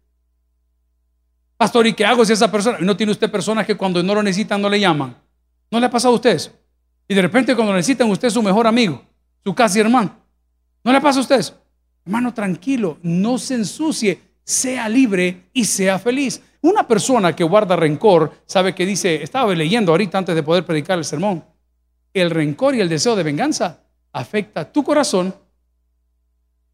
Pastor, 1.61 1.85
¿y 1.85 1.93
qué 1.93 2.03
hago 2.03 2.25
si 2.25 2.33
esa 2.33 2.51
persona, 2.51 2.79
no 2.81 2.97
tiene 2.97 3.11
usted 3.11 3.29
personas 3.29 3.67
que 3.67 3.77
cuando 3.77 4.01
no 4.01 4.15
lo 4.15 4.23
necesitan 4.23 4.59
no 4.59 4.67
le 4.67 4.79
llaman? 4.79 5.15
¿No 5.69 5.79
le 5.79 5.85
ha 5.85 5.91
pasado 5.91 6.11
a 6.11 6.15
usted 6.15 6.31
eso? 6.31 6.51
Y 7.07 7.13
de 7.13 7.21
repente 7.21 7.55
cuando 7.55 7.71
necesitan 7.71 8.09
usted 8.09 8.29
es 8.29 8.33
su 8.33 8.41
mejor 8.41 8.65
amigo, 8.65 8.99
su 9.43 9.53
casi 9.53 9.79
hermano. 9.79 10.17
¿No 10.83 10.91
le 10.91 10.99
pasa 10.99 11.19
a 11.19 11.21
usted 11.21 11.35
eso? 11.35 11.61
Hermano, 12.03 12.33
tranquilo, 12.33 12.97
no 13.03 13.37
se 13.37 13.53
ensucie, 13.53 14.19
sea 14.43 14.89
libre 14.89 15.51
y 15.53 15.65
sea 15.65 15.99
feliz. 15.99 16.41
Una 16.61 16.87
persona 16.87 17.35
que 17.35 17.43
guarda 17.43 17.75
rencor 17.75 18.31
sabe 18.47 18.73
que 18.73 18.83
dice, 18.83 19.21
estaba 19.21 19.53
leyendo 19.53 19.91
ahorita 19.91 20.17
antes 20.17 20.33
de 20.33 20.41
poder 20.41 20.65
predicar 20.65 20.97
el 20.97 21.05
sermón, 21.05 21.45
el 22.11 22.31
rencor 22.31 22.73
y 22.73 22.81
el 22.81 22.89
deseo 22.89 23.15
de 23.15 23.21
venganza 23.21 23.83
afecta 24.11 24.71
tu 24.71 24.83
corazón, 24.83 25.31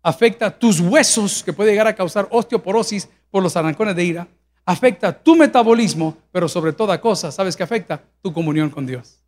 afecta 0.02 0.58
tus 0.58 0.80
huesos, 0.80 1.44
que 1.44 1.52
puede 1.52 1.72
llegar 1.72 1.88
a 1.88 1.94
causar 1.94 2.30
osteoporosis 2.32 3.10
por 3.30 3.44
los 3.44 3.58
arrancones 3.58 3.94
de 3.94 4.06
ira, 4.06 4.28
afecta 4.68 5.14
tu 5.14 5.38
metabolismo, 5.38 6.18
pero 6.30 6.50
sobre 6.50 6.74
toda 6.74 7.00
cosa, 7.00 7.32
¿sabes 7.32 7.56
qué 7.56 7.64
afecta? 7.64 8.04
Tu 8.22 8.34
comunión 8.34 8.70
con 8.70 8.86
Dios. 8.86 9.24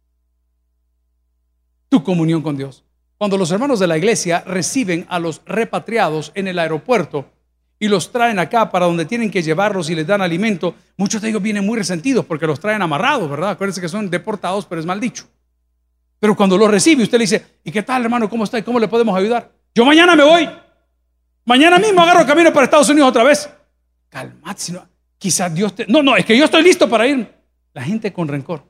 Tu 1.87 2.03
comunión 2.03 2.41
con 2.41 2.57
Dios. 2.57 2.83
Cuando 3.17 3.37
los 3.37 3.49
hermanos 3.49 3.79
de 3.79 3.87
la 3.87 3.97
iglesia 3.97 4.43
reciben 4.45 5.05
a 5.09 5.17
los 5.17 5.41
repatriados 5.45 6.33
en 6.35 6.49
el 6.49 6.59
aeropuerto 6.59 7.25
y 7.79 7.87
los 7.87 8.11
traen 8.11 8.37
acá 8.37 8.69
para 8.69 8.85
donde 8.85 9.05
tienen 9.05 9.31
que 9.31 9.41
llevarlos 9.41 9.89
y 9.89 9.95
les 9.95 10.05
dan 10.05 10.21
alimento, 10.21 10.75
muchos 10.97 11.21
de 11.21 11.29
ellos 11.29 11.41
vienen 11.41 11.65
muy 11.65 11.77
resentidos 11.77 12.25
porque 12.25 12.45
los 12.45 12.59
traen 12.59 12.81
amarrados, 12.81 13.29
¿verdad? 13.29 13.51
Acuérdense 13.51 13.79
que 13.79 13.87
son 13.87 14.09
deportados, 14.09 14.65
pero 14.65 14.81
es 14.81 14.85
mal 14.85 14.99
dicho. 14.99 15.25
Pero 16.19 16.35
cuando 16.35 16.57
lo 16.57 16.67
recibe, 16.67 17.03
usted 17.03 17.17
le 17.17 17.23
dice, 17.23 17.45
¿y 17.63 17.71
qué 17.71 17.81
tal, 17.81 18.03
hermano? 18.03 18.29
¿Cómo 18.29 18.43
está? 18.43 18.61
¿Cómo 18.61 18.77
le 18.77 18.89
podemos 18.89 19.17
ayudar? 19.17 19.49
Yo 19.73 19.85
mañana 19.85 20.17
me 20.17 20.23
voy. 20.23 20.49
Mañana 21.45 21.79
mismo 21.79 22.01
agarro 22.01 22.25
camino 22.25 22.51
para 22.51 22.65
Estados 22.65 22.89
Unidos 22.89 23.09
otra 23.09 23.23
vez. 23.23 23.49
Calmate, 24.09 24.59
si 24.59 24.73
no, 24.73 24.85
quizás 25.19 25.53
Dios 25.53 25.75
te... 25.75 25.85
No, 25.85 26.01
no, 26.01 26.17
es 26.17 26.25
que 26.25 26.35
yo 26.35 26.45
estoy 26.45 26.63
listo 26.63 26.89
para 26.89 27.05
ir. 27.05 27.31
La 27.73 27.83
gente 27.83 28.11
con 28.11 28.27
rencor. 28.27 28.63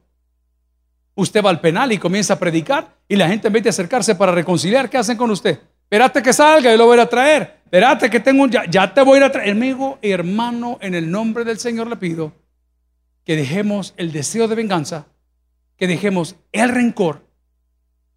Usted 1.16 1.42
va 1.42 1.50
al 1.50 1.62
penal 1.62 1.94
y 1.94 1.98
comienza 1.98 2.34
a 2.34 2.40
predicar 2.40 2.98
y 3.08 3.16
la 3.16 3.30
gente 3.30 3.48
en 3.48 3.54
vez 3.54 3.64
de 3.64 3.70
acercarse 3.70 4.16
para 4.16 4.34
reconciliar, 4.34 4.90
¿qué 4.90 4.98
hacen 4.98 5.16
con 5.16 5.32
usted? 5.32 5.58
Espérate 5.84 6.22
que 6.22 6.34
salga 6.34 6.74
y 6.74 6.78
lo 6.78 6.86
voy 6.86 7.00
a 7.00 7.08
traer. 7.08 7.62
Espérate 7.64 8.10
que 8.10 8.20
tengo 8.20 8.44
un... 8.44 8.52
Ya, 8.52 8.66
ya 8.70 8.94
te 8.94 9.02
voy 9.02 9.20
a 9.20 9.32
traer. 9.32 9.52
Amigo, 9.52 9.98
hermano, 10.02 10.78
en 10.82 10.96
el 10.96 11.10
nombre 11.10 11.46
del 11.46 11.60
Señor 11.60 11.88
le 11.88 11.96
pido 11.96 12.34
que 13.24 13.38
dejemos 13.38 13.94
el 13.96 14.12
deseo 14.12 14.50
de 14.50 14.56
venganza, 14.56 15.08
que 15.78 15.88
dejemos 15.88 16.36
el 16.52 16.68
rencor 16.68 17.30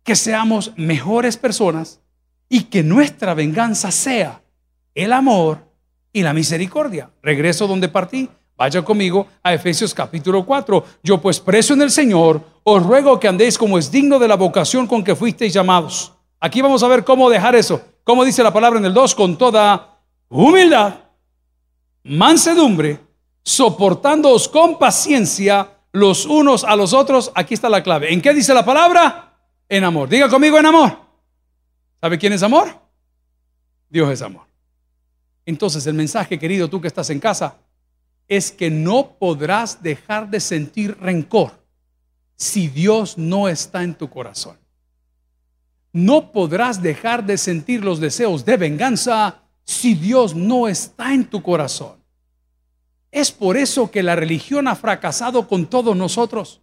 que 0.02 0.16
seamos 0.16 0.72
mejores 0.76 1.36
personas 1.36 2.00
y 2.48 2.64
que 2.64 2.82
nuestra 2.82 3.34
venganza 3.34 3.90
sea 3.90 4.42
el 4.94 5.12
amor 5.12 5.71
y 6.12 6.22
la 6.22 6.32
misericordia. 6.32 7.10
Regreso 7.22 7.66
donde 7.66 7.88
partí. 7.88 8.28
Vaya 8.56 8.82
conmigo 8.82 9.26
a 9.42 9.54
Efesios 9.54 9.94
capítulo 9.94 10.44
4. 10.44 10.84
Yo 11.02 11.20
pues 11.20 11.40
preso 11.40 11.74
en 11.74 11.82
el 11.82 11.90
Señor, 11.90 12.40
os 12.62 12.82
ruego 12.82 13.18
que 13.18 13.28
andéis 13.28 13.58
como 13.58 13.78
es 13.78 13.90
digno 13.90 14.18
de 14.18 14.28
la 14.28 14.36
vocación 14.36 14.86
con 14.86 15.02
que 15.02 15.16
fuisteis 15.16 15.52
llamados. 15.52 16.12
Aquí 16.38 16.60
vamos 16.60 16.82
a 16.82 16.88
ver 16.88 17.04
cómo 17.04 17.30
dejar 17.30 17.54
eso. 17.54 17.80
Como 18.04 18.24
dice 18.24 18.42
la 18.42 18.52
palabra 18.52 18.78
en 18.78 18.84
el 18.84 18.94
2, 18.94 19.14
con 19.14 19.38
toda 19.38 19.98
humildad, 20.28 20.94
mansedumbre, 22.04 23.00
soportándoos 23.42 24.48
con 24.48 24.78
paciencia 24.78 25.70
los 25.92 26.26
unos 26.26 26.64
a 26.64 26.76
los 26.76 26.92
otros. 26.92 27.32
Aquí 27.34 27.54
está 27.54 27.68
la 27.68 27.82
clave. 27.82 28.12
¿En 28.12 28.20
qué 28.20 28.34
dice 28.34 28.52
la 28.54 28.64
palabra? 28.64 29.38
En 29.68 29.84
amor. 29.84 30.08
Diga 30.08 30.28
conmigo 30.28 30.58
en 30.58 30.66
amor. 30.66 30.96
¿Sabe 32.00 32.18
quién 32.18 32.32
es 32.32 32.42
amor? 32.42 32.68
Dios 33.88 34.10
es 34.10 34.22
amor. 34.22 34.51
Entonces 35.46 35.86
el 35.86 35.94
mensaje, 35.94 36.38
querido, 36.38 36.68
tú 36.68 36.80
que 36.80 36.88
estás 36.88 37.10
en 37.10 37.20
casa, 37.20 37.56
es 38.28 38.50
que 38.50 38.70
no 38.70 39.16
podrás 39.18 39.82
dejar 39.82 40.30
de 40.30 40.40
sentir 40.40 40.96
rencor 40.98 41.62
si 42.36 42.68
Dios 42.68 43.18
no 43.18 43.48
está 43.48 43.82
en 43.82 43.94
tu 43.94 44.08
corazón. 44.08 44.56
No 45.92 46.32
podrás 46.32 46.80
dejar 46.80 47.24
de 47.24 47.36
sentir 47.36 47.84
los 47.84 48.00
deseos 48.00 48.44
de 48.44 48.56
venganza 48.56 49.42
si 49.64 49.94
Dios 49.94 50.34
no 50.34 50.68
está 50.68 51.12
en 51.12 51.24
tu 51.26 51.42
corazón. 51.42 52.02
Es 53.10 53.30
por 53.30 53.56
eso 53.58 53.90
que 53.90 54.02
la 54.02 54.16
religión 54.16 54.66
ha 54.68 54.74
fracasado 54.74 55.46
con 55.46 55.66
todos 55.66 55.94
nosotros. 55.94 56.62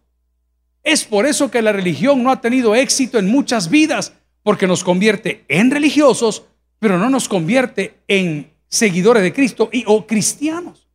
Es 0.82 1.04
por 1.04 1.26
eso 1.26 1.50
que 1.50 1.62
la 1.62 1.72
religión 1.72 2.22
no 2.22 2.32
ha 2.32 2.40
tenido 2.40 2.74
éxito 2.74 3.18
en 3.18 3.30
muchas 3.30 3.70
vidas, 3.70 4.14
porque 4.42 4.66
nos 4.66 4.82
convierte 4.82 5.44
en 5.48 5.70
religiosos, 5.70 6.44
pero 6.78 6.98
no 6.98 7.10
nos 7.10 7.28
convierte 7.28 8.00
en 8.08 8.50
seguidores 8.70 9.22
de 9.22 9.32
Cristo 9.32 9.68
y 9.72 9.84
o 9.86 10.06
cristianos. 10.06 10.88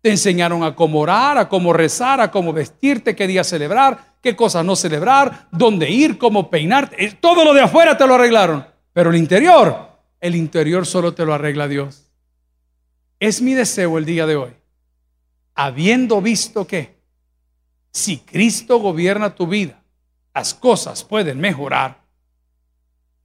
Te 0.00 0.10
enseñaron 0.10 0.62
a 0.62 0.74
cómo 0.74 1.00
orar, 1.00 1.36
a 1.36 1.48
cómo 1.48 1.72
rezar, 1.72 2.20
a 2.20 2.30
cómo 2.30 2.52
vestirte, 2.52 3.16
qué 3.16 3.26
día 3.26 3.42
celebrar, 3.42 4.14
qué 4.22 4.36
cosas 4.36 4.64
no 4.64 4.76
celebrar, 4.76 5.48
dónde 5.50 5.90
ir, 5.90 6.16
cómo 6.16 6.48
peinarte. 6.48 7.04
Eh, 7.04 7.18
todo 7.20 7.44
lo 7.44 7.52
de 7.52 7.62
afuera 7.62 7.98
te 7.98 8.06
lo 8.06 8.14
arreglaron, 8.14 8.64
pero 8.92 9.10
el 9.10 9.16
interior, 9.16 9.98
el 10.20 10.36
interior 10.36 10.86
solo 10.86 11.12
te 11.12 11.26
lo 11.26 11.34
arregla 11.34 11.66
Dios. 11.66 12.04
Es 13.18 13.42
mi 13.42 13.54
deseo 13.54 13.98
el 13.98 14.04
día 14.04 14.26
de 14.26 14.36
hoy, 14.36 14.52
habiendo 15.56 16.22
visto 16.22 16.68
que 16.68 16.96
si 17.90 18.18
Cristo 18.18 18.78
gobierna 18.78 19.34
tu 19.34 19.48
vida, 19.48 19.82
las 20.32 20.54
cosas 20.54 21.02
pueden 21.02 21.40
mejorar, 21.40 22.00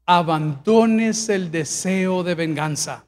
abandones 0.07 1.29
el 1.29 1.51
deseo 1.51 2.23
de 2.23 2.33
venganza 2.33 3.05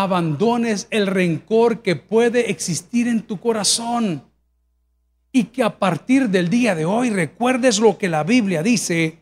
abandones 0.00 0.86
el 0.88 1.06
rencor 1.06 1.82
que 1.82 1.96
puede 1.96 2.50
existir 2.50 3.08
en 3.08 3.20
tu 3.20 3.38
corazón 3.38 4.24
y 5.30 5.44
que 5.44 5.62
a 5.62 5.78
partir 5.78 6.30
del 6.30 6.48
día 6.48 6.74
de 6.74 6.86
hoy 6.86 7.10
recuerdes 7.10 7.78
lo 7.78 7.98
que 7.98 8.08
la 8.08 8.24
Biblia 8.24 8.62
dice, 8.62 9.18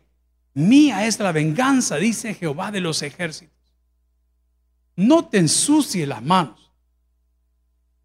mía 0.55 1.09
es 1.09 1.19
la 1.19 1.33
venganza, 1.33 1.97
dice 1.97 2.35
Jehová 2.35 2.71
de 2.71 2.81
los 2.81 3.03
ejércitos. 3.03 3.59
No 4.95 5.25
te 5.25 5.39
ensucie 5.39 6.07
las 6.07 6.23
manos. 6.23 6.71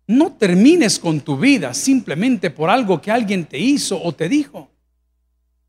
No 0.08 0.34
termines 0.34 0.98
con 0.98 1.22
tu 1.22 1.38
vida 1.38 1.72
simplemente 1.76 2.50
por 2.50 2.72
algo 2.72 3.00
que 3.00 3.12
alguien 3.12 3.46
te 3.46 3.60
hizo 3.60 4.02
o 4.02 4.12
te 4.14 4.28
dijo. 4.28 4.72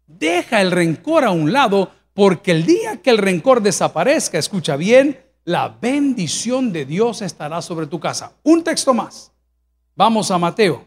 Deja 0.07 0.63
el 0.63 0.71
rencor 0.71 1.25
a 1.25 1.31
un 1.31 1.53
lado 1.53 1.93
porque 2.15 2.53
el 2.53 2.65
día 2.65 3.03
que 3.03 3.11
el 3.11 3.19
rencor 3.19 3.63
desaparezca, 3.63 4.39
escucha 4.39 4.77
bien, 4.77 5.26
la 5.47 5.69
bendición 5.69 6.73
de 6.73 6.85
Dios 6.85 7.23
estará 7.23 7.63
sobre 7.63 7.87
tu 7.87 8.01
casa. 8.01 8.33
Un 8.43 8.65
texto 8.65 8.93
más. 8.93 9.33
Vamos 9.95 10.31
a 10.33 10.39
Mateo 10.39 10.87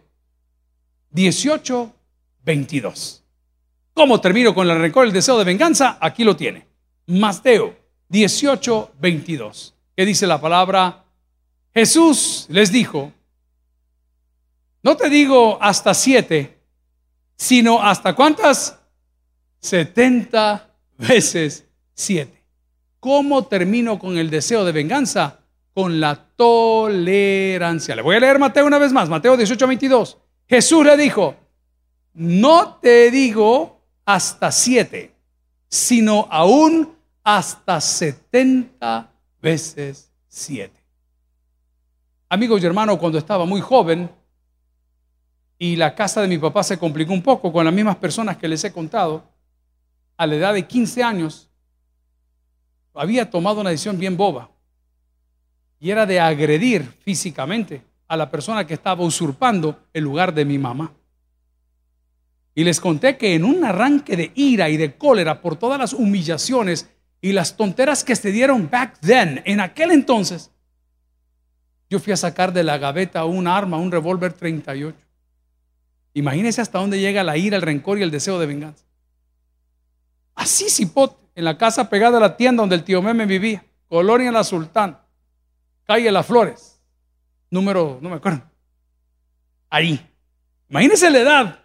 18, 1.12 1.92
22. 2.44 3.24
¿Cómo 3.94 4.20
termino 4.20 4.54
con 4.54 4.70
el 4.70 4.78
rencor, 4.78 5.06
el 5.06 5.14
deseo 5.14 5.38
de 5.38 5.46
venganza? 5.46 5.98
Aquí 6.02 6.26
lo 6.26 6.36
tiene. 6.36 6.68
Mateo 7.08 7.74
18, 8.10 8.92
22. 9.00 9.76
¿Qué 9.96 10.06
dice 10.06 10.28
la 10.28 10.42
palabra? 10.42 11.06
Jesús 11.74 12.46
les 12.50 12.70
dijo, 12.70 13.14
no 14.84 14.98
te 14.98 15.10
digo 15.10 15.58
hasta 15.62 15.94
siete, 15.94 16.60
sino 17.38 17.82
hasta 17.82 18.14
cuántas? 18.14 18.78
70 19.62 20.70
veces 20.98 21.66
siete. 21.94 22.39
¿Cómo 23.00 23.46
termino 23.46 23.98
con 23.98 24.18
el 24.18 24.30
deseo 24.30 24.66
de 24.66 24.72
venganza? 24.72 25.40
Con 25.74 26.00
la 26.00 26.16
tolerancia. 26.16 27.96
Le 27.96 28.02
voy 28.02 28.18
a 28.18 28.20
leer 28.20 28.40
Mateo 28.40 28.66
una 28.66 28.78
vez 28.78 28.92
más, 28.92 29.08
Mateo 29.08 29.38
18, 29.38 29.68
22. 29.68 30.18
Jesús 30.48 30.86
le 30.86 30.98
dijo, 30.98 31.36
no 32.14 32.76
te 32.82 33.10
digo 33.12 33.82
hasta 34.06 34.52
siete, 34.52 35.16
sino 35.70 36.28
aún 36.30 36.96
hasta 37.24 37.80
setenta 37.80 39.12
veces 39.42 40.12
siete. 40.28 40.80
Amigos 42.28 42.62
y 42.62 42.66
hermanos, 42.66 42.98
cuando 42.98 43.18
estaba 43.18 43.46
muy 43.46 43.62
joven 43.62 44.10
y 45.58 45.76
la 45.76 45.96
casa 45.96 46.22
de 46.22 46.28
mi 46.28 46.38
papá 46.38 46.64
se 46.64 46.78
complicó 46.78 47.14
un 47.14 47.22
poco 47.22 47.52
con 47.52 47.66
las 47.66 47.74
mismas 47.74 47.96
personas 47.98 48.38
que 48.38 48.48
les 48.48 48.64
he 48.64 48.74
contado, 48.74 49.24
a 50.18 50.28
la 50.28 50.36
edad 50.36 50.54
de 50.54 50.68
15 50.68 51.04
años, 51.04 51.49
había 53.00 53.30
tomado 53.30 53.62
una 53.62 53.70
decisión 53.70 53.98
bien 53.98 54.18
boba 54.18 54.50
y 55.80 55.90
era 55.90 56.06
de 56.06 56.20
agredir 56.20 56.84
físicamente 56.84 57.82
a 58.10 58.18
la 58.18 58.30
persona 58.30 58.68
que 58.68 58.74
estaba 58.74 59.06
usurpando 59.06 59.80
el 59.94 60.04
lugar 60.04 60.34
de 60.34 60.44
mi 60.44 60.58
mamá. 60.58 60.92
Y 62.54 62.66
les 62.66 62.82
conté 62.82 63.18
que 63.18 63.36
en 63.36 63.46
un 63.46 63.64
arranque 63.64 64.18
de 64.18 64.34
ira 64.36 64.68
y 64.68 64.76
de 64.76 64.98
cólera 64.98 65.42
por 65.42 65.56
todas 65.56 65.80
las 65.80 65.94
humillaciones 65.94 66.90
y 67.22 67.32
las 67.32 67.56
tonteras 67.56 68.04
que 68.04 68.18
se 68.18 68.34
dieron 68.34 68.70
back 68.70 69.00
then, 69.00 69.44
en 69.46 69.62
aquel 69.62 69.92
entonces, 69.92 70.52
yo 71.90 72.00
fui 72.00 72.12
a 72.12 72.18
sacar 72.18 72.52
de 72.52 72.64
la 72.64 72.78
gaveta 72.78 73.24
un 73.24 73.48
arma, 73.48 73.78
un 73.78 73.94
revólver 73.94 74.34
38. 74.34 74.98
Imagínense 76.16 76.60
hasta 76.60 76.80
dónde 76.80 77.00
llega 77.00 77.24
la 77.24 77.38
ira, 77.38 77.56
el 77.56 77.62
rencor 77.62 77.98
y 77.98 78.02
el 78.02 78.12
deseo 78.12 78.40
de 78.40 78.46
venganza. 78.46 78.84
Así 80.36 80.70
cipote 80.70 81.29
en 81.36 81.46
la 81.46 81.58
casa 81.58 81.90
pegada 81.90 82.18
a 82.18 82.22
la 82.22 82.38
tienda 82.38 82.62
donde 82.62 82.76
el 82.76 82.84
tío 82.84 83.02
Meme 83.02 83.26
vivía, 83.26 83.64
Colonia 83.88 84.32
La 84.32 84.44
Sultán, 84.44 85.00
calle 85.86 86.12
Las 86.12 86.26
Flores, 86.26 86.80
número, 87.50 88.00
no 88.02 88.10
me 88.10 88.16
acuerdo, 88.16 88.42
ahí. 89.70 90.06
Imagínense 90.70 91.10
la 91.10 91.20
edad, 91.20 91.60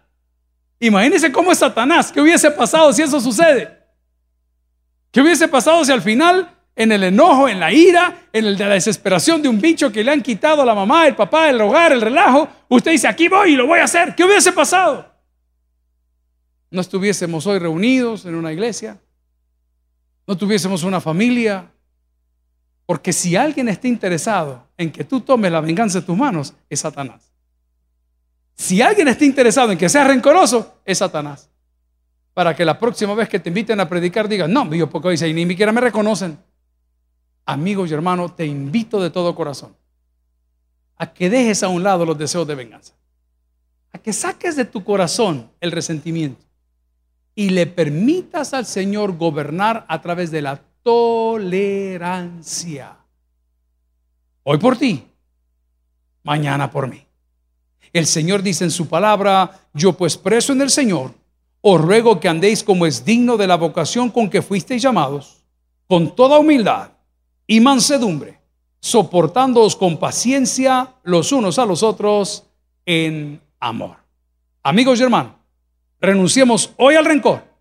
imagínense 0.79 1.31
cómo 1.31 1.51
es 1.51 1.59
Satanás, 1.59 2.11
qué 2.11 2.21
hubiese 2.21 2.49
pasado 2.51 2.91
si 2.91 3.01
eso 3.03 3.19
sucede. 3.21 3.85
¿Qué 5.11 5.21
hubiese 5.21 5.47
pasado 5.47 5.85
si 5.85 5.93
al 5.93 6.01
final, 6.01 6.49
en 6.75 6.91
el 6.91 7.01
enojo, 7.03 7.47
en 7.47 7.59
la 7.59 7.71
ira, 7.71 8.27
en 8.33 8.45
el 8.45 8.57
de 8.57 8.65
la 8.65 8.73
desesperación 8.73 9.41
de 9.41 9.47
un 9.47 9.61
bicho 9.61 9.89
que 9.89 10.03
le 10.03 10.11
han 10.11 10.21
quitado 10.21 10.61
a 10.61 10.65
la 10.65 10.75
mamá, 10.75 11.07
el 11.07 11.15
papá, 11.15 11.49
el 11.49 11.61
hogar, 11.61 11.93
el 11.93 12.01
relajo, 12.01 12.49
usted 12.67 12.91
dice, 12.91 13.07
aquí 13.07 13.29
voy 13.29 13.53
y 13.53 13.55
lo 13.55 13.65
voy 13.65 13.79
a 13.79 13.85
hacer? 13.85 14.13
¿Qué 14.13 14.25
hubiese 14.25 14.51
pasado? 14.51 15.09
No 16.69 16.81
estuviésemos 16.81 17.47
hoy 17.47 17.59
reunidos 17.59 18.25
en 18.25 18.35
una 18.35 18.51
iglesia, 18.51 18.99
no 20.27 20.37
tuviésemos 20.37 20.83
una 20.83 20.99
familia. 20.99 21.71
Porque 22.85 23.11
si 23.11 23.35
alguien 23.35 23.67
está 23.69 23.87
interesado 23.87 24.67
en 24.77 24.91
que 24.91 25.03
tú 25.03 25.21
tomes 25.21 25.51
la 25.51 25.61
venganza 25.61 25.99
en 25.99 26.05
tus 26.05 26.17
manos, 26.17 26.53
es 26.69 26.79
Satanás. 26.79 27.31
Si 28.55 28.81
alguien 28.81 29.07
está 29.07 29.25
interesado 29.25 29.71
en 29.71 29.77
que 29.77 29.89
seas 29.89 30.07
rencoroso, 30.07 30.79
es 30.85 30.99
Satanás. 30.99 31.49
Para 32.33 32.55
que 32.55 32.63
la 32.63 32.77
próxima 32.77 33.15
vez 33.15 33.27
que 33.27 33.39
te 33.39 33.49
inviten 33.49 33.79
a 33.79 33.89
predicar 33.89 34.27
digan, 34.27 34.51
no, 34.53 34.71
yo 34.73 34.89
porque 34.89 35.09
dice, 35.09 35.27
y 35.27 35.33
ni 35.33 35.47
siquiera 35.47 35.71
me 35.71 35.81
reconocen. 35.81 36.37
Amigos 37.45 37.89
y 37.89 37.93
hermanos, 37.93 38.35
te 38.35 38.45
invito 38.45 39.01
de 39.01 39.09
todo 39.09 39.35
corazón 39.35 39.75
a 40.97 41.11
que 41.11 41.29
dejes 41.29 41.63
a 41.63 41.67
un 41.67 41.83
lado 41.83 42.05
los 42.05 42.17
deseos 42.17 42.47
de 42.47 42.55
venganza. 42.55 42.93
A 43.91 43.97
que 43.97 44.13
saques 44.13 44.55
de 44.55 44.65
tu 44.65 44.83
corazón 44.83 45.49
el 45.59 45.71
resentimiento 45.71 46.44
y 47.35 47.49
le 47.49 47.67
permitas 47.67 48.53
al 48.53 48.65
Señor 48.65 49.17
gobernar 49.17 49.85
a 49.89 50.01
través 50.01 50.31
de 50.31 50.41
la 50.41 50.59
tolerancia. 50.81 52.25
Hoy 54.43 54.57
por 54.57 54.77
ti, 54.77 55.03
mañana 56.23 56.71
por 56.71 56.87
mí. 56.87 57.05
El 57.91 58.05
Señor 58.07 58.41
dice 58.41 58.63
en 58.63 58.71
su 58.71 58.87
palabra, 58.87 59.67
yo 59.73 59.93
pues 59.93 60.17
preso 60.17 60.53
en 60.53 60.61
el 60.61 60.69
Señor, 60.69 61.13
os 61.61 61.81
ruego 61.81 62.19
que 62.19 62.29
andéis 62.29 62.63
como 62.63 62.85
es 62.85 63.03
digno 63.03 63.37
de 63.37 63.47
la 63.47 63.57
vocación 63.57 64.09
con 64.11 64.29
que 64.29 64.41
fuisteis 64.41 64.81
llamados, 64.81 65.43
con 65.87 66.15
toda 66.15 66.39
humildad 66.39 66.91
y 67.47 67.59
mansedumbre, 67.59 68.39
soportándoos 68.79 69.75
con 69.75 69.97
paciencia 69.97 70.93
los 71.03 71.31
unos 71.31 71.57
a 71.57 71.65
los 71.65 71.83
otros 71.83 72.45
en 72.85 73.41
amor. 73.59 73.97
Amigos 74.61 74.99
y 74.99 75.03
hermanos, 75.03 75.34
Renunciemos 76.05 76.71
hoy 76.77 76.95
al 76.95 77.05
rencor 77.05 77.55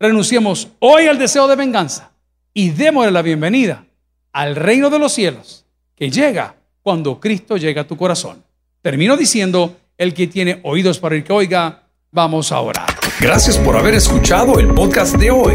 renunciemos 0.00 0.68
hoy 0.78 1.06
al 1.06 1.18
deseo 1.18 1.46
de 1.46 1.56
venganza 1.56 2.10
y 2.54 2.70
démosle 2.70 3.12
la 3.12 3.20
bienvenida 3.20 3.84
al 4.32 4.56
reino 4.56 4.88
de 4.88 4.98
los 4.98 5.12
cielos 5.12 5.66
que 5.94 6.10
llega 6.10 6.56
cuando 6.82 7.20
Cristo 7.20 7.58
llega 7.58 7.82
a 7.82 7.86
tu 7.86 7.98
corazón. 7.98 8.42
Termino 8.80 9.16
diciendo, 9.16 9.76
el 9.98 10.14
que 10.14 10.26
tiene 10.26 10.60
oídos 10.62 10.98
para 10.98 11.14
el 11.14 11.22
que 11.22 11.34
oiga, 11.34 11.82
vamos 12.10 12.50
a 12.50 12.60
orar. 12.60 12.86
Gracias 13.20 13.58
por 13.58 13.76
haber 13.76 13.94
escuchado 13.94 14.58
el 14.58 14.68
podcast 14.68 15.16
de 15.16 15.30
hoy. 15.30 15.54